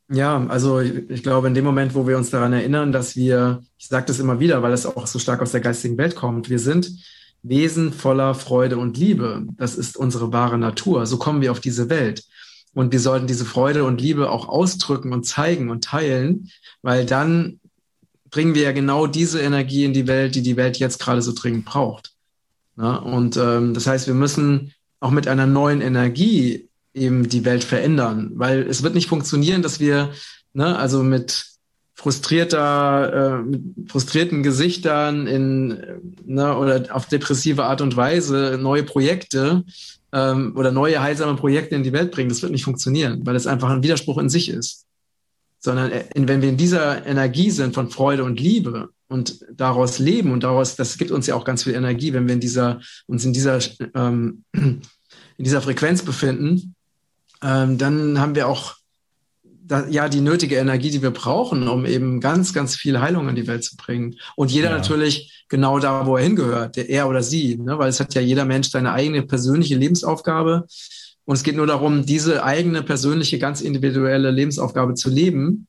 Ja, 0.08 0.46
also 0.48 0.80
ich 0.80 1.22
glaube, 1.22 1.48
in 1.48 1.54
dem 1.54 1.64
Moment, 1.64 1.94
wo 1.94 2.06
wir 2.06 2.16
uns 2.16 2.30
daran 2.30 2.52
erinnern, 2.52 2.92
dass 2.92 3.16
wir, 3.16 3.62
ich 3.76 3.88
sage 3.88 4.06
das 4.06 4.20
immer 4.20 4.38
wieder, 4.38 4.62
weil 4.62 4.72
es 4.72 4.86
auch 4.86 5.06
so 5.06 5.18
stark 5.18 5.42
aus 5.42 5.50
der 5.50 5.60
geistigen 5.60 5.98
Welt 5.98 6.14
kommt, 6.14 6.48
wir 6.48 6.60
sind 6.60 6.90
Wesen 7.42 7.92
voller 7.92 8.34
Freude 8.34 8.78
und 8.78 8.96
Liebe. 8.96 9.46
Das 9.56 9.76
ist 9.76 9.96
unsere 9.96 10.32
wahre 10.32 10.58
Natur. 10.58 11.06
So 11.06 11.16
kommen 11.16 11.40
wir 11.40 11.50
auf 11.52 11.60
diese 11.60 11.88
Welt. 11.88 12.24
Und 12.76 12.92
wir 12.92 13.00
sollten 13.00 13.26
diese 13.26 13.46
Freude 13.46 13.84
und 13.84 14.02
Liebe 14.02 14.30
auch 14.30 14.50
ausdrücken 14.50 15.14
und 15.14 15.24
zeigen 15.24 15.70
und 15.70 15.82
teilen, 15.82 16.50
weil 16.82 17.06
dann 17.06 17.58
bringen 18.28 18.54
wir 18.54 18.64
ja 18.64 18.72
genau 18.72 19.06
diese 19.06 19.40
Energie 19.40 19.86
in 19.86 19.94
die 19.94 20.06
Welt, 20.06 20.34
die 20.34 20.42
die 20.42 20.58
Welt 20.58 20.76
jetzt 20.76 20.98
gerade 20.98 21.22
so 21.22 21.32
dringend 21.32 21.64
braucht. 21.64 22.12
Ja, 22.76 22.96
und 22.96 23.38
ähm, 23.38 23.72
das 23.72 23.86
heißt, 23.86 24.06
wir 24.08 24.12
müssen 24.14 24.74
auch 25.00 25.10
mit 25.10 25.26
einer 25.26 25.46
neuen 25.46 25.80
Energie 25.80 26.68
eben 26.92 27.30
die 27.30 27.46
Welt 27.46 27.64
verändern, 27.64 28.32
weil 28.34 28.66
es 28.68 28.82
wird 28.82 28.94
nicht 28.94 29.08
funktionieren, 29.08 29.62
dass 29.62 29.80
wir, 29.80 30.10
ne, 30.52 30.78
also 30.78 31.02
mit 31.02 31.46
frustrierter, 31.94 33.38
äh, 33.38 33.42
mit 33.42 33.90
frustrierten 33.90 34.42
Gesichtern 34.42 35.26
in, 35.26 35.82
ne, 36.26 36.54
oder 36.58 36.94
auf 36.94 37.06
depressive 37.06 37.64
Art 37.64 37.80
und 37.80 37.96
Weise 37.96 38.58
neue 38.60 38.82
Projekte 38.82 39.64
ähm, 40.16 40.52
oder 40.56 40.72
neue 40.72 41.02
heilsame 41.02 41.36
Projekte 41.36 41.74
in 41.74 41.82
die 41.82 41.92
Welt 41.92 42.10
bringen. 42.10 42.30
Das 42.30 42.40
wird 42.40 42.52
nicht 42.52 42.64
funktionieren, 42.64 43.20
weil 43.24 43.36
es 43.36 43.46
einfach 43.46 43.68
ein 43.68 43.82
Widerspruch 43.82 44.16
in 44.16 44.30
sich 44.30 44.48
ist. 44.48 44.86
Sondern 45.58 45.92
äh, 45.92 46.04
wenn 46.14 46.40
wir 46.40 46.48
in 46.48 46.56
dieser 46.56 47.04
Energie 47.04 47.50
sind 47.50 47.74
von 47.74 47.90
Freude 47.90 48.24
und 48.24 48.40
Liebe 48.40 48.88
und 49.08 49.44
daraus 49.52 49.98
leben 49.98 50.32
und 50.32 50.42
daraus, 50.42 50.74
das 50.74 50.96
gibt 50.96 51.10
uns 51.10 51.26
ja 51.26 51.34
auch 51.34 51.44
ganz 51.44 51.64
viel 51.64 51.74
Energie, 51.74 52.14
wenn 52.14 52.26
wir 52.26 52.34
in 52.34 52.40
dieser, 52.40 52.80
uns 53.06 53.26
in 53.26 53.34
dieser, 53.34 53.58
ähm, 53.94 54.44
in 54.52 54.80
dieser 55.38 55.60
Frequenz 55.60 56.02
befinden, 56.02 56.74
ähm, 57.42 57.76
dann 57.76 58.18
haben 58.18 58.34
wir 58.34 58.48
auch 58.48 58.76
da, 59.66 59.86
ja 59.88 60.08
die 60.08 60.20
nötige 60.20 60.56
Energie, 60.56 60.90
die 60.90 61.02
wir 61.02 61.10
brauchen, 61.10 61.68
um 61.68 61.86
eben 61.86 62.20
ganz, 62.20 62.52
ganz 62.52 62.76
viel 62.76 63.00
Heilung 63.00 63.28
in 63.28 63.34
die 63.34 63.46
Welt 63.46 63.64
zu 63.64 63.76
bringen. 63.76 64.16
Und 64.36 64.50
jeder 64.50 64.70
ja. 64.70 64.76
natürlich 64.76 65.44
genau 65.48 65.78
da, 65.78 66.06
wo 66.06 66.16
er 66.16 66.24
hingehört, 66.24 66.76
der 66.76 66.88
er 66.88 67.08
oder 67.08 67.22
sie, 67.22 67.56
ne? 67.56 67.78
weil 67.78 67.88
es 67.88 68.00
hat 68.00 68.14
ja 68.14 68.20
jeder 68.20 68.44
Mensch 68.44 68.68
seine 68.70 68.92
eigene 68.92 69.22
persönliche 69.22 69.76
Lebensaufgabe. 69.76 70.66
Und 71.24 71.34
es 71.34 71.42
geht 71.42 71.56
nur 71.56 71.66
darum, 71.66 72.06
diese 72.06 72.44
eigene 72.44 72.82
persönliche, 72.82 73.38
ganz 73.38 73.60
individuelle 73.60 74.30
Lebensaufgabe 74.30 74.94
zu 74.94 75.10
leben 75.10 75.66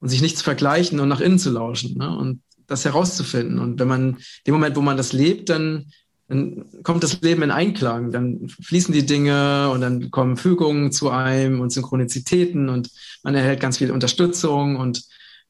und 0.00 0.08
sich 0.08 0.22
nicht 0.22 0.38
zu 0.38 0.44
vergleichen 0.44 1.00
und 1.00 1.08
nach 1.08 1.20
innen 1.20 1.38
zu 1.38 1.50
lauschen 1.50 1.98
ne? 1.98 2.16
und 2.16 2.40
das 2.66 2.84
herauszufinden. 2.84 3.58
Und 3.58 3.78
wenn 3.78 3.88
man, 3.88 4.18
dem 4.46 4.54
Moment, 4.54 4.76
wo 4.76 4.80
man 4.80 4.96
das 4.96 5.12
lebt, 5.12 5.50
dann 5.50 5.86
dann 6.28 6.64
kommt 6.82 7.04
das 7.04 7.20
Leben 7.20 7.42
in 7.42 7.50
Einklang, 7.50 8.10
dann 8.10 8.48
fließen 8.48 8.92
die 8.92 9.06
Dinge 9.06 9.70
und 9.70 9.80
dann 9.80 10.10
kommen 10.10 10.36
Fügungen 10.36 10.90
zu 10.90 11.10
einem 11.10 11.60
und 11.60 11.70
Synchronizitäten 11.70 12.68
und 12.68 12.90
man 13.22 13.34
erhält 13.34 13.60
ganz 13.60 13.78
viel 13.78 13.92
Unterstützung 13.92 14.76
und 14.76 15.04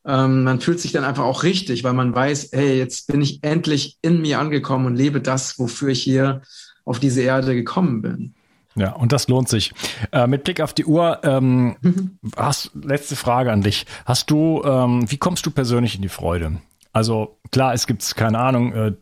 ähm, 0.05 0.45
man 0.45 0.61
fühlt 0.61 0.81
sich 0.81 0.93
dann 0.93 1.05
einfach 1.05 1.25
auch 1.25 1.43
richtig, 1.43 1.83
weil 1.83 1.95
man 1.95 2.15
weiß, 2.15 2.51
hey, 2.53 2.79
jetzt 2.79 3.09
bin 3.09 3.23
ich 3.23 3.43
endlich 3.43 3.97
in 4.03 4.21
mir 4.21 4.39
angekommen 4.39 4.87
und 4.87 4.97
lebe 4.97 5.21
das, 5.21 5.59
wofür 5.59 5.89
ich 5.89 6.03
hier 6.03 6.43
auf 6.85 7.01
diese 7.01 7.23
Erde 7.23 7.55
gekommen 7.55 8.03
bin. 8.03 8.35
Ja, 8.77 8.93
und 8.93 9.13
das 9.13 9.27
lohnt 9.27 9.49
sich. 9.49 9.73
Äh, 10.13 10.27
mit 10.27 10.45
Blick 10.45 10.61
auf 10.61 10.75
die 10.75 10.85
Uhr, 10.85 11.21
ähm, 11.25 11.77
mhm. 11.81 12.19
hast, 12.37 12.71
letzte 12.75 13.17
Frage 13.17 13.51
an 13.51 13.63
dich. 13.63 13.87
Hast 14.05 14.31
du, 14.31 14.63
ähm, 14.65 15.11
wie 15.11 15.17
kommst 15.17 15.47
du 15.47 15.51
persönlich 15.51 15.97
in 15.97 16.03
die 16.03 16.11
Freude? 16.11 16.59
Also 16.93 17.39
klar, 17.51 17.75
es 17.75 17.87
gibt, 17.87 18.15
keine 18.17 18.39
Ahnung, 18.39 18.73
äh, 18.73 18.93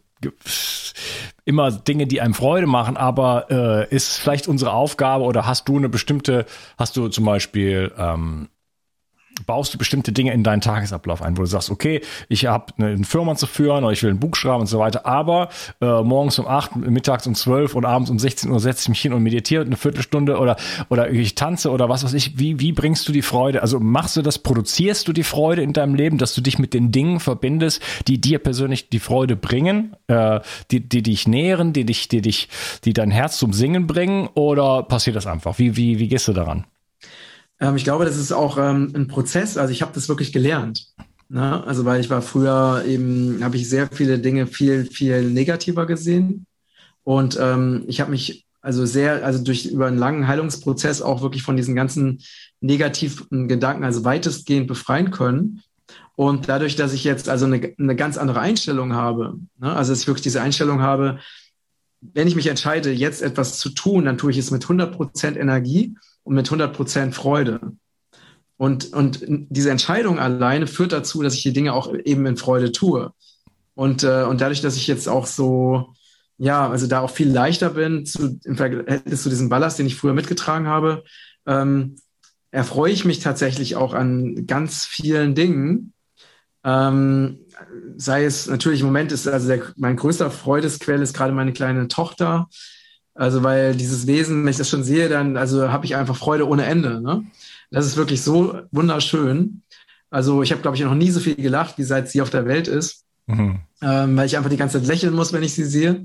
immer 1.44 1.70
Dinge, 1.70 2.06
die 2.06 2.20
einem 2.20 2.34
Freude 2.34 2.66
machen, 2.66 2.96
aber 2.96 3.46
äh, 3.50 3.94
ist 3.94 4.18
vielleicht 4.18 4.48
unsere 4.48 4.72
Aufgabe 4.72 5.24
oder 5.24 5.46
hast 5.46 5.68
du 5.68 5.76
eine 5.76 5.88
bestimmte, 5.88 6.46
hast 6.78 6.96
du 6.96 7.08
zum 7.08 7.24
Beispiel 7.24 7.92
ähm, 7.98 8.48
baust 9.46 9.74
du 9.74 9.78
bestimmte 9.78 10.12
Dinge 10.12 10.32
in 10.32 10.42
deinen 10.42 10.60
Tagesablauf 10.60 11.22
ein, 11.22 11.36
wo 11.36 11.42
du 11.42 11.46
sagst, 11.46 11.70
okay, 11.70 12.00
ich 12.28 12.46
habe 12.46 12.72
eine 12.78 13.04
Firma 13.04 13.34
zu 13.36 13.46
führen 13.46 13.84
oder 13.84 13.92
ich 13.92 14.02
will 14.02 14.10
ein 14.10 14.20
Buch 14.20 14.36
schreiben 14.36 14.60
und 14.60 14.66
so 14.66 14.78
weiter, 14.78 15.06
aber 15.06 15.48
äh, 15.80 16.02
morgens 16.02 16.38
um 16.38 16.46
acht, 16.46 16.76
mittags 16.76 17.26
um 17.26 17.34
zwölf 17.34 17.74
und 17.74 17.84
abends 17.84 18.10
um 18.10 18.18
16 18.18 18.50
Uhr 18.50 18.60
setze 18.60 18.82
ich 18.82 18.88
mich 18.88 19.00
hin 19.00 19.12
und 19.12 19.22
meditiere 19.22 19.64
eine 19.64 19.76
Viertelstunde 19.76 20.38
oder 20.38 20.56
oder 20.88 21.10
ich 21.10 21.34
tanze 21.34 21.70
oder 21.70 21.88
was 21.88 22.04
weiß 22.04 22.14
ich. 22.14 22.38
Wie 22.38 22.60
wie 22.60 22.72
bringst 22.72 23.08
du 23.08 23.12
die 23.12 23.22
Freude? 23.22 23.62
Also 23.62 23.80
machst 23.80 24.16
du 24.16 24.22
das, 24.22 24.38
produzierst 24.38 25.06
du 25.08 25.12
die 25.12 25.22
Freude 25.22 25.62
in 25.62 25.72
deinem 25.72 25.94
Leben, 25.94 26.18
dass 26.18 26.34
du 26.34 26.40
dich 26.40 26.58
mit 26.58 26.74
den 26.74 26.92
Dingen 26.92 27.20
verbindest, 27.20 27.82
die 28.08 28.20
dir 28.20 28.38
persönlich 28.38 28.88
die 28.88 29.00
Freude 29.00 29.36
bringen, 29.36 29.96
äh, 30.08 30.40
die 30.70 30.88
die 30.88 31.02
dich 31.02 31.28
nähren, 31.28 31.72
die 31.72 31.84
dich 31.84 32.08
die 32.08 32.20
dich 32.20 32.48
die 32.84 32.92
dein 32.92 33.10
Herz 33.10 33.38
zum 33.38 33.52
Singen 33.52 33.86
bringen 33.86 34.28
oder 34.34 34.82
passiert 34.82 35.16
das 35.16 35.26
einfach? 35.26 35.58
Wie 35.58 35.76
wie 35.76 35.98
wie 35.98 36.08
gehst 36.08 36.28
du 36.28 36.32
daran? 36.32 36.64
Ähm, 37.60 37.76
ich 37.76 37.84
glaube, 37.84 38.04
das 38.04 38.16
ist 38.16 38.32
auch 38.32 38.58
ähm, 38.58 38.92
ein 38.94 39.08
Prozess. 39.08 39.56
Also 39.56 39.72
ich 39.72 39.82
habe 39.82 39.92
das 39.94 40.08
wirklich 40.08 40.32
gelernt. 40.32 40.88
Ne? 41.28 41.64
Also 41.64 41.84
weil 41.84 42.00
ich 42.00 42.10
war 42.10 42.22
früher 42.22 42.84
eben, 42.86 43.42
habe 43.42 43.56
ich 43.56 43.68
sehr 43.68 43.88
viele 43.90 44.18
Dinge 44.18 44.46
viel, 44.46 44.86
viel 44.86 45.30
negativer 45.30 45.86
gesehen. 45.86 46.46
Und 47.02 47.38
ähm, 47.40 47.84
ich 47.86 48.00
habe 48.00 48.10
mich 48.10 48.46
also 48.60 48.86
sehr, 48.86 49.24
also 49.24 49.44
durch 49.44 49.66
über 49.66 49.86
einen 49.86 49.98
langen 49.98 50.26
Heilungsprozess 50.26 51.02
auch 51.02 51.20
wirklich 51.20 51.42
von 51.42 51.56
diesen 51.56 51.74
ganzen 51.74 52.22
negativen 52.60 53.46
Gedanken, 53.46 53.84
also 53.84 54.04
weitestgehend 54.04 54.68
befreien 54.68 55.10
können. 55.10 55.62
Und 56.16 56.48
dadurch, 56.48 56.76
dass 56.76 56.94
ich 56.94 57.04
jetzt 57.04 57.28
also 57.28 57.44
eine, 57.44 57.74
eine 57.78 57.96
ganz 57.96 58.16
andere 58.16 58.40
Einstellung 58.40 58.94
habe, 58.94 59.34
ne, 59.58 59.74
also 59.74 59.92
dass 59.92 60.00
ich 60.00 60.06
wirklich 60.06 60.22
diese 60.22 60.40
Einstellung 60.40 60.80
habe, 60.80 61.18
wenn 62.00 62.28
ich 62.28 62.36
mich 62.36 62.46
entscheide, 62.46 62.90
jetzt 62.90 63.22
etwas 63.22 63.58
zu 63.58 63.70
tun, 63.70 64.04
dann 64.04 64.18
tue 64.18 64.30
ich 64.30 64.38
es 64.38 64.50
mit 64.50 64.62
100 64.62 64.94
Prozent 64.94 65.36
Energie 65.36 65.94
und 66.24 66.34
mit 66.34 66.46
100 66.46 66.74
Prozent 66.74 67.14
Freude. 67.14 67.60
Und, 68.56 68.92
und 68.92 69.20
diese 69.26 69.70
Entscheidung 69.70 70.18
alleine 70.18 70.66
führt 70.66 70.92
dazu, 70.92 71.22
dass 71.22 71.34
ich 71.34 71.42
die 71.42 71.52
Dinge 71.52 71.72
auch 71.72 71.92
eben 72.04 72.26
in 72.26 72.36
Freude 72.36 72.72
tue. 72.72 73.12
Und, 73.74 74.04
äh, 74.04 74.22
und 74.22 74.40
dadurch, 74.40 74.60
dass 74.60 74.76
ich 74.76 74.86
jetzt 74.86 75.08
auch 75.08 75.26
so, 75.26 75.94
ja, 76.38 76.68
also 76.68 76.86
da 76.86 77.00
auch 77.00 77.10
viel 77.10 77.30
leichter 77.30 77.70
bin 77.70 78.06
zu, 78.06 78.38
im 78.44 78.56
Verhältnis 78.56 79.22
zu 79.22 79.28
diesem 79.28 79.48
Ballast, 79.48 79.78
den 79.78 79.86
ich 79.86 79.96
früher 79.96 80.14
mitgetragen 80.14 80.66
habe, 80.66 81.04
ähm, 81.46 81.96
erfreue 82.50 82.92
ich 82.92 83.04
mich 83.04 83.18
tatsächlich 83.18 83.74
auch 83.74 83.94
an 83.94 84.46
ganz 84.46 84.84
vielen 84.84 85.34
Dingen. 85.34 85.92
Ähm, 86.62 87.40
sei 87.96 88.24
es 88.24 88.46
natürlich 88.46 88.80
im 88.80 88.86
Moment 88.86 89.12
ist 89.12 89.26
also 89.26 89.48
der, 89.48 89.62
mein 89.76 89.96
größter 89.96 90.30
Freudesquell 90.30 91.02
ist 91.02 91.14
gerade 91.14 91.32
meine 91.32 91.52
kleine 91.52 91.88
Tochter. 91.88 92.48
Also 93.14 93.42
weil 93.42 93.74
dieses 93.76 94.06
Wesen, 94.06 94.42
wenn 94.42 94.50
ich 94.50 94.56
das 94.56 94.68
schon 94.68 94.84
sehe, 94.84 95.08
dann 95.08 95.36
also 95.36 95.70
habe 95.70 95.86
ich 95.86 95.96
einfach 95.96 96.16
Freude 96.16 96.48
ohne 96.48 96.64
Ende. 96.64 97.00
Ne? 97.00 97.24
Das 97.70 97.86
ist 97.86 97.96
wirklich 97.96 98.22
so 98.22 98.60
wunderschön. 98.72 99.62
Also 100.10 100.42
ich 100.42 100.50
habe 100.50 100.62
glaube 100.62 100.76
ich 100.76 100.82
noch 100.82 100.94
nie 100.94 101.10
so 101.10 101.20
viel 101.20 101.36
gelacht, 101.36 101.78
wie 101.78 101.84
seit 101.84 102.08
sie 102.08 102.22
auf 102.22 102.30
der 102.30 102.46
Welt 102.46 102.68
ist, 102.68 103.04
mhm. 103.26 103.60
ähm, 103.82 104.16
weil 104.16 104.26
ich 104.26 104.36
einfach 104.36 104.50
die 104.50 104.56
ganze 104.56 104.78
Zeit 104.78 104.88
lächeln 104.88 105.14
muss, 105.14 105.32
wenn 105.32 105.42
ich 105.42 105.54
sie 105.54 105.64
sehe. 105.64 106.02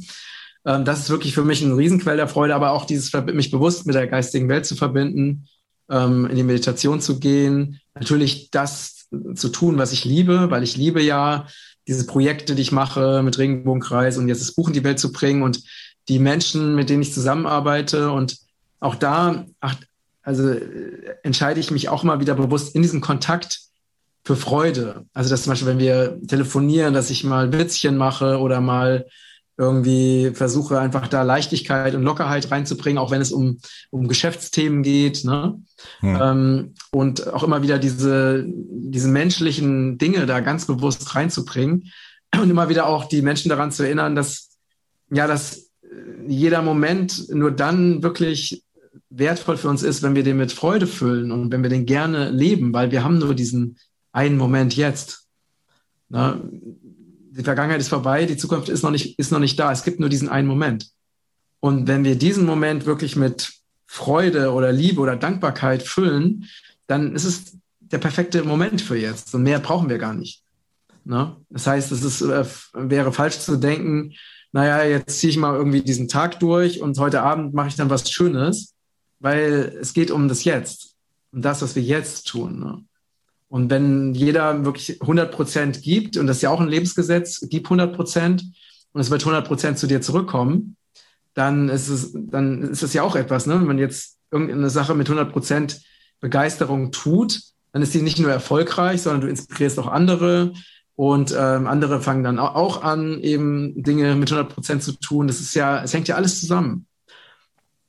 Ähm, 0.66 0.86
das 0.86 1.00
ist 1.00 1.10
wirklich 1.10 1.34
für 1.34 1.44
mich 1.44 1.62
ein 1.62 1.74
Riesenquell 1.74 2.18
der 2.18 2.28
Freude, 2.28 2.56
aber 2.56 2.72
auch 2.72 2.86
dieses 2.86 3.12
mich 3.34 3.52
bewusst 3.52 3.86
mit 3.86 3.96
der 3.96 4.08
geistigen 4.08 4.50
Welt 4.50 4.66
zu 4.66 4.76
verbinden 4.76 5.48
ähm, 5.90 6.28
in 6.28 6.36
die 6.36 6.44
Meditation 6.44 7.02
zu 7.02 7.20
gehen, 7.20 7.82
natürlich 7.96 8.52
das 8.52 9.08
zu 9.34 9.50
tun, 9.50 9.78
was 9.78 9.92
ich 9.92 10.06
liebe, 10.06 10.52
weil 10.52 10.64
ich 10.64 10.78
liebe 10.78 11.02
ja 11.02 11.48
diese 11.88 12.06
Projekte, 12.06 12.54
die 12.54 12.62
ich 12.62 12.72
mache 12.72 13.24
mit 13.24 13.40
Regenbogenkreis 13.40 14.18
und 14.18 14.28
jetzt 14.28 14.42
das 14.42 14.52
Buch 14.52 14.68
in 14.68 14.74
die 14.74 14.84
Welt 14.84 15.00
zu 15.00 15.12
bringen 15.12 15.42
und 15.42 15.64
die 16.08 16.20
Menschen, 16.20 16.76
mit 16.76 16.90
denen 16.90 17.02
ich 17.02 17.14
zusammenarbeite 17.14 18.12
und 18.12 18.38
auch 18.80 18.96
da, 18.96 19.46
ach, 19.60 19.76
also 20.22 20.50
äh, 20.50 21.16
entscheide 21.24 21.60
ich 21.60 21.72
mich 21.72 21.90
auch 21.90 22.04
mal 22.04 22.20
wieder 22.20 22.36
bewusst 22.36 22.76
in 22.76 22.82
diesem 22.82 23.02
Kontakt 23.02 23.62
für 24.24 24.36
Freude. 24.36 25.06
Also 25.14 25.30
dass 25.30 25.44
zum 25.44 25.52
Beispiel, 25.52 25.70
wenn 25.70 25.80
wir 25.80 26.20
telefonieren, 26.28 26.94
dass 26.94 27.10
ich 27.10 27.24
mal 27.24 27.52
Witzchen 27.52 27.98
mache 27.98 28.40
oder 28.40 28.62
mal 28.62 29.06
irgendwie 29.58 30.32
versuche 30.34 30.80
einfach 30.80 31.10
da 31.10 31.24
Leichtigkeit 31.24 31.94
und 31.94 32.04
Lockerheit 32.04 32.50
reinzubringen, 32.50 32.98
auch 32.98 33.12
wenn 33.12 33.20
es 33.20 33.34
um, 33.34 33.60
um 33.90 34.08
Geschäftsthemen 34.08 34.84
geht. 34.84 35.26
Ne? 35.26 35.62
Ja. 36.02 36.32
Ähm, 36.32 36.76
und 36.92 37.28
auch 37.34 37.44
immer 37.44 37.62
wieder 37.62 37.78
diese, 37.78 38.46
diese 38.48 39.10
menschlichen 39.10 39.98
Dinge 39.98 40.26
da 40.26 40.40
ganz 40.40 40.66
bewusst 40.66 41.14
reinzubringen 41.14 41.92
und 42.42 42.50
immer 42.50 42.70
wieder 42.70 42.88
auch 42.88 43.06
die 43.06 43.22
Menschen 43.22 43.50
daran 43.50 43.72
zu 43.72 43.84
erinnern, 43.84 44.16
dass 44.16 44.50
ja, 45.12 45.28
dass 45.28 45.69
jeder 46.28 46.62
Moment 46.62 47.30
nur 47.30 47.52
dann 47.52 48.04
wirklich 48.04 48.64
wertvoll 49.10 49.58
für 49.58 49.70
uns 49.70 49.84
ist, 49.84 50.04
wenn 50.04 50.16
wir 50.16 50.24
den 50.24 50.38
mit 50.38 50.52
Freude 50.52 50.88
füllen 50.88 51.32
und 51.32 51.52
wenn 51.52 51.64
wir 51.64 51.70
den 51.70 51.86
gerne 51.86 52.30
leben, 52.30 52.74
weil 52.74 52.92
wir 52.92 53.04
haben 53.04 53.18
nur 53.18 53.34
diesen 53.34 53.78
einen 54.12 54.38
Moment 54.38 54.76
jetzt. 54.76 55.28
Ne? 56.10 56.42
die 57.40 57.46
Vergangenheit 57.46 57.80
ist 57.80 57.88
vorbei, 57.88 58.26
die 58.26 58.38
Zukunft 58.38 58.68
ist 58.68 58.84
noch 58.84 58.92
nicht, 58.92 59.18
ist 59.18 59.32
noch 59.32 59.40
nicht 59.40 59.58
da. 59.58 59.72
Es 59.72 59.84
gibt 59.84 60.00
nur 60.00 60.10
diesen 60.10 60.28
einen 60.28 60.48
Moment. 60.48 60.90
Und 61.62 61.88
wenn 61.88 62.04
wir 62.04 62.18
diesen 62.18 62.46
Moment 62.46 62.86
wirklich 62.86 63.16
mit 63.16 63.54
Freude 63.86 64.52
oder 64.52 64.72
Liebe 64.72 65.00
oder 65.00 65.16
Dankbarkeit 65.16 65.84
füllen, 65.84 66.46
dann 66.88 67.16
ist 67.16 67.24
es 67.24 67.58
der 67.80 67.98
perfekte 67.98 68.44
Moment 68.44 68.82
für 68.82 68.98
jetzt. 68.98 69.34
Und 69.34 69.44
mehr 69.44 69.60
brauchen 69.60 69.90
wir 69.90 69.98
gar 69.98 70.14
nicht. 70.14 70.44
Ne? 71.06 71.36
Das 71.50 71.66
heißt, 71.66 71.92
es 71.92 72.04
ist, 72.04 72.22
äh, 72.22 72.46
wäre 72.74 73.14
falsch 73.14 73.40
zu 73.40 73.58
denken, 73.58 74.14
naja, 74.52 74.84
jetzt 74.84 75.20
ziehe 75.20 75.32
ich 75.32 75.38
mal 75.38 75.56
irgendwie 75.56 75.82
diesen 75.82 76.08
Tag 76.08 76.40
durch 76.40 76.82
und 76.82 76.98
heute 76.98 77.22
Abend 77.22 77.54
mache 77.54 77.68
ich 77.68 77.76
dann 77.76 77.90
was 77.90 78.10
Schönes, 78.12 78.74
weil 79.20 79.78
es 79.80 79.94
geht 79.94 80.12
um 80.12 80.28
das 80.28 80.44
Jetzt. 80.44 80.96
Um 81.32 81.42
das, 81.42 81.62
was 81.62 81.76
wir 81.76 81.84
jetzt 81.84 82.28
tun. 82.28 82.60
Ne? 82.60 82.84
Und 83.50 83.70
wenn 83.70 84.14
jeder 84.14 84.66
wirklich 84.66 85.02
100 85.02 85.32
Prozent 85.32 85.82
gibt, 85.82 86.18
und 86.18 86.28
das 86.28 86.38
ist 86.38 86.44
ja 86.44 86.50
auch 86.50 86.62
ein 86.62 86.68
Lebensgesetz, 86.68 87.46
gib 87.50 87.66
100 87.66 87.96
Prozent 87.96 88.44
und 88.94 89.02
es 89.02 89.12
wird 89.12 89.22
100 89.22 89.48
Prozent 89.48 89.78
zu 89.78 89.88
dir 89.88 90.02
zurückkommen, 90.02 90.76
dann 91.34 91.70
ist 91.70 91.90
es, 91.90 92.12
dann 92.14 92.64
ist 92.64 92.84
es 92.84 92.94
ja 92.94 93.04
auch 93.04 93.16
etwas, 93.16 93.46
ne? 93.46 93.56
Wenn 93.56 93.68
man 93.68 93.78
jetzt 93.78 94.18
irgendeine 94.32 94.70
Sache 94.70 94.96
mit 94.96 95.08
100 95.08 95.32
Prozent 95.32 95.82
Begeisterung 96.20 96.92
tut, 96.92 97.42
dann 97.72 97.82
ist 97.82 97.94
die 97.94 98.02
nicht 98.02 98.20
nur 98.20 98.32
erfolgreich, 98.32 99.02
sondern 99.02 99.22
du 99.22 99.28
inspirierst 99.28 99.80
auch 99.80 99.88
andere 99.88 100.54
und 101.00 101.34
ähm, 101.34 101.66
andere 101.66 102.02
fangen 102.02 102.26
dann 102.26 102.40
auch 102.40 102.84
an, 102.84 103.22
eben 103.22 103.82
Dinge 103.82 104.16
mit 104.16 104.30
100 104.30 104.54
Prozent 104.54 104.84
zu 104.84 104.92
tun. 104.92 105.28
Das 105.28 105.40
ist 105.40 105.56
ja, 105.56 105.82
es 105.82 105.94
hängt 105.94 106.10
ja 106.10 106.16
alles 106.16 106.42
zusammen. 106.42 106.88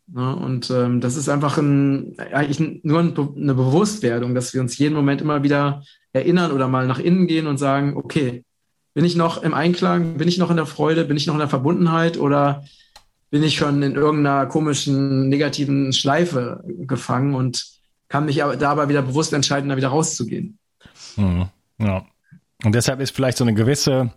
Ne? 0.06 0.36
Und 0.36 0.70
ähm, 0.70 1.00
das 1.00 1.16
ist 1.16 1.28
einfach 1.28 1.58
ein, 1.58 2.14
eigentlich 2.32 2.60
nur 2.84 3.00
ein, 3.00 3.12
eine 3.36 3.54
Bewusstwerdung, 3.54 4.36
dass 4.36 4.54
wir 4.54 4.60
uns 4.60 4.78
jeden 4.78 4.94
Moment 4.94 5.20
immer 5.22 5.42
wieder 5.42 5.82
erinnern 6.12 6.52
oder 6.52 6.68
mal 6.68 6.86
nach 6.86 7.00
innen 7.00 7.26
gehen 7.26 7.48
und 7.48 7.58
sagen, 7.58 7.96
okay, 7.96 8.44
bin 8.94 9.04
ich 9.04 9.16
noch 9.16 9.42
im 9.42 9.54
Einklang, 9.54 10.16
bin 10.16 10.28
ich 10.28 10.38
noch 10.38 10.50
in 10.50 10.56
der 10.56 10.66
Freude, 10.66 11.04
bin 11.04 11.16
ich 11.16 11.26
noch 11.26 11.34
in 11.34 11.40
der 11.40 11.48
Verbundenheit 11.48 12.16
oder 12.16 12.62
bin 13.28 13.42
ich 13.42 13.56
schon 13.56 13.82
in 13.82 13.96
irgendeiner 13.96 14.46
komischen, 14.46 15.28
negativen 15.28 15.92
Schleife 15.92 16.62
gefangen 16.64 17.34
und 17.34 17.66
kann 18.06 18.26
mich 18.26 18.44
aber 18.44 18.56
dabei 18.56 18.88
wieder 18.88 19.02
bewusst 19.02 19.32
entscheiden, 19.32 19.68
da 19.68 19.76
wieder 19.76 19.88
rauszugehen. 19.88 20.58
Mhm. 21.16 21.48
Ja. 21.78 22.04
Und 22.64 22.74
deshalb 22.74 23.00
ist 23.00 23.14
vielleicht 23.14 23.38
so 23.38 23.44
eine 23.44 23.54
gewisse 23.54 24.10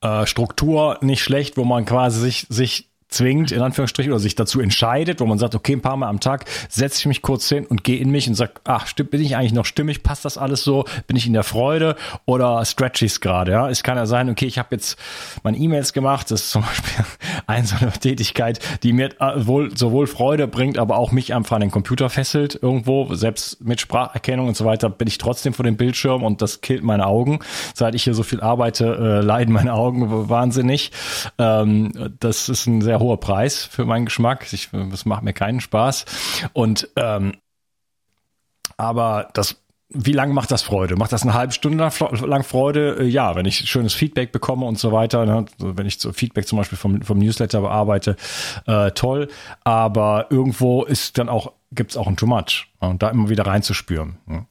äh, 0.00 0.26
Struktur 0.26 0.98
nicht 1.00 1.22
schlecht, 1.22 1.56
wo 1.56 1.64
man 1.64 1.84
quasi 1.84 2.20
sich, 2.20 2.46
sich 2.48 2.89
zwingt, 3.10 3.52
in 3.52 3.60
Anführungsstrichen, 3.60 4.12
oder 4.12 4.20
sich 4.20 4.34
dazu 4.34 4.60
entscheidet, 4.60 5.20
wo 5.20 5.26
man 5.26 5.38
sagt, 5.38 5.54
okay, 5.54 5.72
ein 5.72 5.80
paar 5.80 5.96
Mal 5.96 6.08
am 6.08 6.20
Tag 6.20 6.44
setze 6.68 7.00
ich 7.00 7.06
mich 7.06 7.22
kurz 7.22 7.48
hin 7.48 7.66
und 7.66 7.84
gehe 7.84 7.98
in 7.98 8.10
mich 8.10 8.28
und 8.28 8.34
sag, 8.34 8.60
ach, 8.64 8.86
stimmt, 8.86 9.10
bin 9.10 9.20
ich 9.20 9.36
eigentlich 9.36 9.52
noch 9.52 9.66
stimmig? 9.66 10.02
Passt 10.02 10.24
das 10.24 10.38
alles 10.38 10.62
so? 10.62 10.84
Bin 11.06 11.16
ich 11.16 11.26
in 11.26 11.32
der 11.32 11.42
Freude 11.42 11.96
oder 12.24 12.64
stretch 12.64 13.02
ich 13.02 13.12
es 13.12 13.20
gerade? 13.20 13.52
Ja, 13.52 13.68
es 13.68 13.82
kann 13.82 13.96
ja 13.96 14.06
sein, 14.06 14.30
okay, 14.30 14.46
ich 14.46 14.58
habe 14.58 14.68
jetzt 14.72 14.98
meine 15.42 15.58
E-Mails 15.58 15.92
gemacht, 15.92 16.30
das 16.30 16.42
ist 16.42 16.50
zum 16.50 16.62
Beispiel 16.66 17.04
eine 17.46 17.66
so 17.66 17.76
eine 17.80 17.90
Tätigkeit, 17.92 18.60
die 18.82 18.92
mir 18.92 19.10
äh, 19.20 19.46
wohl 19.46 19.76
sowohl 19.76 20.06
Freude 20.06 20.46
bringt, 20.46 20.78
aber 20.78 20.96
auch 20.96 21.12
mich 21.12 21.34
einfach 21.34 21.56
an 21.56 21.62
den 21.62 21.70
Computer 21.70 22.10
fesselt 22.10 22.58
irgendwo, 22.62 23.14
selbst 23.14 23.64
mit 23.64 23.80
Spracherkennung 23.80 24.48
und 24.48 24.56
so 24.56 24.64
weiter, 24.64 24.88
bin 24.88 25.08
ich 25.08 25.18
trotzdem 25.18 25.52
vor 25.52 25.64
dem 25.64 25.76
Bildschirm 25.76 26.22
und 26.22 26.42
das 26.42 26.60
killt 26.60 26.84
meine 26.84 27.06
Augen. 27.06 27.40
Seit 27.74 27.94
ich 27.94 28.04
hier 28.04 28.14
so 28.14 28.22
viel 28.22 28.40
arbeite, 28.40 29.20
äh, 29.20 29.24
leiden 29.24 29.52
meine 29.52 29.74
Augen 29.74 30.28
wahnsinnig. 30.28 30.92
Ähm, 31.38 32.14
das 32.20 32.48
ist 32.48 32.66
ein 32.66 32.82
sehr 32.82 32.99
hoher 33.00 33.18
Preis 33.18 33.64
für 33.64 33.84
meinen 33.84 34.04
Geschmack. 34.04 34.46
Ich, 34.52 34.70
das 34.72 35.04
macht 35.04 35.22
mir 35.22 35.32
keinen 35.32 35.60
Spaß. 35.60 36.04
Und 36.52 36.88
ähm, 36.96 37.34
aber 38.76 39.28
das 39.34 39.56
wie 39.92 40.12
lange 40.12 40.32
macht 40.32 40.52
das 40.52 40.62
Freude? 40.62 40.96
Macht 40.96 41.12
das 41.12 41.22
eine 41.22 41.34
halbe 41.34 41.52
Stunde 41.52 41.90
lang 42.24 42.44
Freude? 42.44 42.98
Äh, 43.00 43.06
ja, 43.06 43.34
wenn 43.34 43.44
ich 43.44 43.68
schönes 43.68 43.92
Feedback 43.92 44.32
bekomme 44.32 44.66
und 44.66 44.78
so 44.78 44.92
weiter. 44.92 45.26
Ne? 45.26 45.46
Wenn 45.58 45.86
ich 45.86 45.98
so 45.98 46.12
Feedback 46.12 46.46
zum 46.46 46.58
Beispiel 46.58 46.78
vom, 46.78 47.02
vom 47.02 47.18
Newsletter 47.18 47.60
bearbeite, 47.60 48.16
äh, 48.66 48.92
toll. 48.92 49.28
Aber 49.64 50.26
irgendwo 50.30 50.84
ist 50.84 51.18
dann 51.18 51.28
auch 51.28 51.52
gibt's 51.72 51.96
auch 51.96 52.08
ein 52.08 52.16
Too 52.16 52.26
Much 52.26 52.66
und 52.80 53.02
da 53.02 53.10
immer 53.10 53.28
wieder 53.28 53.46
reinzuspüren. 53.46 54.18
Ne? 54.26 54.46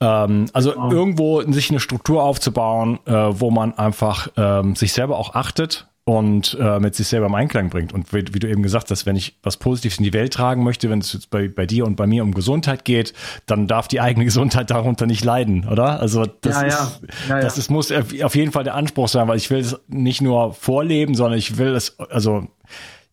Ähm, 0.00 0.46
also 0.52 0.74
oh. 0.74 0.90
irgendwo 0.90 1.42
sich 1.42 1.70
eine 1.70 1.80
Struktur 1.80 2.22
aufzubauen, 2.22 2.98
äh, 3.04 3.12
wo 3.12 3.50
man 3.50 3.76
einfach 3.76 4.28
ähm, 4.36 4.74
sich 4.74 4.92
selber 4.94 5.18
auch 5.18 5.34
achtet, 5.34 5.86
und 6.08 6.56
äh, 6.60 6.78
mit 6.78 6.94
sich 6.94 7.08
selber 7.08 7.26
im 7.26 7.34
Einklang 7.34 7.68
bringt. 7.68 7.92
Und 7.92 8.12
wie, 8.12 8.22
wie, 8.30 8.38
du 8.38 8.48
eben 8.48 8.62
gesagt 8.62 8.92
hast, 8.92 9.06
wenn 9.06 9.16
ich 9.16 9.36
was 9.42 9.56
Positives 9.56 9.98
in 9.98 10.04
die 10.04 10.12
Welt 10.12 10.32
tragen 10.32 10.62
möchte, 10.62 10.88
wenn 10.88 11.00
es 11.00 11.12
jetzt 11.12 11.30
bei, 11.30 11.48
bei 11.48 11.66
dir 11.66 11.84
und 11.84 11.96
bei 11.96 12.06
mir 12.06 12.22
um 12.22 12.32
Gesundheit 12.32 12.84
geht, 12.84 13.12
dann 13.46 13.66
darf 13.66 13.88
die 13.88 14.00
eigene 14.00 14.24
Gesundheit 14.24 14.70
darunter 14.70 15.06
nicht 15.06 15.24
leiden, 15.24 15.66
oder? 15.66 16.00
Also 16.00 16.24
das 16.24 16.62
ja, 16.62 16.62
ist, 16.62 17.00
ja. 17.28 17.36
Ja, 17.36 17.40
das 17.40 17.58
ist, 17.58 17.70
muss 17.70 17.90
auf 17.90 18.36
jeden 18.36 18.52
Fall 18.52 18.62
der 18.62 18.76
Anspruch 18.76 19.08
sein, 19.08 19.26
weil 19.26 19.36
ich 19.36 19.50
will 19.50 19.58
es 19.58 19.80
nicht 19.88 20.22
nur 20.22 20.54
vorleben, 20.54 21.16
sondern 21.16 21.40
ich 21.40 21.58
will 21.58 21.74
es, 21.74 21.98
also 21.98 22.46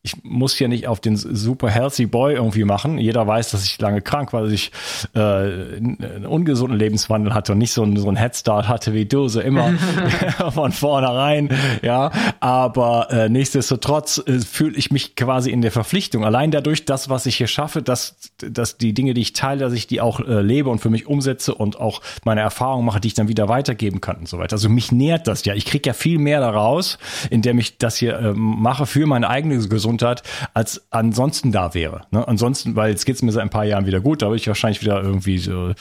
ich 0.06 0.22
muss 0.22 0.54
hier 0.54 0.68
nicht 0.68 0.86
auf 0.88 0.99
den 0.99 1.16
super 1.16 1.70
healthy 1.70 2.06
Boy 2.06 2.34
irgendwie 2.34 2.66
machen. 2.66 2.97
Jeder 2.97 3.26
weiß, 3.26 3.51
dass 3.51 3.64
ich 3.64 3.80
lange 3.80 4.01
krank 4.01 4.34
war, 4.34 4.43
dass 4.43 4.51
ich 4.51 4.74
äh, 5.16 5.20
einen 5.20 6.26
ungesunden 6.26 6.78
Lebenswandel 6.78 7.34
hatte 7.34 7.54
und 7.54 7.60
nicht 7.60 7.72
so 7.72 7.84
einen, 7.84 7.95
so 7.95 8.10
einen 8.10 8.18
Headstart 8.18 8.68
hatte 8.68 8.93
wie 8.93 9.06
du, 9.06 9.30
so 9.30 9.39
immer 9.39 9.72
von 10.51 10.74
vornherein. 10.74 11.49
Ja, 11.82 12.12
aber 12.41 13.12
äh, 13.12 13.30
nichtsdestotrotz 13.30 14.22
äh, 14.28 14.39
fühle 14.39 14.76
ich 14.76 14.91
mich 14.91 15.16
quasi 15.16 15.51
in 15.51 15.62
der 15.62 15.72
Verpflichtung. 15.72 16.26
Allein 16.26 16.51
dadurch, 16.51 16.84
das, 16.84 17.08
was 17.08 17.26
ich 17.26 17.38
hier 17.38 17.47
schaffe, 17.47 17.82
dass, 17.82 18.18
dass 18.39 18.78
die 18.78 18.93
Dinge, 18.93 19.14
die 19.14 19.22
ich 19.22 19.32
teile, 19.32 19.62
dass 19.62 19.72
ich 19.72 19.88
die 19.88 20.01
auch 20.01 20.20
äh, 20.20 20.41
lebe 20.41 20.70
und 20.70 20.80
für 20.80 20.89
mich 20.89 21.08
umsetze 21.08 21.56
und 21.56 21.80
auch 21.80 22.01
meine 22.26 22.41
Erfahrungen 22.41 22.86
mache, 22.86 22.99
die 22.99 23.08
ich 23.08 23.14
dann 23.14 23.30
wieder 23.30 23.47
weitergeben 23.47 24.01
kann 24.01 24.18
und 24.18 24.28
so 24.28 24.38
weiter. 24.38 24.56
Also 24.56 24.68
mich 24.68 24.91
nährt 24.91 25.28
das 25.28 25.45
ja. 25.45 25.54
Ich 25.54 25.64
kriege 25.64 25.89
ja 25.89 25.93
viel 25.93 26.18
mehr 26.18 26.41
daraus, 26.41 26.97
indem 27.30 27.58
ich 27.58 27.78
das 27.78 27.95
hier 27.95 28.20
äh, 28.20 28.34
mache 28.34 28.86
für 28.86 29.06
meine 29.06 29.30
eigene 29.30 29.66
Gesundheit 29.66 29.93
Gesundheit, 29.98 30.24
als 30.54 30.82
ansonsten 30.91 31.52
da 31.52 31.74
wäre. 31.74 32.02
Ne? 32.12 32.28
Ansonsten, 32.28 32.76
weil 32.76 32.91
jetzt 32.91 33.06
geht 33.06 33.16
es 33.16 33.22
mir 33.22 33.32
seit 33.32 33.44
ein 33.44 33.50
paar 33.50 33.66
Jahren 33.66 33.86
wieder 33.86 34.02
gut, 34.02 34.22
da 34.22 34.28
würde 34.28 34.38
ich 34.38 34.48
wahrscheinlich 34.48 34.82
wieder 34.82 35.02
irgendwie 35.02 35.38
so, 35.38 35.74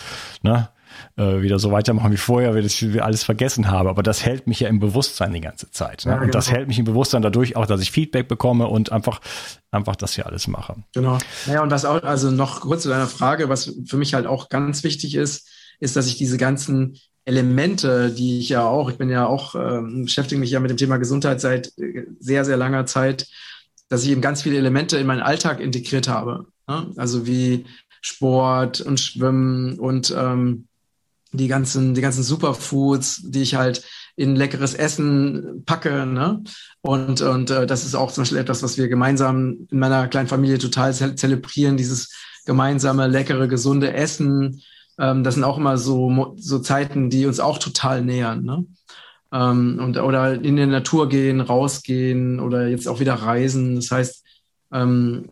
ne, 0.42 0.68
äh, 1.16 1.40
wieder 1.40 1.58
so 1.58 1.72
weitermachen 1.72 2.12
wie 2.12 2.16
vorher, 2.16 2.54
weil 2.54 2.64
ich 2.64 3.02
alles 3.02 3.24
vergessen 3.24 3.70
habe. 3.70 3.88
Aber 3.88 4.02
das 4.02 4.24
hält 4.24 4.46
mich 4.46 4.60
ja 4.60 4.68
im 4.68 4.80
Bewusstsein 4.80 5.32
die 5.32 5.40
ganze 5.40 5.70
Zeit. 5.70 6.04
Ne? 6.04 6.12
Ja, 6.12 6.16
genau. 6.18 6.26
Und 6.26 6.34
das 6.34 6.46
genau. 6.46 6.58
hält 6.58 6.68
mich 6.68 6.78
im 6.78 6.84
Bewusstsein 6.84 7.22
dadurch 7.22 7.56
auch, 7.56 7.66
dass 7.66 7.80
ich 7.80 7.90
Feedback 7.90 8.28
bekomme 8.28 8.66
und 8.66 8.92
einfach, 8.92 9.20
einfach 9.70 9.96
das 9.96 10.14
hier 10.14 10.26
alles 10.26 10.48
mache. 10.48 10.76
Genau. 10.94 11.18
Naja, 11.46 11.62
und 11.62 11.70
was 11.70 11.84
auch, 11.84 12.02
also 12.02 12.30
noch 12.30 12.60
kurz 12.60 12.82
zu 12.82 12.88
deiner 12.88 13.06
Frage, 13.06 13.48
was 13.48 13.74
für 13.86 13.96
mich 13.96 14.14
halt 14.14 14.26
auch 14.26 14.48
ganz 14.48 14.84
wichtig 14.84 15.14
ist, 15.14 15.48
ist, 15.80 15.96
dass 15.96 16.06
ich 16.06 16.16
diese 16.16 16.36
ganzen 16.36 16.98
Elemente, 17.24 18.10
die 18.10 18.40
ich 18.40 18.48
ja 18.48 18.66
auch, 18.66 18.90
ich 18.90 18.98
bin 18.98 19.08
ja 19.08 19.26
auch, 19.26 19.54
ähm, 19.54 20.04
beschäftige 20.04 20.40
mich 20.40 20.50
ja 20.50 20.60
mit 20.60 20.70
dem 20.70 20.76
Thema 20.76 20.96
Gesundheit 20.96 21.40
seit 21.40 21.72
äh, 21.78 22.06
sehr, 22.18 22.44
sehr 22.44 22.56
langer 22.56 22.86
Zeit, 22.86 23.28
dass 23.92 24.04
ich 24.04 24.10
eben 24.10 24.22
ganz 24.22 24.40
viele 24.40 24.56
Elemente 24.56 24.96
in 24.96 25.06
meinen 25.06 25.20
Alltag 25.20 25.60
integriert 25.60 26.08
habe. 26.08 26.46
Ne? 26.66 26.86
Also 26.96 27.26
wie 27.26 27.66
Sport 28.00 28.80
und 28.80 28.98
Schwimmen 28.98 29.78
und 29.78 30.14
ähm, 30.16 30.66
die 31.32 31.46
ganzen, 31.46 31.92
die 31.92 32.00
ganzen 32.00 32.22
Superfoods, 32.22 33.20
die 33.24 33.42
ich 33.42 33.54
halt 33.54 33.84
in 34.16 34.34
leckeres 34.34 34.72
Essen 34.72 35.62
packe. 35.66 36.06
Ne? 36.06 36.42
Und, 36.80 37.20
und 37.20 37.50
äh, 37.50 37.66
das 37.66 37.84
ist 37.84 37.94
auch 37.94 38.10
zum 38.10 38.22
Beispiel 38.22 38.38
etwas, 38.38 38.62
was 38.62 38.78
wir 38.78 38.88
gemeinsam 38.88 39.66
in 39.70 39.78
meiner 39.78 40.08
kleinen 40.08 40.28
Familie 40.28 40.56
total 40.56 40.94
ze 40.94 41.14
zelebrieren, 41.14 41.76
dieses 41.76 42.14
gemeinsame, 42.46 43.08
leckere, 43.08 43.46
gesunde 43.46 43.92
Essen. 43.92 44.62
Ähm, 44.98 45.22
das 45.22 45.34
sind 45.34 45.44
auch 45.44 45.58
immer 45.58 45.76
so, 45.76 46.34
so 46.38 46.60
Zeiten, 46.60 47.10
die 47.10 47.26
uns 47.26 47.40
auch 47.40 47.58
total 47.58 48.02
nähern. 48.02 48.42
Ne? 48.42 48.64
Ähm, 49.32 49.78
und, 49.82 49.96
oder 49.96 50.34
in 50.34 50.56
die 50.56 50.66
Natur 50.66 51.08
gehen, 51.08 51.40
rausgehen 51.40 52.38
oder 52.40 52.68
jetzt 52.68 52.86
auch 52.86 53.00
wieder 53.00 53.14
reisen. 53.14 53.76
Das 53.76 53.90
heißt, 53.90 54.24
ähm, 54.72 55.28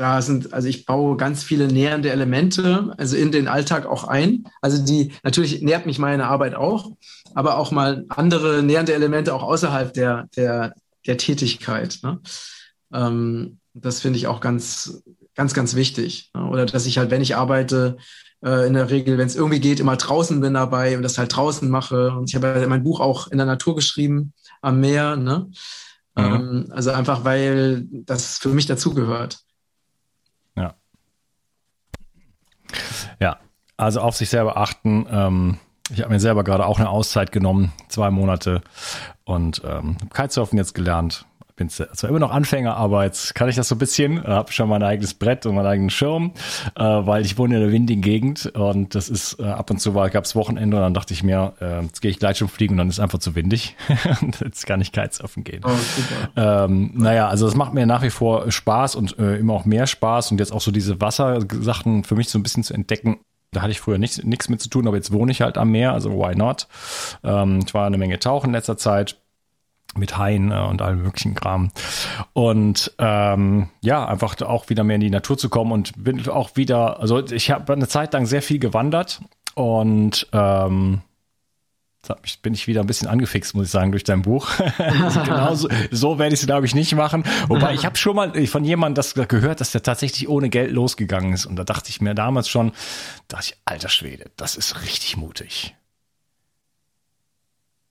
da 0.00 0.22
sind, 0.22 0.54
also 0.54 0.66
ich 0.66 0.86
baue 0.86 1.18
ganz 1.18 1.42
viele 1.42 1.68
nähernde 1.68 2.10
Elemente, 2.10 2.94
also 2.96 3.16
in 3.16 3.32
den 3.32 3.48
Alltag 3.48 3.84
auch 3.84 4.04
ein. 4.04 4.44
Also 4.62 4.82
die, 4.82 5.12
natürlich 5.22 5.60
nährt 5.60 5.84
mich 5.84 5.98
meine 5.98 6.26
Arbeit 6.26 6.54
auch, 6.54 6.92
aber 7.34 7.58
auch 7.58 7.70
mal 7.70 8.06
andere 8.08 8.62
nähernde 8.62 8.94
Elemente 8.94 9.34
auch 9.34 9.42
außerhalb 9.42 9.92
der, 9.92 10.28
der, 10.36 10.74
der 11.06 11.18
Tätigkeit. 11.18 11.98
Ne? 12.02 12.18
Ähm, 12.94 13.58
das 13.74 14.00
finde 14.00 14.18
ich 14.18 14.26
auch 14.26 14.40
ganz, 14.40 15.02
ganz, 15.34 15.52
ganz 15.52 15.74
wichtig. 15.74 16.30
Ne? 16.34 16.46
Oder 16.46 16.64
dass 16.64 16.86
ich 16.86 16.96
halt, 16.96 17.10
wenn 17.10 17.22
ich 17.22 17.36
arbeite, 17.36 17.98
äh, 18.44 18.66
in 18.66 18.74
der 18.74 18.90
Regel, 18.90 19.18
wenn 19.18 19.26
es 19.26 19.36
irgendwie 19.36 19.60
geht, 19.60 19.80
immer 19.80 19.96
draußen 19.96 20.40
bin 20.40 20.54
dabei 20.54 20.96
und 20.96 21.02
das 21.02 21.18
halt 21.18 21.34
draußen 21.34 21.68
mache. 21.68 22.10
Und 22.12 22.28
ich 22.30 22.36
habe 22.36 22.60
ja 22.60 22.66
mein 22.66 22.82
Buch 22.82 23.00
auch 23.00 23.28
in 23.28 23.38
der 23.38 23.46
Natur 23.46 23.74
geschrieben, 23.74 24.32
am 24.62 24.80
Meer. 24.80 25.16
Ne? 25.16 25.50
Mhm. 26.16 26.24
Ähm, 26.24 26.66
also 26.70 26.90
einfach, 26.90 27.24
weil 27.24 27.86
das 27.90 28.38
für 28.38 28.50
mich 28.50 28.66
dazugehört. 28.66 29.40
Ja, 33.20 33.38
also 33.76 34.00
auf 34.00 34.16
sich 34.16 34.30
selber 34.30 34.56
achten. 34.56 35.06
Ähm, 35.10 35.58
ich 35.90 36.00
habe 36.00 36.12
mir 36.12 36.20
selber 36.20 36.44
gerade 36.44 36.66
auch 36.66 36.78
eine 36.78 36.88
Auszeit 36.88 37.32
genommen, 37.32 37.72
zwei 37.88 38.10
Monate 38.10 38.62
und 39.24 39.62
ähm, 39.64 39.96
Kitesurfen 40.12 40.58
jetzt 40.58 40.74
gelernt 40.74 41.26
bin 41.60 41.68
zwar 41.68 42.08
immer 42.08 42.18
noch 42.18 42.30
Anfänger, 42.30 42.74
aber 42.74 43.04
jetzt 43.04 43.34
kann 43.34 43.50
ich 43.50 43.54
das 43.54 43.68
so 43.68 43.74
ein 43.74 43.78
bisschen, 43.78 44.24
habe 44.24 44.50
schon 44.50 44.66
mein 44.66 44.82
eigenes 44.82 45.12
Brett 45.12 45.44
und 45.44 45.54
meinen 45.54 45.66
eigenen 45.66 45.90
Schirm, 45.90 46.32
äh, 46.74 46.82
weil 46.82 47.26
ich 47.26 47.36
wohne 47.36 47.56
in 47.56 47.62
einer 47.62 47.70
windigen 47.70 48.00
Gegend 48.00 48.46
und 48.54 48.94
das 48.94 49.10
ist 49.10 49.38
äh, 49.38 49.44
ab 49.44 49.70
und 49.70 49.78
zu 49.78 49.94
war, 49.94 50.08
gab 50.08 50.24
es 50.24 50.34
Wochenende 50.34 50.78
und 50.78 50.82
dann 50.82 50.94
dachte 50.94 51.12
ich 51.12 51.22
mir, 51.22 51.52
äh, 51.60 51.82
jetzt 51.82 52.00
gehe 52.00 52.10
ich 52.10 52.18
gleich 52.18 52.38
schon 52.38 52.48
fliegen 52.48 52.74
und 52.74 52.78
dann 52.78 52.88
ist 52.88 52.98
einfach 52.98 53.18
zu 53.18 53.34
windig 53.34 53.76
und 54.22 54.40
jetzt 54.40 54.66
kann 54.66 54.80
ich 54.80 54.90
Kitesurfen 54.90 55.44
gehen. 55.44 55.60
Oh. 55.62 55.70
Ähm, 56.34 56.92
naja, 56.94 57.28
also 57.28 57.44
das 57.44 57.54
macht 57.54 57.74
mir 57.74 57.84
nach 57.84 58.00
wie 58.00 58.10
vor 58.10 58.50
Spaß 58.50 58.94
und 58.94 59.18
äh, 59.18 59.36
immer 59.36 59.52
auch 59.52 59.66
mehr 59.66 59.86
Spaß 59.86 60.32
und 60.32 60.40
jetzt 60.40 60.54
auch 60.54 60.62
so 60.62 60.70
diese 60.70 60.98
Wassersachen 61.02 62.04
für 62.04 62.14
mich 62.14 62.30
so 62.30 62.38
ein 62.38 62.42
bisschen 62.42 62.64
zu 62.64 62.72
entdecken. 62.72 63.18
Da 63.52 63.60
hatte 63.60 63.72
ich 63.72 63.80
früher 63.80 63.98
nichts, 63.98 64.22
nichts 64.22 64.48
mit 64.48 64.62
zu 64.62 64.70
tun, 64.70 64.86
aber 64.86 64.96
jetzt 64.96 65.12
wohne 65.12 65.30
ich 65.30 65.42
halt 65.42 65.58
am 65.58 65.72
Meer, 65.72 65.92
also 65.92 66.12
why 66.12 66.34
not? 66.34 66.68
Ähm, 67.22 67.60
ich 67.66 67.74
war 67.74 67.86
eine 67.86 67.98
Menge 67.98 68.18
tauchen 68.18 68.46
in 68.46 68.52
letzter 68.54 68.78
Zeit 68.78 69.20
mit 69.96 70.16
Haien 70.16 70.52
äh, 70.52 70.58
und 70.58 70.82
allem 70.82 71.02
möglichen 71.02 71.34
Kram. 71.34 71.70
Und 72.32 72.92
ähm, 72.98 73.68
ja, 73.80 74.06
einfach 74.06 74.40
auch 74.42 74.68
wieder 74.68 74.84
mehr 74.84 74.96
in 74.96 75.00
die 75.00 75.10
Natur 75.10 75.38
zu 75.38 75.48
kommen 75.48 75.72
und 75.72 75.92
bin 76.02 76.28
auch 76.28 76.56
wieder, 76.56 77.00
also 77.00 77.24
ich 77.24 77.50
habe 77.50 77.72
eine 77.72 77.88
Zeit 77.88 78.12
lang 78.12 78.26
sehr 78.26 78.42
viel 78.42 78.58
gewandert 78.58 79.20
und 79.54 80.26
ähm, 80.32 81.02
bin 82.42 82.54
ich 82.54 82.66
wieder 82.66 82.80
ein 82.80 82.86
bisschen 82.86 83.08
angefixt, 83.08 83.54
muss 83.54 83.66
ich 83.66 83.70
sagen, 83.70 83.90
durch 83.92 84.04
dein 84.04 84.22
Buch. 84.22 84.48
also 84.78 85.22
genau 85.22 85.54
so, 85.54 85.68
so 85.90 86.18
werde 86.18 86.34
ich 86.34 86.40
es, 86.40 86.46
glaube 86.46 86.66
ich, 86.66 86.74
nicht 86.74 86.94
machen. 86.94 87.24
Wobei 87.48 87.74
ich 87.74 87.84
habe 87.84 87.96
schon 87.96 88.16
mal 88.16 88.46
von 88.46 88.64
jemandem 88.64 88.94
das 88.94 89.14
gehört, 89.28 89.60
dass 89.60 89.72
der 89.72 89.82
tatsächlich 89.82 90.28
ohne 90.28 90.48
Geld 90.48 90.72
losgegangen 90.72 91.34
ist. 91.34 91.46
Und 91.46 91.56
da 91.56 91.64
dachte 91.64 91.90
ich 91.90 92.00
mir 92.00 92.14
damals 92.14 92.48
schon, 92.48 92.72
dachte 93.28 93.50
ich, 93.50 93.56
alter 93.66 93.90
Schwede, 93.90 94.30
das 94.36 94.56
ist 94.56 94.82
richtig 94.82 95.16
mutig. 95.16 95.74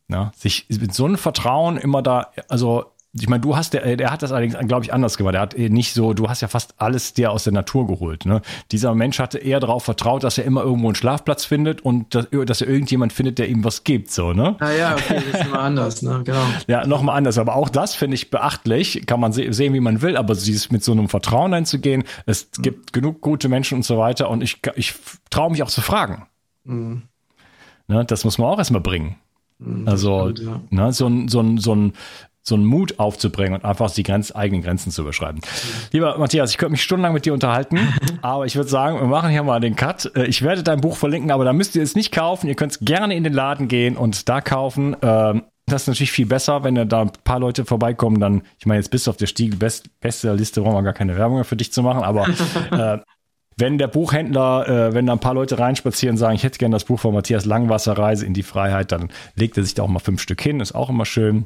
Ne? 0.10 0.32
Sich 0.36 0.66
mit 0.70 0.94
so 0.94 1.06
einem 1.06 1.18
Vertrauen 1.18 1.78
immer 1.78 2.02
da, 2.02 2.32
also 2.48 2.86
ich 3.14 3.28
meine, 3.28 3.42
du 3.42 3.56
hast, 3.56 3.74
der, 3.74 3.96
der 3.96 4.12
hat 4.12 4.22
das 4.22 4.32
allerdings, 4.32 4.56
glaube 4.68 4.86
ich, 4.86 4.94
anders 4.94 5.18
gemacht. 5.18 5.34
Er 5.34 5.42
hat 5.42 5.58
nicht 5.58 5.94
so, 5.94 6.14
du 6.14 6.30
hast 6.30 6.42
ja 6.42 6.48
fast 6.48 6.76
alles 6.78 7.14
dir 7.14 7.32
aus 7.32 7.44
der 7.44 7.54
Natur 7.54 7.88
geholt. 7.88 8.26
Ne? 8.26 8.42
Dieser 8.72 8.94
Mensch 8.94 9.20
hatte 9.20 9.40
eher 9.40 9.60
darauf 9.60 9.84
vertraut, 9.84 10.24
dass 10.24 10.38
er 10.38 10.46
immer 10.46 10.64
irgendwo 10.64 10.88
einen 10.88 10.96
Schlafplatz 10.96 11.44
findet 11.46 11.82
und 11.82 12.14
dass, 12.14 12.28
dass 12.46 12.62
er 12.62 12.68
irgendjemand 12.68 13.12
findet, 13.12 13.40
der 13.40 13.50
ihm 13.50 13.64
was 13.64 13.84
gibt. 13.84 14.12
So, 14.12 14.34
ne? 14.34 14.56
Ah 14.60 14.72
ja, 14.72 14.94
okay, 14.94 15.22
das 15.32 15.42
ist 15.42 15.48
immer 15.48 15.60
anders, 15.60 16.02
ne? 16.04 16.22
Genau. 16.24 16.44
Ja, 16.68 16.86
nochmal 16.86 17.18
anders. 17.18 17.40
Aber 17.40 17.56
auch 17.56 17.70
das 17.70 17.96
finde 17.96 18.14
ich 18.14 18.30
beachtlich. 18.30 19.04
Kann 19.08 19.20
man 19.20 19.34
se 19.34 19.52
sehen, 19.54 19.74
wie 19.74 19.80
man 19.80 20.04
will, 20.04 20.16
aber 20.16 20.36
dieses 20.36 20.70
mit 20.70 20.84
so 20.84 20.92
einem 20.92 21.10
Vertrauen 21.10 21.54
einzugehen, 21.54 22.04
es 22.28 22.50
mhm. 22.58 22.62
gibt 22.62 22.94
genug 22.94 23.22
gute 23.22 23.50
Menschen 23.50 23.76
und 23.76 23.84
so 23.84 23.98
weiter 23.98 24.30
und 24.30 24.44
ich, 24.44 24.60
ich 24.76 24.94
traue 25.32 25.50
mich 25.52 25.64
auch 25.64 25.70
zu 25.70 25.82
fragen. 25.82 26.28
Mhm. 26.64 27.04
Ne? 27.88 28.06
Das 28.06 28.24
muss 28.24 28.38
man 28.38 28.50
auch 28.50 28.60
erstmal 28.60 28.82
bringen. 28.82 29.16
Mhm, 29.60 29.88
also 29.88 30.32
stimmt, 30.32 30.48
ja. 30.48 30.62
ne, 30.70 30.94
so, 30.94 31.08
ein, 31.08 31.28
so, 31.28 31.40
ein, 31.42 31.58
so, 31.58 31.76
ein, 31.76 31.94
so 32.42 32.56
einen 32.56 32.66
Mut 32.66 33.00
aufzubringen 33.00 33.56
und 33.56 33.66
einfach 33.66 33.92
die 33.92 34.04
Grenz, 34.04 34.34
eigenen 34.34 34.64
Grenzen 34.64 34.92
zu 34.92 35.02
überschreiben. 35.02 35.42
Lieber 35.92 36.18
Matthias, 36.18 36.52
ich 36.52 36.58
könnte 36.58 36.72
mich 36.72 36.84
stundenlang 36.84 37.14
mit 37.14 37.26
dir 37.26 37.34
unterhalten, 37.34 37.80
aber 38.22 38.46
ich 38.46 38.56
würde 38.56 38.70
sagen, 38.70 39.00
wir 39.00 39.08
machen 39.08 39.30
hier 39.30 39.44
mal 39.44 39.60
den 39.60 39.76
Cut. 39.76 40.12
Äh, 40.16 40.26
ich 40.26 40.42
werde 40.42 40.64
dein 40.64 40.82
Buch 40.82 40.98
verlinken, 40.98 41.32
aber 41.32 41.46
da 41.46 41.54
müsst 41.54 41.76
ihr 41.76 41.84
es 41.84 41.96
nicht 41.96 42.12
kaufen. 42.12 42.48
Ihr 42.48 42.56
könnt 42.56 42.74
es 42.74 42.80
gerne 42.80 43.16
in 43.16 43.24
den 43.24 43.34
Laden 43.34 43.68
gehen 43.68 43.98
und 43.98 44.28
da 44.30 44.42
kaufen. 44.42 44.96
Ähm, 45.02 45.44
das 45.70 45.84
ist 45.84 45.88
natürlich 45.88 46.12
viel 46.12 46.26
besser, 46.26 46.64
wenn 46.64 46.76
da 46.90 47.02
ein 47.02 47.12
paar 47.24 47.40
Leute 47.40 47.64
vorbeikommen, 47.64 48.20
dann, 48.20 48.42
ich 48.58 48.66
meine, 48.66 48.80
jetzt 48.80 48.90
bist 48.90 49.06
du 49.06 49.12
auf 49.12 49.18
der 49.18 49.28
Stiegel 49.28 49.58
Best 49.60 49.90
Liste, 50.02 50.62
brauchen 50.62 50.74
wir 50.74 50.84
gar 50.84 50.94
keine 50.94 51.16
Werbung 51.16 51.36
mehr 51.36 51.46
für 51.46 51.56
dich 51.56 51.72
zu 51.72 51.84
machen, 51.84 52.04
aber 52.04 52.28
äh, 52.72 52.98
wenn 53.60 53.78
der 53.78 53.88
Buchhändler, 53.88 54.68
äh, 54.68 54.94
wenn 54.94 55.06
da 55.06 55.14
ein 55.14 55.20
paar 55.20 55.34
Leute 55.34 55.60
reinspazieren 55.60 56.14
und 56.16 56.18
sagen, 56.18 56.36
ich 56.36 56.44
hätte 56.44 56.58
gerne 56.58 56.76
das 56.76 56.86
Buch 56.86 57.00
von 57.00 57.14
Matthias 57.14 57.46
Langwasser, 57.46 57.98
Reise 57.98 58.26
in 58.26 58.34
die 58.34 58.44
Freiheit, 58.44 58.92
dann 58.92 59.10
legt 59.36 59.58
er 59.58 59.64
sich 59.64 59.74
da 59.74 59.84
auch 59.84 59.88
mal 59.88 60.00
fünf 60.00 60.22
Stück 60.22 60.42
hin, 60.42 60.60
ist 60.60 60.76
auch 60.76 60.90
immer 60.90 61.06
schön. 61.06 61.46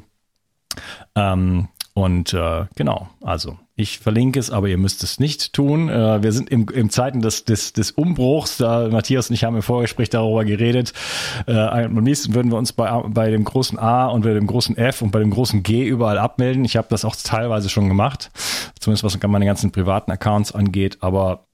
Ähm, 1.14 1.68
und 1.94 2.34
äh, 2.34 2.64
genau, 2.74 3.08
also 3.20 3.56
ich 3.76 4.00
verlinke 4.00 4.40
es, 4.40 4.50
aber 4.50 4.68
ihr 4.68 4.78
müsst 4.78 5.04
es 5.04 5.20
nicht 5.20 5.52
tun. 5.52 5.88
Äh, 5.88 6.24
wir 6.24 6.32
sind 6.32 6.50
im, 6.50 6.68
im 6.68 6.90
Zeiten 6.90 7.20
des, 7.20 7.44
des, 7.44 7.72
des 7.72 7.92
Umbruchs. 7.92 8.56
Da 8.56 8.88
Matthias 8.88 9.30
und 9.30 9.34
ich 9.34 9.44
haben 9.44 9.54
im 9.54 9.62
Vorgespräch 9.62 10.10
darüber 10.10 10.44
geredet. 10.44 10.92
Äh, 11.46 11.56
am 11.56 11.94
nächsten 11.94 12.34
würden 12.34 12.50
wir 12.50 12.58
uns 12.58 12.72
bei, 12.72 12.90
bei 13.08 13.30
dem 13.30 13.44
großen 13.44 13.78
A 13.78 14.06
und 14.06 14.22
bei 14.22 14.34
dem 14.34 14.48
großen 14.48 14.76
F 14.76 15.02
und 15.02 15.12
bei 15.12 15.20
dem 15.20 15.30
großen 15.30 15.62
G 15.62 15.84
überall 15.84 16.18
abmelden. 16.18 16.64
Ich 16.64 16.76
habe 16.76 16.88
das 16.90 17.04
auch 17.04 17.14
teilweise 17.14 17.68
schon 17.68 17.88
gemacht, 17.88 18.30
zumindest 18.80 19.04
was 19.04 19.20
meine 19.28 19.46
ganzen 19.46 19.70
privaten 19.70 20.10
Accounts 20.10 20.52
angeht. 20.52 20.98
Aber 21.00 21.46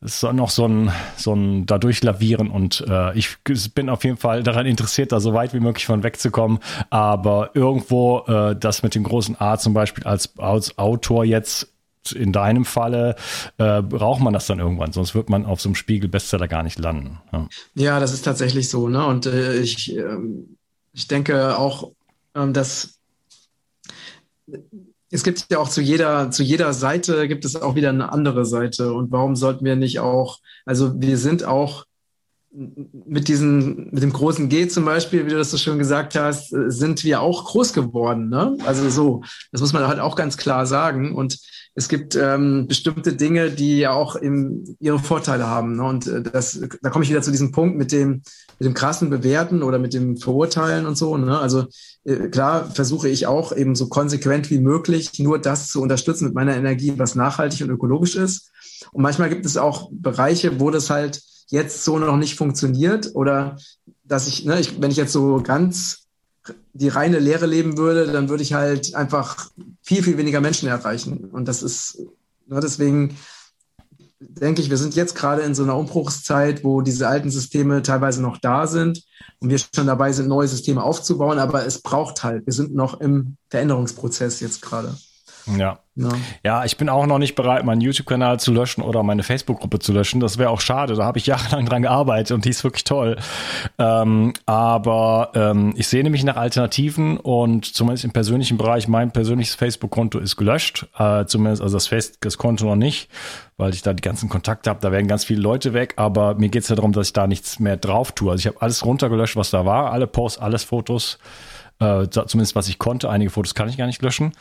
es 0.00 0.20
soll 0.20 0.34
noch 0.34 0.50
so 0.50 0.66
ein, 0.66 0.92
so 1.16 1.34
ein 1.34 1.66
dadurch 1.66 2.02
lavieren 2.02 2.50
und 2.50 2.84
äh, 2.86 3.16
ich 3.16 3.38
bin 3.74 3.88
auf 3.88 4.04
jeden 4.04 4.18
Fall 4.18 4.42
daran 4.42 4.66
interessiert, 4.66 5.12
da 5.12 5.20
so 5.20 5.32
weit 5.32 5.54
wie 5.54 5.60
möglich 5.60 5.86
von 5.86 6.02
wegzukommen. 6.02 6.58
Aber 6.90 7.50
irgendwo 7.54 8.20
äh, 8.26 8.54
das 8.54 8.82
mit 8.82 8.94
dem 8.94 9.04
großen 9.04 9.40
A 9.40 9.58
zum 9.58 9.72
Beispiel 9.72 10.04
als, 10.04 10.38
als 10.38 10.78
Autor 10.78 11.24
jetzt 11.24 11.72
in 12.14 12.32
deinem 12.32 12.64
Falle 12.64 13.16
äh, 13.58 13.82
braucht 13.82 14.20
man 14.20 14.32
das 14.32 14.46
dann 14.46 14.60
irgendwann, 14.60 14.92
sonst 14.92 15.14
wird 15.14 15.28
man 15.28 15.44
auf 15.44 15.60
so 15.60 15.68
einem 15.68 15.74
Spiegel-Bestseller 15.74 16.46
gar 16.46 16.62
nicht 16.62 16.78
landen. 16.78 17.20
Ja. 17.32 17.48
ja, 17.74 18.00
das 18.00 18.12
ist 18.12 18.22
tatsächlich 18.22 18.68
so. 18.68 18.88
Ne? 18.88 19.04
Und 19.04 19.26
äh, 19.26 19.56
ich, 19.56 19.96
äh, 19.96 20.18
ich 20.92 21.08
denke 21.08 21.58
auch, 21.58 21.90
ähm, 22.34 22.52
dass 22.52 23.00
es 25.16 25.24
gibt 25.24 25.46
ja 25.50 25.58
auch 25.58 25.70
zu 25.70 25.80
jeder, 25.80 26.30
zu 26.30 26.42
jeder 26.42 26.74
Seite 26.74 27.26
gibt 27.26 27.46
es 27.46 27.56
auch 27.56 27.74
wieder 27.74 27.88
eine 27.88 28.12
andere 28.12 28.44
Seite. 28.44 28.92
Und 28.92 29.10
warum 29.10 29.34
sollten 29.34 29.64
wir 29.64 29.74
nicht 29.74 29.98
auch, 29.98 30.40
also 30.66 31.00
wir 31.00 31.16
sind 31.16 31.42
auch 31.44 31.86
mit 32.50 33.28
diesen, 33.28 33.90
mit 33.92 34.02
dem 34.02 34.12
großen 34.12 34.50
G 34.50 34.68
zum 34.68 34.84
Beispiel, 34.84 35.24
wie 35.24 35.30
du 35.30 35.36
das 35.36 35.50
so 35.50 35.56
schön 35.56 35.78
gesagt 35.78 36.16
hast, 36.16 36.50
sind 36.50 37.02
wir 37.02 37.22
auch 37.22 37.46
groß 37.46 37.72
geworden. 37.72 38.28
Ne? 38.28 38.58
Also 38.66 38.88
so, 38.90 39.22
das 39.52 39.62
muss 39.62 39.72
man 39.72 39.88
halt 39.88 40.00
auch 40.00 40.16
ganz 40.16 40.36
klar 40.36 40.66
sagen. 40.66 41.14
Und 41.14 41.38
es 41.78 41.88
gibt 41.88 42.16
ähm, 42.16 42.66
bestimmte 42.66 43.12
Dinge, 43.12 43.50
die 43.50 43.80
ja 43.80 43.92
auch 43.92 44.16
im, 44.16 44.76
ihre 44.80 44.98
Vorteile 44.98 45.46
haben. 45.46 45.76
Ne? 45.76 45.84
Und 45.84 46.06
äh, 46.06 46.22
das, 46.22 46.58
da 46.80 46.88
komme 46.88 47.04
ich 47.04 47.10
wieder 47.10 47.20
zu 47.20 47.30
diesem 47.30 47.52
Punkt 47.52 47.76
mit 47.76 47.92
dem, 47.92 48.22
mit 48.58 48.66
dem 48.66 48.72
krassen 48.72 49.10
Bewerten 49.10 49.62
oder 49.62 49.78
mit 49.78 49.92
dem 49.92 50.16
Verurteilen 50.16 50.86
und 50.86 50.96
so. 50.96 51.18
Ne? 51.18 51.38
Also 51.38 51.66
äh, 52.04 52.28
klar 52.28 52.70
versuche 52.70 53.10
ich 53.10 53.26
auch 53.26 53.54
eben 53.54 53.74
so 53.74 53.88
konsequent 53.88 54.50
wie 54.50 54.58
möglich 54.58 55.18
nur 55.18 55.38
das 55.38 55.68
zu 55.68 55.82
unterstützen 55.82 56.24
mit 56.24 56.34
meiner 56.34 56.56
Energie, 56.56 56.94
was 56.96 57.14
nachhaltig 57.14 57.60
und 57.60 57.70
ökologisch 57.70 58.16
ist. 58.16 58.50
Und 58.92 59.02
manchmal 59.02 59.28
gibt 59.28 59.44
es 59.44 59.58
auch 59.58 59.90
Bereiche, 59.92 60.58
wo 60.58 60.70
das 60.70 60.88
halt 60.88 61.20
jetzt 61.48 61.84
so 61.84 61.98
noch 61.98 62.16
nicht 62.16 62.36
funktioniert 62.36 63.10
oder 63.14 63.58
dass 64.02 64.26
ich, 64.28 64.46
ne, 64.46 64.60
ich, 64.60 64.80
wenn 64.80 64.90
ich 64.90 64.96
jetzt 64.96 65.12
so 65.12 65.42
ganz 65.42 66.05
die 66.72 66.88
reine 66.88 67.18
Lehre 67.18 67.46
leben 67.46 67.76
würde, 67.76 68.06
dann 68.06 68.28
würde 68.28 68.42
ich 68.42 68.52
halt 68.52 68.94
einfach 68.94 69.50
viel, 69.82 70.02
viel 70.02 70.18
weniger 70.18 70.40
Menschen 70.40 70.68
erreichen. 70.68 71.30
Und 71.32 71.46
das 71.46 71.62
ist, 71.62 71.98
ne, 72.46 72.60
deswegen 72.60 73.16
denke 74.18 74.62
ich, 74.62 74.70
wir 74.70 74.76
sind 74.76 74.94
jetzt 74.94 75.14
gerade 75.14 75.42
in 75.42 75.54
so 75.54 75.62
einer 75.62 75.76
Umbruchszeit, 75.76 76.64
wo 76.64 76.80
diese 76.80 77.08
alten 77.08 77.30
Systeme 77.30 77.82
teilweise 77.82 78.22
noch 78.22 78.38
da 78.38 78.66
sind 78.66 79.04
und 79.40 79.50
wir 79.50 79.58
schon 79.58 79.86
dabei 79.86 80.12
sind, 80.12 80.28
neue 80.28 80.48
Systeme 80.48 80.82
aufzubauen, 80.82 81.38
aber 81.38 81.66
es 81.66 81.80
braucht 81.82 82.24
halt, 82.24 82.46
wir 82.46 82.52
sind 82.52 82.74
noch 82.74 83.00
im 83.00 83.36
Veränderungsprozess 83.50 84.40
jetzt 84.40 84.62
gerade. 84.62 84.96
Ja. 85.46 85.78
ja. 85.94 86.08
Ja, 86.44 86.64
ich 86.64 86.76
bin 86.76 86.88
auch 86.88 87.06
noch 87.06 87.18
nicht 87.18 87.34
bereit, 87.34 87.64
meinen 87.64 87.80
YouTube-Kanal 87.80 88.40
zu 88.40 88.52
löschen 88.52 88.82
oder 88.82 89.02
meine 89.02 89.22
Facebook-Gruppe 89.22 89.78
zu 89.78 89.92
löschen. 89.92 90.20
Das 90.20 90.38
wäre 90.38 90.50
auch 90.50 90.60
schade. 90.60 90.94
Da 90.94 91.04
habe 91.04 91.18
ich 91.18 91.26
jahrelang 91.26 91.66
dran 91.66 91.82
gearbeitet 91.82 92.32
und 92.32 92.44
die 92.44 92.50
ist 92.50 92.64
wirklich 92.64 92.84
toll. 92.84 93.16
Ähm, 93.78 94.32
aber 94.44 95.30
ähm, 95.34 95.74
ich 95.76 95.86
sehne 95.88 96.10
mich 96.10 96.24
nach 96.24 96.36
Alternativen 96.36 97.16
und 97.16 97.64
zumindest 97.64 98.04
im 98.04 98.12
persönlichen 98.12 98.58
Bereich, 98.58 98.88
mein 98.88 99.12
persönliches 99.12 99.54
Facebook-Konto 99.54 100.18
ist 100.18 100.36
gelöscht. 100.36 100.86
Äh, 100.98 101.26
zumindest, 101.26 101.62
also 101.62 101.76
das, 101.76 101.86
Face 101.86 102.18
das 102.20 102.38
Konto 102.38 102.66
noch 102.66 102.76
nicht, 102.76 103.08
weil 103.56 103.72
ich 103.72 103.82
da 103.82 103.92
die 103.92 104.02
ganzen 104.02 104.28
Kontakte 104.28 104.70
habe. 104.70 104.80
Da 104.80 104.90
werden 104.90 105.06
ganz 105.06 105.24
viele 105.24 105.40
Leute 105.40 105.72
weg. 105.72 105.94
Aber 105.96 106.34
mir 106.34 106.48
geht 106.48 106.62
es 106.62 106.68
ja 106.68 106.76
darum, 106.76 106.92
dass 106.92 107.08
ich 107.08 107.12
da 107.12 107.26
nichts 107.26 107.60
mehr 107.60 107.76
drauf 107.76 108.12
tue. 108.12 108.32
Also 108.32 108.40
ich 108.40 108.46
habe 108.46 108.60
alles 108.60 108.84
runtergelöscht, 108.84 109.36
was 109.36 109.50
da 109.50 109.64
war. 109.64 109.92
Alle 109.92 110.06
Posts, 110.06 110.40
alles 110.40 110.64
Fotos. 110.64 111.18
Äh, 111.78 112.08
zumindest 112.08 112.56
was 112.56 112.68
ich 112.68 112.78
konnte. 112.78 113.10
Einige 113.10 113.30
Fotos 113.30 113.54
kann 113.54 113.68
ich 113.68 113.76
gar 113.76 113.86
nicht 113.86 114.02
löschen. 114.02 114.32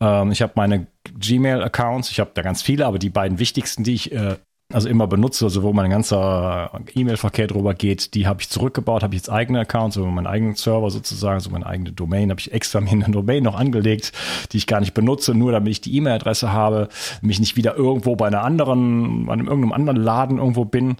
Ähm, 0.00 0.32
ich 0.32 0.40
habe 0.42 0.52
meine 0.56 0.86
Gmail-Accounts, 1.18 2.10
ich 2.10 2.20
habe 2.20 2.30
da 2.34 2.42
ganz 2.42 2.62
viele, 2.62 2.86
aber 2.86 2.98
die 2.98 3.10
beiden 3.10 3.38
wichtigsten, 3.38 3.84
die 3.84 3.94
ich 3.94 4.12
äh, 4.12 4.36
also 4.72 4.88
immer 4.88 5.06
benutze, 5.06 5.46
also 5.46 5.62
wo 5.62 5.72
mein 5.72 5.88
ganzer 5.90 6.70
E-Mail-Verkehr 6.94 7.46
drüber 7.46 7.72
geht, 7.72 8.12
die 8.14 8.26
habe 8.26 8.42
ich 8.42 8.50
zurückgebaut, 8.50 9.02
habe 9.02 9.14
ich 9.14 9.20
jetzt 9.20 9.30
eigene 9.30 9.60
Accounts, 9.60 9.94
so 9.94 10.04
meinen 10.04 10.26
eigenen 10.26 10.56
Server 10.56 10.90
sozusagen, 10.90 11.40
so 11.40 11.48
meine 11.48 11.64
eigene 11.64 11.92
Domain, 11.92 12.30
habe 12.30 12.40
ich 12.40 12.52
extra 12.52 12.80
mir 12.80 12.90
eine 12.90 13.08
Domain 13.08 13.42
noch 13.42 13.54
angelegt, 13.54 14.12
die 14.52 14.58
ich 14.58 14.66
gar 14.66 14.80
nicht 14.80 14.92
benutze, 14.92 15.34
nur 15.34 15.52
damit 15.52 15.70
ich 15.70 15.80
die 15.80 15.96
E-Mail-Adresse 15.96 16.52
habe, 16.52 16.88
mich 17.22 17.40
nicht 17.40 17.56
wieder 17.56 17.76
irgendwo 17.76 18.14
bei 18.16 18.26
einer 18.26 18.44
anderen, 18.44 19.26
bei 19.26 19.32
einem 19.32 19.46
irgendeinem 19.46 19.72
anderen 19.72 20.02
Laden 20.02 20.38
irgendwo 20.38 20.66
bin. 20.66 20.96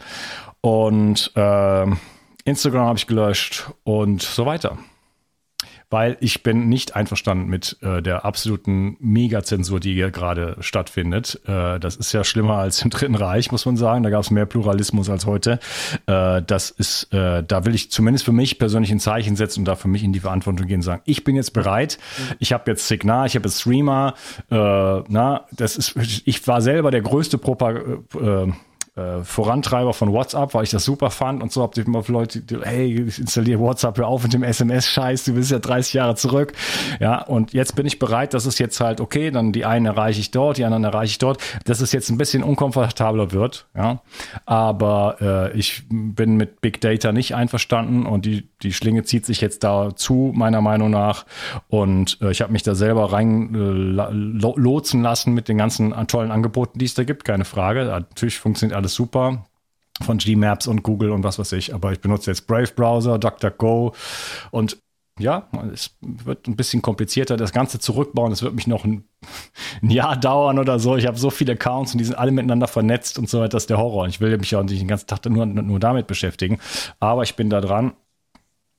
Und 0.62 1.30
äh, 1.36 1.86
Instagram 2.44 2.86
habe 2.86 2.98
ich 2.98 3.06
gelöscht 3.06 3.70
und 3.84 4.22
so 4.22 4.46
weiter 4.46 4.78
weil 5.90 6.16
ich 6.20 6.42
bin 6.42 6.68
nicht 6.68 6.96
einverstanden 6.96 7.48
mit 7.48 7.78
äh, 7.82 8.02
der 8.02 8.24
absoluten 8.24 8.96
Megazensur, 9.00 9.80
die 9.80 9.94
hier 9.94 10.10
gerade 10.10 10.56
stattfindet. 10.60 11.40
Äh, 11.46 11.80
das 11.80 11.96
ist 11.96 12.12
ja 12.12 12.24
schlimmer 12.24 12.56
als 12.58 12.82
im 12.82 12.90
Dritten 12.90 13.14
Reich, 13.14 13.50
muss 13.50 13.64
man 13.64 13.76
sagen. 13.76 14.02
Da 14.02 14.10
gab 14.10 14.22
es 14.22 14.30
mehr 14.30 14.46
Pluralismus 14.46 15.08
als 15.08 15.24
heute. 15.24 15.58
Äh, 16.06 16.42
das 16.42 16.70
ist, 16.70 17.12
äh, 17.12 17.42
da 17.42 17.64
will 17.64 17.74
ich 17.74 17.90
zumindest 17.90 18.24
für 18.24 18.32
mich 18.32 18.58
persönlich 18.58 18.90
ein 18.90 19.00
Zeichen 19.00 19.36
setzen 19.36 19.60
und 19.60 19.64
da 19.64 19.76
für 19.76 19.88
mich 19.88 20.04
in 20.04 20.12
die 20.12 20.20
Verantwortung 20.20 20.66
gehen 20.66 20.76
und 20.76 20.82
sagen, 20.82 21.02
ich 21.06 21.24
bin 21.24 21.36
jetzt 21.36 21.52
bereit. 21.52 21.98
Ich 22.38 22.52
habe 22.52 22.70
jetzt 22.70 22.86
Signal, 22.86 23.26
ich 23.26 23.34
habe 23.34 23.48
jetzt 23.48 23.60
Streamer. 23.60 24.14
Äh, 24.50 24.54
na, 24.54 25.46
das 25.52 25.76
ist, 25.76 25.96
ich 26.24 26.46
war 26.46 26.60
selber 26.60 26.90
der 26.90 27.00
größte 27.00 27.38
Propag 27.38 27.82
äh, 28.98 29.24
Vorantreiber 29.24 29.94
von 29.94 30.12
WhatsApp, 30.12 30.54
weil 30.54 30.64
ich 30.64 30.70
das 30.70 30.84
super 30.84 31.10
fand 31.10 31.42
und 31.42 31.52
so 31.52 31.62
habt 31.62 31.76
ihr 31.76 31.86
immer 31.86 32.02
Leute, 32.08 32.40
die, 32.40 32.58
hey, 32.60 32.96
installiere 32.96 33.60
WhatsApp, 33.60 33.98
hör 33.98 34.08
auf 34.08 34.22
mit 34.24 34.32
dem 34.32 34.42
SMS-Scheiß, 34.42 35.24
du 35.24 35.34
bist 35.34 35.50
ja 35.50 35.58
30 35.58 35.94
Jahre 35.94 36.14
zurück. 36.16 36.52
Ja, 37.00 37.22
und 37.22 37.52
jetzt 37.52 37.76
bin 37.76 37.86
ich 37.86 37.98
bereit, 37.98 38.34
dass 38.34 38.46
es 38.46 38.58
jetzt 38.58 38.80
halt, 38.80 39.00
okay, 39.00 39.30
dann 39.30 39.52
die 39.52 39.64
einen 39.64 39.86
erreiche 39.86 40.20
ich 40.20 40.30
dort, 40.30 40.58
die 40.58 40.64
anderen 40.64 40.84
erreiche 40.84 41.12
ich 41.12 41.18
dort, 41.18 41.38
dass 41.64 41.80
es 41.80 41.92
jetzt 41.92 42.10
ein 42.10 42.18
bisschen 42.18 42.42
unkomfortabler 42.42 43.32
wird, 43.32 43.66
ja. 43.76 44.00
Aber 44.46 45.16
äh, 45.20 45.58
ich 45.58 45.84
bin 45.90 46.36
mit 46.36 46.60
Big 46.60 46.80
Data 46.80 47.12
nicht 47.12 47.34
einverstanden 47.34 48.06
und 48.06 48.24
die, 48.24 48.48
die 48.62 48.72
Schlinge 48.72 49.04
zieht 49.04 49.26
sich 49.26 49.40
jetzt 49.40 49.62
dazu, 49.64 50.32
meiner 50.34 50.60
Meinung 50.60 50.90
nach. 50.90 51.26
Und 51.68 52.18
äh, 52.20 52.30
ich 52.30 52.40
habe 52.40 52.52
mich 52.52 52.62
da 52.62 52.74
selber 52.74 53.12
rein 53.12 53.54
äh, 53.54 54.08
lotsen 54.12 55.02
lassen 55.02 55.34
mit 55.34 55.48
den 55.48 55.58
ganzen 55.58 55.94
tollen 56.08 56.30
Angeboten, 56.30 56.78
die 56.78 56.84
es 56.84 56.94
da 56.94 57.04
gibt, 57.04 57.24
keine 57.24 57.44
Frage. 57.44 57.84
Natürlich 57.84 58.38
funktioniert 58.38 58.76
alles 58.76 58.87
alles 58.88 58.94
super 58.94 59.44
von 60.02 60.18
Gmaps 60.18 60.66
und 60.66 60.82
Google 60.82 61.10
und 61.10 61.24
was 61.24 61.38
weiß 61.38 61.52
ich. 61.52 61.74
Aber 61.74 61.92
ich 61.92 62.00
benutze 62.00 62.30
jetzt 62.30 62.46
Brave 62.46 62.72
Browser, 62.74 63.18
DuckDuckGo 63.18 63.94
und 64.50 64.78
ja, 65.20 65.48
es 65.74 65.96
wird 66.00 66.46
ein 66.46 66.54
bisschen 66.54 66.80
komplizierter, 66.80 67.36
das 67.36 67.52
Ganze 67.52 67.80
zurückbauen. 67.80 68.30
Es 68.30 68.42
wird 68.42 68.54
mich 68.54 68.68
noch 68.68 68.84
ein, 68.84 69.02
ein 69.82 69.90
Jahr 69.90 70.16
dauern 70.16 70.60
oder 70.60 70.78
so. 70.78 70.96
Ich 70.96 71.08
habe 71.08 71.18
so 71.18 71.28
viele 71.30 71.54
Accounts 71.54 71.92
und 71.92 71.98
die 71.98 72.04
sind 72.04 72.16
alle 72.16 72.30
miteinander 72.30 72.68
vernetzt 72.68 73.18
und 73.18 73.28
so 73.28 73.40
weiter. 73.40 73.48
Das 73.48 73.64
ist 73.64 73.70
der 73.70 73.78
Horror. 73.78 74.06
Ich 74.06 74.20
will 74.20 74.38
mich 74.38 74.52
ja 74.52 74.62
nicht 74.62 74.80
den 74.80 74.86
ganzen 74.86 75.08
Tag 75.08 75.26
nur, 75.26 75.44
nur 75.44 75.80
damit 75.80 76.06
beschäftigen. 76.06 76.60
Aber 77.00 77.24
ich 77.24 77.34
bin 77.34 77.50
da 77.50 77.60
dran 77.60 77.94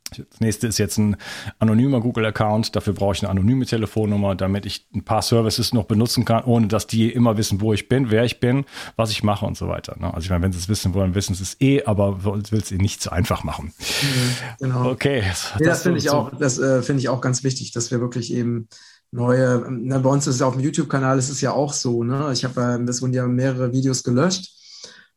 das 0.10 0.40
nächste 0.40 0.68
ist 0.68 0.78
jetzt 0.78 0.98
ein 0.98 1.18
anonymer 1.60 2.02
Google-Account. 2.02 2.76
Dafür 2.76 2.94
brauche 2.94 3.14
ich 3.14 3.22
eine 3.22 3.30
anonyme 3.30 3.66
Telefonnummer, 3.66 4.36
damit 4.36 4.66
ich 4.66 4.88
ein 4.94 5.04
paar 5.04 5.22
Services 5.22 5.74
noch 5.74 5.86
benutzen 5.86 6.26
kann, 6.26 6.44
ohne 6.46 6.68
dass 6.68 6.88
die 6.88 7.12
immer 7.12 7.38
wissen, 7.38 7.62
wo 7.62 7.74
ich 7.74 7.88
bin, 7.88 8.10
wer 8.10 8.24
ich 8.26 8.40
bin, 8.40 8.66
was 8.96 9.12
ich 9.12 9.24
mache 9.24 9.46
und 9.46 9.58
so 9.58 9.68
weiter. 9.68 9.96
Ne? 10.00 10.14
Also 10.14 10.26
ich 10.26 10.30
meine, 10.30 10.44
wenn 10.44 10.52
sie 10.52 10.60
es 10.60 10.70
wissen 10.70 10.94
wollen, 10.94 11.16
wissen 11.16 11.36
sie 11.36 11.44
es 11.44 11.60
eh, 11.62 11.84
aber 11.84 12.24
will 12.24 12.60
es 12.60 12.72
ihnen 12.72 12.82
nicht 12.82 13.02
zu 13.02 13.12
einfach 13.12 13.44
machen. 13.44 13.74
Mhm, 13.78 14.36
genau. 14.60 14.90
Okay. 14.92 15.24
Das, 15.28 15.54
nee, 15.60 15.66
das 15.66 15.84
finde 15.84 16.00
ich 16.00 16.10
auch, 16.10 16.32
das 16.38 16.60
äh, 16.60 16.82
finde 16.82 17.02
ich 17.02 17.10
auch 17.10 17.22
ganz 17.22 17.44
wichtig, 17.44 17.72
dass 17.72 17.92
wir 17.92 18.00
wirklich 18.00 18.34
eben 18.34 18.68
neue, 19.12 19.66
na, 19.70 19.98
bei 20.00 20.10
uns 20.10 20.28
ist 20.28 20.36
es 20.36 20.42
auf 20.42 20.54
dem 20.54 20.64
YouTube-Kanal, 20.64 21.18
ist 21.18 21.30
es 21.30 21.42
ja 21.42 21.52
auch 21.52 21.74
so, 21.74 22.04
ne? 22.04 22.30
Ich 22.32 22.44
habe, 22.44 22.80
äh, 22.80 22.86
das 22.86 23.02
wurden 23.02 23.14
ja 23.14 23.26
mehrere 23.26 23.72
Videos 23.72 24.04
gelöscht. 24.04 24.56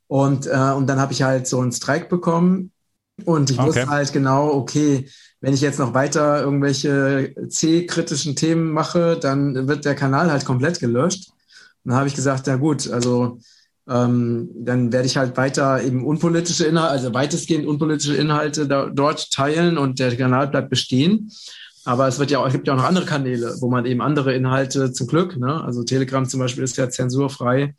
Und, 0.07 0.47
äh, 0.47 0.73
und 0.77 0.87
dann 0.87 1.01
habe 1.01 1.13
ich 1.13 1.23
halt 1.23 1.47
so 1.47 1.61
einen 1.61 1.73
Strike 1.73 2.07
bekommen 2.09 2.73
und 3.25 3.51
ich 3.51 3.59
okay. 3.59 3.69
wusste 3.69 3.89
halt 3.89 4.13
genau, 4.13 4.53
okay, 4.53 5.09
wenn 5.41 5.55
ich 5.55 5.61
jetzt 5.61 5.79
noch 5.79 5.95
weiter 5.95 6.43
irgendwelche 6.43 7.35
C-kritischen 7.49 8.37
Themen 8.37 8.71
mache, 8.71 9.19
dann 9.21 9.69
wird 9.69 9.85
der 9.85 9.95
Kanal 9.95 10.31
halt 10.31 10.45
komplett 10.45 10.81
gelöscht. 10.81 11.31
Und 11.85 11.91
dann 11.91 11.97
habe 11.97 12.09
ich 12.09 12.15
gesagt, 12.15 12.47
ja 12.47 12.57
gut, 12.57 12.89
also 12.91 13.39
ähm, 13.89 14.51
dann 14.55 14.93
werde 14.93 15.07
ich 15.07 15.17
halt 15.17 15.37
weiter 15.37 15.83
eben 15.83 16.05
unpolitische 16.07 16.65
Inhalte, 16.65 16.93
also 16.93 17.15
weitestgehend 17.15 17.67
unpolitische 17.67 18.15
Inhalte 18.15 18.69
da, 18.69 18.87
dort 18.87 19.33
teilen 19.33 19.79
und 19.79 19.99
der 19.99 20.17
Kanal 20.17 20.49
bleibt 20.49 20.71
bestehen. 20.71 21.31
Aber 21.85 22.07
es 22.07 22.21
wird 22.21 22.31
ja 22.31 22.39
auch, 22.39 22.47
es 22.47 22.53
gibt 22.53 22.69
ja 22.69 22.75
auch 22.75 22.79
noch 22.79 22.85
andere 22.85 23.07
Kanäle, 23.07 23.57
wo 23.61 23.69
man 23.69 23.87
eben 23.87 24.01
andere 24.01 24.35
Inhalte 24.35 24.93
zum 24.93 25.09
Glück, 25.09 25.37
ne? 25.37 25.63
also 25.65 25.83
Telegram 25.83 26.25
zum 26.25 26.39
Beispiel 26.39 26.63
ist 26.63 26.77
ja 26.77 26.89
zensurfrei, 26.89 27.75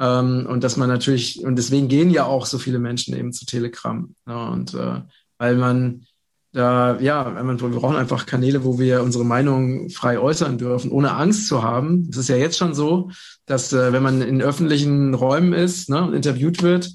ähm, 0.00 0.46
und 0.48 0.64
dass 0.64 0.76
man 0.76 0.88
natürlich, 0.88 1.44
und 1.44 1.56
deswegen 1.56 1.88
gehen 1.88 2.10
ja 2.10 2.24
auch 2.24 2.46
so 2.46 2.58
viele 2.58 2.78
Menschen 2.78 3.14
eben 3.14 3.32
zu 3.32 3.44
Telegram. 3.44 4.14
Ja, 4.26 4.48
und 4.48 4.74
äh, 4.74 5.02
weil 5.38 5.56
man 5.56 6.06
da, 6.52 6.98
ja, 6.98 7.32
wir 7.36 7.68
brauchen 7.68 7.96
einfach 7.96 8.26
Kanäle, 8.26 8.64
wo 8.64 8.80
wir 8.80 9.04
unsere 9.04 9.24
Meinung 9.24 9.88
frei 9.88 10.18
äußern 10.18 10.58
dürfen, 10.58 10.90
ohne 10.90 11.12
Angst 11.12 11.46
zu 11.46 11.62
haben. 11.62 12.08
Es 12.10 12.16
ist 12.16 12.28
ja 12.28 12.36
jetzt 12.36 12.58
schon 12.58 12.74
so, 12.74 13.10
dass 13.46 13.72
äh, 13.72 13.92
wenn 13.92 14.02
man 14.02 14.20
in 14.20 14.42
öffentlichen 14.42 15.14
Räumen 15.14 15.52
ist 15.52 15.88
ne, 15.88 16.02
und 16.02 16.14
interviewt 16.14 16.62
wird, 16.62 16.90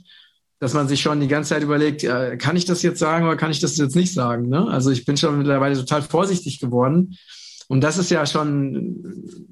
dass 0.60 0.74
man 0.74 0.90
sich 0.90 1.02
schon 1.02 1.22
die 1.22 1.30
ganze 1.30 1.50
Zeit 1.50 1.64
überlegt, 1.64 2.04
äh, 2.04 2.36
kann 2.38 2.58
ich 2.58 2.66
das 2.66 2.82
jetzt 2.82 3.00
sagen 3.00 3.26
oder 3.26 3.38
kann 3.38 3.52
ich 3.52 3.62
das 3.62 3.78
jetzt 3.78 3.96
nicht 3.96 4.14
sagen? 4.14 4.50
Ne? 4.50 4.68
Also 4.68 4.92
ich 4.92 5.06
bin 5.06 5.16
schon 5.16 5.38
mittlerweile 5.38 5.76
total 5.76 6.02
vorsichtig 6.02 6.60
geworden, 6.60 7.18
und 7.68 7.82
das 7.82 7.98
ist 7.98 8.12
ja 8.12 8.26
schon, 8.26 9.02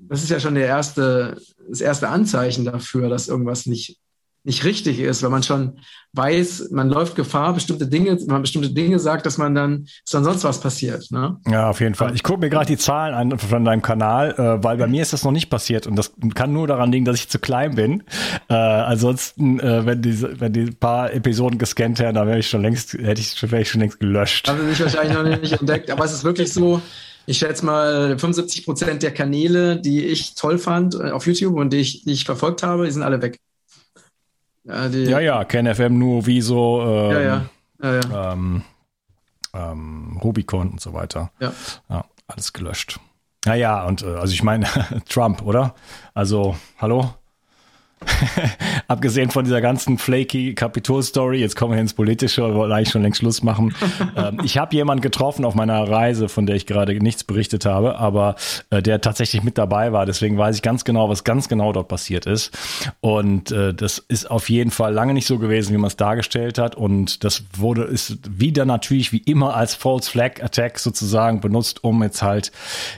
das 0.08 0.24
ist 0.24 0.30
ja 0.30 0.40
schon 0.40 0.56
der 0.56 0.68
erste, 0.68 1.38
das 1.68 1.82
erste 1.82 2.10
Anzeichen 2.10 2.66
dafür, 2.66 3.10
dass 3.10 3.28
irgendwas 3.28 3.66
nicht, 3.66 4.00
nicht 4.46 4.66
richtig 4.66 5.00
ist, 5.00 5.24
wenn 5.24 5.32
man 5.32 5.42
schon 5.42 5.80
weiß, 6.14 6.70
man 6.72 6.90
läuft 6.90 7.16
Gefahr, 7.16 7.54
bestimmte 7.54 7.88
Dinge, 7.88 8.20
wenn 8.20 8.28
man 8.28 8.42
bestimmte 8.42 8.70
Dinge 8.70 9.00
sagt, 9.00 9.26
dass 9.26 9.38
man 9.38 9.56
dann, 9.56 9.86
dass 10.04 10.12
dann 10.12 10.24
sonst 10.26 10.44
was 10.44 10.60
passiert. 10.60 11.10
Ne? 11.12 11.38
Ja, 11.48 11.70
auf 11.70 11.80
jeden 11.80 11.96
Fall. 11.96 12.14
Ich 12.14 12.24
gucke 12.24 12.42
mir 12.42 12.50
gerade 12.50 12.66
die 12.66 12.78
Zahlen 12.78 13.16
an 13.16 13.40
von 13.40 13.64
deinem 13.64 13.82
Kanal, 13.82 14.32
äh, 14.32 14.64
weil 14.64 14.78
bei 14.78 14.88
mir 14.88 15.02
ist 15.02 15.14
das 15.14 15.24
noch 15.24 15.32
nicht 15.32 15.50
passiert 15.50 15.88
und 15.88 15.96
das 15.96 16.14
kann 16.36 16.52
nur 16.52 16.68
daran 16.68 16.92
liegen, 16.92 17.06
dass 17.06 17.16
ich 17.16 17.30
zu 17.30 17.40
klein 17.40 17.76
bin. 17.76 18.04
Äh, 18.50 18.54
ansonsten, 18.54 19.60
äh, 19.62 19.86
wenn 19.86 20.02
die, 20.02 20.22
wenn 20.40 20.52
die 20.52 20.72
paar 20.72 21.14
Episoden 21.14 21.58
gescannt 21.58 22.00
wären, 22.00 22.16
dann 22.16 22.28
wäre 22.28 22.40
ich 22.40 22.50
schon 22.50 22.62
längst, 22.62 22.94
hätte 22.94 23.22
ich, 23.22 23.42
wäre 23.50 23.62
ich 23.62 23.70
schon 23.70 23.82
längst 23.82 24.00
gelöscht. 24.00 24.50
Haben 24.50 24.60
sie 24.60 24.66
mich 24.66 24.82
wahrscheinlich 24.82 25.14
noch 25.14 25.24
nicht 25.24 25.54
entdeckt, 25.54 25.90
aber 25.90 26.04
es 26.04 26.12
ist 26.12 26.26
wirklich 26.26 26.52
so, 26.52 26.82
ich 27.26 27.38
schätze 27.38 27.66
mal, 27.66 28.20
75 28.20 28.66
Prozent 28.66 29.04
der 29.04 29.14
Kanäle, 29.14 29.80
die 29.80 30.06
ich 30.06 30.36
toll 30.36 30.58
fand 30.58 30.96
äh, 30.96 31.12
auf 31.12 31.26
YouTube 31.26 31.56
und 31.56 31.72
die 31.72 31.78
ich, 31.78 32.04
die 32.04 32.12
ich 32.12 32.26
verfolgt 32.26 32.62
habe, 32.62 32.86
die 32.86 32.92
sind 32.92 33.04
alle 33.04 33.22
weg. 33.22 33.40
Ja, 34.66 34.88
die, 34.88 35.04
ja, 35.04 35.20
ja, 35.20 35.44
KenFM 35.44 35.98
nur 35.98 36.26
wie 36.26 36.42
so. 36.42 36.82
Ähm, 36.82 37.12
ja, 37.12 37.22
ja. 37.22 37.46
ja, 37.82 37.96
ja. 37.96 38.34
Ähm, 38.34 38.64
ähm, 39.54 40.20
Rubicon 40.24 40.72
und 40.72 40.82
so 40.82 40.94
weiter. 40.94 41.32
Ja. 41.40 41.54
ja 41.90 42.06
alles 42.28 42.54
gelöscht. 42.54 43.00
Naja, 43.46 43.84
und 43.86 44.04
äh, 44.04 44.16
also 44.16 44.34
ich 44.34 44.44
meine, 44.44 44.66
Trump, 45.10 45.42
oder? 45.42 45.76
Also, 46.14 46.56
hallo? 46.78 47.14
Abgesehen 48.88 49.32
von 49.32 49.46
dieser 49.46 49.62
ganzen 49.62 49.98
flaky 49.98 50.54
Kapitol-Story, 50.54 51.40
jetzt 51.40 51.56
kommen 51.56 51.74
wir 51.74 51.82
ins 51.82 51.94
Politische, 51.94 52.42
wir 52.44 52.56
wollten 52.56 52.74
eigentlich 52.74 52.90
schon 52.90 53.02
längst 53.02 53.20
Schluss 53.20 53.44
machen. 53.44 53.74
ähm, 54.16 54.40
ich 54.44 54.58
habe 54.58 54.76
jemanden 54.76 55.02
getroffen 55.02 55.46
auf 55.46 55.56
meiner 55.56 55.88
Reise, 55.88 56.30
von 56.30 56.46
der 56.46 56.56
ich 56.56 56.66
gerade 56.66 56.94
nichts 56.96 57.24
berichtet 57.24 57.66
habe, 57.66 57.98
aber 57.98 58.36
äh, 58.70 58.82
der 58.82 59.02
tatsächlich 59.02 59.44
mit 59.44 59.58
dabei 59.58 59.92
war. 59.94 60.06
Deswegen 60.06 60.38
weiß 60.38 60.56
ich 60.56 60.62
ganz 60.62 60.84
genau, 60.84 61.10
was 61.10 61.24
ganz 61.24 61.48
genau 61.48 61.72
dort 61.74 61.88
passiert 61.88 62.26
ist. 62.26 62.58
Und 63.02 63.52
äh, 63.52 63.74
das 63.74 63.98
ist 64.00 64.30
auf 64.30 64.50
jeden 64.50 64.72
Fall 64.72 64.94
lange 64.94 65.14
nicht 65.14 65.28
so 65.28 65.40
gewesen, 65.40 65.74
wie 65.74 65.78
man 65.78 65.88
es 65.88 65.98
dargestellt 65.98 66.58
hat. 66.58 66.76
Und 66.76 67.24
das 67.24 67.44
wurde, 67.58 67.84
ist 67.84 68.18
wieder 68.30 68.66
natürlich 68.66 69.12
wie 69.12 69.18
immer 69.18 69.56
als 69.56 69.76
False 69.76 70.10
Flag 70.10 70.42
Attack 70.42 70.80
sozusagen 70.80 71.42
benutzt, 71.42 71.84
um 71.84 72.04
jetzt 72.04 72.22
halt, 72.22 72.52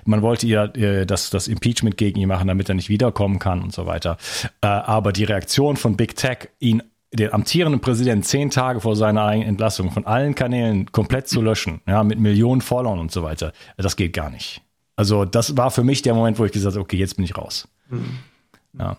man 0.05 0.21
wollte 0.21 0.47
ihr 0.47 0.75
äh, 0.75 1.05
das, 1.05 1.29
das 1.29 1.47
Impeachment 1.47 1.97
gegen 1.97 2.19
ihn 2.19 2.27
machen, 2.27 2.47
damit 2.47 2.69
er 2.69 2.75
nicht 2.75 2.89
wiederkommen 2.89 3.39
kann 3.39 3.61
und 3.61 3.73
so 3.73 3.85
weiter. 3.85 4.17
Äh, 4.61 4.67
aber 4.95 5.11
die 5.11 5.25
Reaktion 5.25 5.75
von 5.75 5.97
Big 5.97 6.15
Tech, 6.15 6.49
ihn 6.59 6.81
den 7.11 7.33
amtierenden 7.33 7.81
Präsidenten 7.81 8.23
zehn 8.23 8.49
Tage 8.49 8.79
vor 8.79 8.95
seiner 8.95 9.25
eigenen 9.25 9.49
Entlassung 9.49 9.91
von 9.91 10.05
allen 10.05 10.35
Kanälen 10.35 10.91
komplett 10.91 11.27
zu 11.27 11.41
löschen, 11.41 11.81
ja, 11.85 12.03
mit 12.03 12.17
Millionen 12.19 12.61
Followern 12.61 12.99
und 12.99 13.11
so 13.11 13.21
weiter, 13.21 13.51
das 13.77 13.97
geht 13.97 14.13
gar 14.13 14.29
nicht. 14.29 14.61
Also 14.95 15.25
das 15.25 15.57
war 15.57 15.71
für 15.71 15.83
mich 15.83 16.01
der 16.01 16.13
Moment, 16.13 16.39
wo 16.39 16.45
ich 16.45 16.53
gesagt 16.53 16.75
habe, 16.75 16.83
okay, 16.83 16.97
jetzt 16.97 17.17
bin 17.17 17.25
ich 17.25 17.37
raus. 17.37 17.67
Mhm. 17.89 18.19
Ja. 18.79 18.97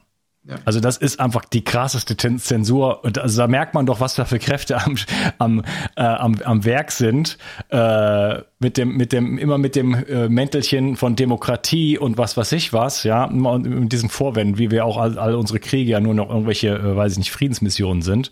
Also 0.65 0.81
das 0.81 0.97
ist 0.97 1.19
einfach 1.21 1.45
die 1.45 1.65
krasseste 1.65 2.17
Zensur. 2.17 3.05
Und 3.05 3.19
also 3.19 3.43
da 3.43 3.49
merkt 3.49 3.75
man 3.75 3.87
doch, 3.87 4.01
was 4.01 4.15
da 4.15 4.25
für 4.25 4.39
Kräfte 4.39 4.81
am, 4.81 4.97
am, 5.39 5.65
äh, 5.97 6.03
am, 6.03 6.37
am 6.45 6.65
Werk 6.65 6.93
sind. 6.93 7.39
Äh, 7.69 8.43
mit 8.59 8.79
dem, 8.79 8.97
mit 8.97 9.13
dem, 9.13 9.39
immer 9.39 9.59
mit 9.59 9.77
dem 9.77 9.95
äh, 9.95 10.29
Mäntelchen 10.29 10.97
von 10.97 11.15
Demokratie 11.15 11.99
und 11.99 12.17
was 12.17 12.37
weiß 12.39 12.53
ich 12.53 12.73
was, 12.73 13.05
ja, 13.05 13.25
und 13.25 13.65
mit 13.65 13.93
diesen 13.93 14.09
Vorwänden, 14.09 14.57
wie 14.57 14.71
wir 14.71 14.87
auch 14.87 14.97
all, 14.97 15.19
all 15.19 15.35
unsere 15.35 15.61
Kriege 15.61 15.91
ja 15.91 16.01
nur 16.01 16.15
noch 16.15 16.31
irgendwelche, 16.31 16.69
äh, 16.69 16.97
weiß 16.97 17.13
ich 17.13 17.19
nicht, 17.19 17.33
Friedensmissionen 17.33 18.01
sind, 18.01 18.31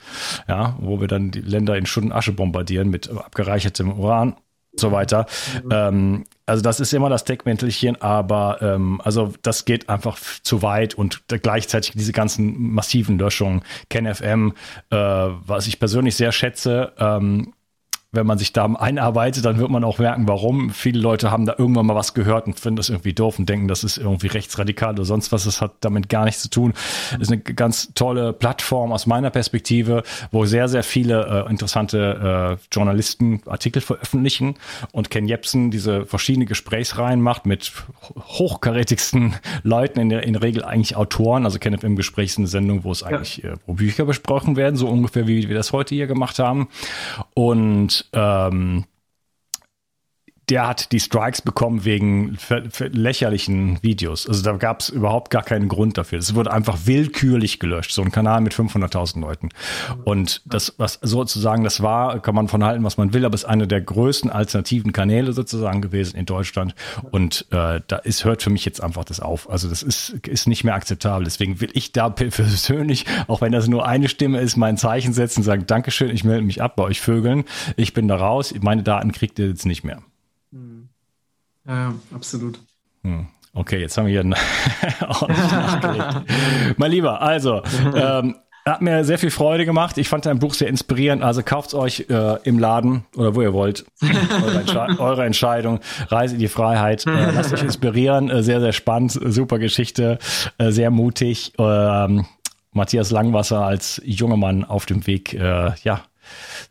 ja, 0.48 0.76
wo 0.80 0.98
wir 1.00 1.08
dann 1.08 1.30
die 1.30 1.42
Länder 1.42 1.76
in 1.76 1.84
Schutt 1.84 2.04
und 2.04 2.12
Asche 2.12 2.32
bombardieren 2.32 2.88
mit 2.88 3.10
abgereichertem 3.10 3.92
Uran 3.92 4.36
so 4.76 4.92
weiter. 4.92 5.26
Mhm. 5.62 5.70
Ähm, 5.70 6.24
also 6.46 6.62
das 6.62 6.80
ist 6.80 6.92
immer 6.92 7.08
das 7.08 7.24
Deckmäntelchen, 7.24 8.00
aber 8.02 8.58
ähm, 8.60 9.00
also 9.02 9.32
das 9.42 9.64
geht 9.64 9.88
einfach 9.88 10.18
zu 10.18 10.62
weit 10.62 10.94
und 10.94 11.22
gleichzeitig 11.28 11.92
diese 11.92 12.12
ganzen 12.12 12.72
massiven 12.72 13.18
Löschungen, 13.18 13.62
KenFM, 13.88 14.52
äh, 14.90 14.96
was 14.96 15.66
ich 15.66 15.78
persönlich 15.78 16.16
sehr 16.16 16.32
schätze, 16.32 16.92
ähm, 16.98 17.54
wenn 18.14 18.26
man 18.26 18.38
sich 18.38 18.52
da 18.52 18.64
einarbeitet, 18.64 19.44
dann 19.44 19.58
wird 19.58 19.70
man 19.70 19.84
auch 19.84 19.98
merken, 19.98 20.28
warum. 20.28 20.70
Viele 20.70 21.00
Leute 21.00 21.30
haben 21.30 21.46
da 21.46 21.54
irgendwann 21.56 21.86
mal 21.86 21.94
was 21.94 22.14
gehört 22.14 22.46
und 22.46 22.58
finden 22.58 22.76
das 22.76 22.88
irgendwie 22.88 23.12
doof 23.12 23.38
und 23.38 23.48
denken, 23.48 23.68
das 23.68 23.84
ist 23.84 23.98
irgendwie 23.98 24.28
rechtsradikal 24.28 24.94
oder 24.94 25.04
sonst 25.04 25.32
was. 25.32 25.44
Das 25.44 25.60
hat 25.60 25.72
damit 25.80 26.08
gar 26.08 26.24
nichts 26.24 26.42
zu 26.42 26.50
tun. 26.50 26.72
Das 27.12 27.28
ist 27.28 27.32
eine 27.32 27.42
ganz 27.42 27.92
tolle 27.94 28.32
Plattform 28.32 28.92
aus 28.92 29.06
meiner 29.06 29.30
Perspektive, 29.30 30.02
wo 30.30 30.44
sehr, 30.44 30.68
sehr 30.68 30.82
viele 30.82 31.44
äh, 31.46 31.50
interessante 31.50 32.58
äh, 32.60 32.74
Journalisten 32.74 33.42
Artikel 33.46 33.82
veröffentlichen 33.82 34.54
und 34.92 35.10
Ken 35.10 35.26
Jebsen 35.26 35.70
diese 35.70 36.06
verschiedene 36.06 36.46
Gesprächsreihen 36.46 37.20
macht 37.20 37.46
mit 37.46 37.72
hochkarätigsten 38.18 39.34
Leuten, 39.62 40.00
in 40.00 40.08
der, 40.08 40.22
in 40.24 40.34
der 40.34 40.42
Regel 40.42 40.64
eigentlich 40.64 40.96
Autoren. 40.96 41.44
Also 41.44 41.58
Kenneth 41.58 41.84
im 41.84 41.96
Gespräch 41.96 42.30
ist 42.30 42.38
eine 42.38 42.46
Sendung, 42.46 42.84
wo 42.84 42.92
es 42.92 43.02
eigentlich 43.02 43.44
äh, 43.44 43.54
wo 43.66 43.74
Bücher 43.74 44.04
besprochen 44.04 44.56
werden, 44.56 44.76
so 44.76 44.88
ungefähr 44.88 45.26
wie 45.26 45.48
wir 45.48 45.54
das 45.54 45.72
heute 45.72 45.94
hier 45.94 46.06
gemacht 46.06 46.38
haben. 46.38 46.68
Und 47.34 48.03
ähm, 48.12 48.84
der 50.48 50.66
hat 50.66 50.92
die 50.92 51.00
Strikes 51.00 51.40
bekommen 51.42 51.84
wegen 51.84 52.36
lächerlichen 52.92 53.82
Videos. 53.82 54.28
Also 54.28 54.42
da 54.42 54.52
gab 54.52 54.80
es 54.80 54.90
überhaupt 54.90 55.30
gar 55.30 55.42
keinen 55.42 55.68
Grund 55.68 55.96
dafür. 55.96 56.18
Es 56.18 56.34
wurde 56.34 56.52
einfach 56.52 56.80
willkürlich 56.84 57.60
gelöscht. 57.60 57.92
So 57.92 58.02
ein 58.02 58.12
Kanal 58.12 58.40
mit 58.42 58.52
500.000 58.52 59.20
Leuten. 59.20 59.48
Und 60.04 60.42
das, 60.44 60.74
was 60.76 60.98
sozusagen 61.02 61.64
das 61.64 61.82
war, 61.82 62.20
kann 62.20 62.34
man 62.34 62.48
von 62.48 62.62
halten, 62.62 62.84
was 62.84 62.98
man 62.98 63.14
will, 63.14 63.24
aber 63.24 63.34
es 63.34 63.42
ist 63.42 63.48
eine 63.48 63.66
der 63.66 63.80
größten 63.80 64.30
alternativen 64.30 64.92
Kanäle 64.92 65.32
sozusagen 65.32 65.80
gewesen 65.80 66.16
in 66.16 66.26
Deutschland. 66.26 66.74
Und 67.10 67.46
äh, 67.50 67.80
da 67.86 67.96
ist, 67.96 68.24
hört 68.24 68.42
für 68.42 68.50
mich 68.50 68.64
jetzt 68.64 68.82
einfach 68.82 69.04
das 69.04 69.20
auf. 69.20 69.48
Also 69.48 69.68
das 69.68 69.82
ist, 69.82 70.10
ist 70.26 70.46
nicht 70.46 70.64
mehr 70.64 70.74
akzeptabel. 70.74 71.24
Deswegen 71.24 71.60
will 71.60 71.70
ich 71.72 71.92
da 71.92 72.08
persönlich, 72.10 73.06
auch 73.28 73.40
wenn 73.40 73.52
das 73.52 73.66
nur 73.68 73.86
eine 73.86 74.08
Stimme 74.08 74.40
ist, 74.40 74.56
mein 74.56 74.76
Zeichen 74.76 75.14
setzen 75.14 75.40
und 75.40 75.44
sagen, 75.44 75.66
Dankeschön, 75.66 76.10
ich 76.10 76.24
melde 76.24 76.44
mich 76.44 76.60
ab 76.60 76.76
bei 76.76 76.84
euch 76.84 77.00
Vögeln. 77.00 77.44
Ich 77.76 77.94
bin 77.94 78.08
da 78.08 78.16
raus. 78.16 78.54
Meine 78.60 78.82
Daten 78.82 79.12
kriegt 79.12 79.38
ihr 79.38 79.48
jetzt 79.48 79.64
nicht 79.66 79.84
mehr. 79.84 80.02
Ja, 81.66 81.94
absolut. 82.12 82.58
Hm. 83.02 83.26
Okay, 83.54 83.80
jetzt 83.80 83.96
haben 83.96 84.06
wir 84.06 84.12
hier 84.12 84.36
ordentlich 85.08 85.50
nachgelegt. 85.50 86.14
mein 86.78 86.90
Lieber, 86.90 87.22
also, 87.22 87.62
ähm, 87.94 88.36
hat 88.66 88.80
mir 88.80 89.04
sehr 89.04 89.18
viel 89.18 89.30
Freude 89.30 89.66
gemacht. 89.66 89.98
Ich 89.98 90.08
fand 90.08 90.24
dein 90.24 90.38
Buch 90.38 90.54
sehr 90.54 90.68
inspirierend. 90.68 91.22
Also 91.22 91.42
kauft 91.42 91.74
euch 91.74 92.06
äh, 92.08 92.38
im 92.44 92.58
Laden 92.58 93.04
oder 93.14 93.34
wo 93.34 93.42
ihr 93.42 93.52
wollt. 93.52 93.84
eure, 94.02 94.60
Entsche 94.60 94.80
eure, 94.98 95.24
Entscheidung. 95.26 95.80
Reise 96.08 96.34
in 96.34 96.40
die 96.40 96.48
Freiheit. 96.48 97.06
Äh, 97.06 97.30
lasst 97.34 97.52
euch 97.52 97.62
inspirieren. 97.62 98.30
Äh, 98.30 98.42
sehr, 98.42 98.60
sehr 98.60 98.72
spannend. 98.72 99.12
Super 99.12 99.58
Geschichte. 99.58 100.18
Äh, 100.56 100.70
sehr 100.70 100.90
mutig. 100.90 101.52
Ähm, 101.58 102.24
Matthias 102.72 103.10
Langwasser 103.10 103.64
als 103.64 104.00
junger 104.04 104.36
Mann 104.38 104.64
auf 104.64 104.86
dem 104.86 105.06
Weg, 105.06 105.34
äh, 105.34 105.72
ja, 105.82 106.02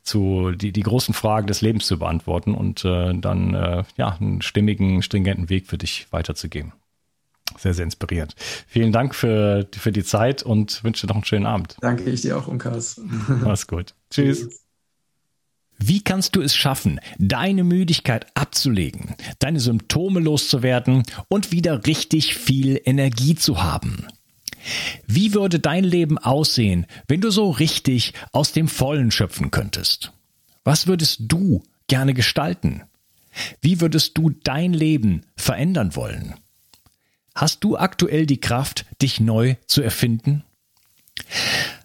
zu 0.04 0.52
die, 0.52 0.72
die 0.72 0.82
großen 0.82 1.14
Fragen 1.14 1.48
des 1.48 1.62
Lebens 1.62 1.86
zu 1.86 2.00
beantworten 2.00 2.56
und 2.56 2.84
äh, 2.86 3.14
dann 3.14 3.54
äh, 3.54 3.84
ja 3.98 4.18
einen 4.20 4.42
stimmigen, 4.42 5.02
stringenten 5.02 5.50
Weg 5.50 5.68
für 5.68 5.78
dich 5.78 6.08
weiterzugeben. 6.12 6.74
Sehr, 7.58 7.74
sehr 7.74 7.86
inspirierend. 7.86 8.36
Vielen 8.68 8.92
Dank 8.92 9.14
für, 9.14 9.68
für 9.72 9.92
die 9.92 10.04
Zeit 10.04 10.44
und 10.44 10.84
wünsche 10.84 11.06
dir 11.06 11.10
noch 11.12 11.18
einen 11.18 11.26
schönen 11.26 11.46
Abend. 11.46 11.78
Danke 11.82 12.10
ich 12.10 12.22
dir 12.22 12.38
auch, 12.38 12.48
Unkas. 12.48 13.00
Mach's 13.28 13.68
gut. 13.68 13.94
Tschüss. 14.10 14.64
Wie 15.78 16.02
kannst 16.02 16.36
du 16.36 16.42
es 16.42 16.56
schaffen, 16.56 17.00
deine 17.18 17.64
Müdigkeit 17.64 18.28
abzulegen, 18.36 19.16
deine 19.40 19.60
Symptome 19.60 20.20
loszuwerden 20.20 21.04
und 21.28 21.52
wieder 21.52 21.86
richtig 21.86 22.36
viel 22.36 22.80
Energie 22.86 23.36
zu 23.36 23.62
haben? 23.62 24.08
Wie 25.08 25.34
würde 25.34 25.60
dein 25.60 25.84
Leben 25.84 26.18
aussehen, 26.18 26.86
wenn 27.08 27.22
du 27.22 27.32
so 27.32 27.50
richtig 27.50 28.14
aus 28.32 28.52
dem 28.52 28.68
Vollen 28.68 29.12
schöpfen 29.12 29.52
könntest? 29.52 30.14
Was 30.64 30.88
würdest 30.88 31.22
du 31.28 31.64
gerne 31.88 32.14
gestalten? 32.14 32.84
Wie 33.62 33.82
würdest 33.82 34.18
du 34.18 34.30
dein 34.30 34.74
Leben 34.74 35.26
verändern 35.36 35.96
wollen? 35.96 36.36
Hast 37.36 37.64
du 37.64 37.78
aktuell 37.78 38.26
die 38.26 38.40
Kraft, 38.40 38.86
dich 39.02 39.20
neu 39.20 39.56
zu 39.66 39.82
erfinden? 39.82 40.44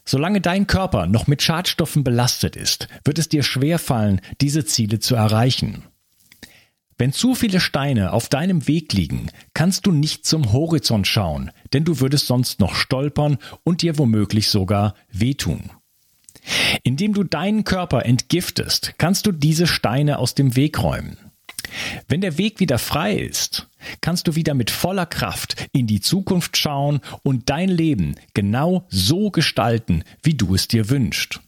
Solange 0.04 0.40
dein 0.40 0.66
Körper 0.66 1.06
noch 1.06 1.26
mit 1.26 1.42
Schadstoffen 1.42 2.04
belastet 2.04 2.56
ist, 2.56 2.88
wird 3.04 3.18
es 3.18 3.28
dir 3.28 3.42
schwerfallen, 3.42 4.20
diese 4.40 4.64
Ziele 4.64 5.00
zu 5.00 5.14
erreichen. 5.14 5.84
Wenn 6.98 7.12
zu 7.12 7.36
viele 7.36 7.60
Steine 7.60 8.12
auf 8.12 8.28
deinem 8.28 8.66
Weg 8.66 8.92
liegen, 8.92 9.30
kannst 9.54 9.86
du 9.86 9.92
nicht 9.92 10.26
zum 10.26 10.52
Horizont 10.52 11.06
schauen, 11.06 11.52
denn 11.72 11.84
du 11.84 12.00
würdest 12.00 12.26
sonst 12.26 12.58
noch 12.58 12.74
stolpern 12.74 13.38
und 13.62 13.82
dir 13.82 13.98
womöglich 13.98 14.48
sogar 14.48 14.94
wehtun. 15.12 15.70
Indem 16.82 17.14
du 17.14 17.22
deinen 17.22 17.62
Körper 17.62 18.04
entgiftest, 18.04 18.94
kannst 18.98 19.26
du 19.26 19.32
diese 19.32 19.68
Steine 19.68 20.18
aus 20.18 20.34
dem 20.34 20.56
Weg 20.56 20.82
räumen. 20.82 21.16
Wenn 22.08 22.20
der 22.20 22.36
Weg 22.36 22.58
wieder 22.58 22.78
frei 22.78 23.14
ist, 23.14 23.68
kannst 24.00 24.26
du 24.26 24.34
wieder 24.34 24.54
mit 24.54 24.70
voller 24.70 25.06
Kraft 25.06 25.68
in 25.72 25.86
die 25.86 26.00
Zukunft 26.00 26.56
schauen 26.56 27.00
und 27.22 27.48
dein 27.48 27.68
Leben 27.68 28.16
genau 28.34 28.86
so 28.88 29.30
gestalten, 29.30 30.02
wie 30.22 30.34
du 30.34 30.54
es 30.54 30.66
dir 30.66 30.90
wünschst. 30.90 31.40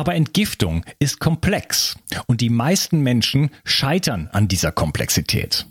Aber 0.00 0.14
Entgiftung 0.14 0.86
ist 0.98 1.20
komplex 1.20 1.94
und 2.26 2.40
die 2.40 2.48
meisten 2.48 3.00
Menschen 3.00 3.50
scheitern 3.64 4.30
an 4.32 4.48
dieser 4.48 4.72
Komplexität. 4.72 5.66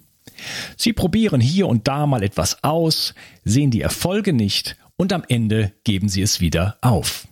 Sie 0.78 0.94
probieren 0.94 1.42
hier 1.42 1.66
und 1.66 1.88
da 1.88 2.06
mal 2.06 2.22
etwas 2.22 2.64
aus, 2.64 3.16
sehen 3.44 3.72
die 3.72 3.82
Erfolge 3.82 4.32
nicht 4.32 4.78
und 4.98 5.14
am 5.14 5.24
Ende 5.28 5.74
geben 5.84 6.10
sie 6.10 6.22
es 6.22 6.42
wieder 6.42 6.78
auf. 6.82 7.28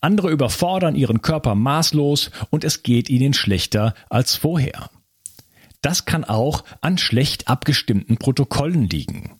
Andere 0.00 0.32
überfordern 0.32 0.96
ihren 0.96 1.22
Körper 1.22 1.54
maßlos 1.54 2.32
und 2.50 2.64
es 2.64 2.82
geht 2.82 3.08
ihnen 3.08 3.32
schlechter 3.32 3.94
als 4.08 4.34
vorher. 4.34 4.90
Das 5.80 6.06
kann 6.06 6.24
auch 6.24 6.64
an 6.80 6.98
schlecht 6.98 7.46
abgestimmten 7.46 8.16
Protokollen 8.16 8.88
liegen. 8.88 9.39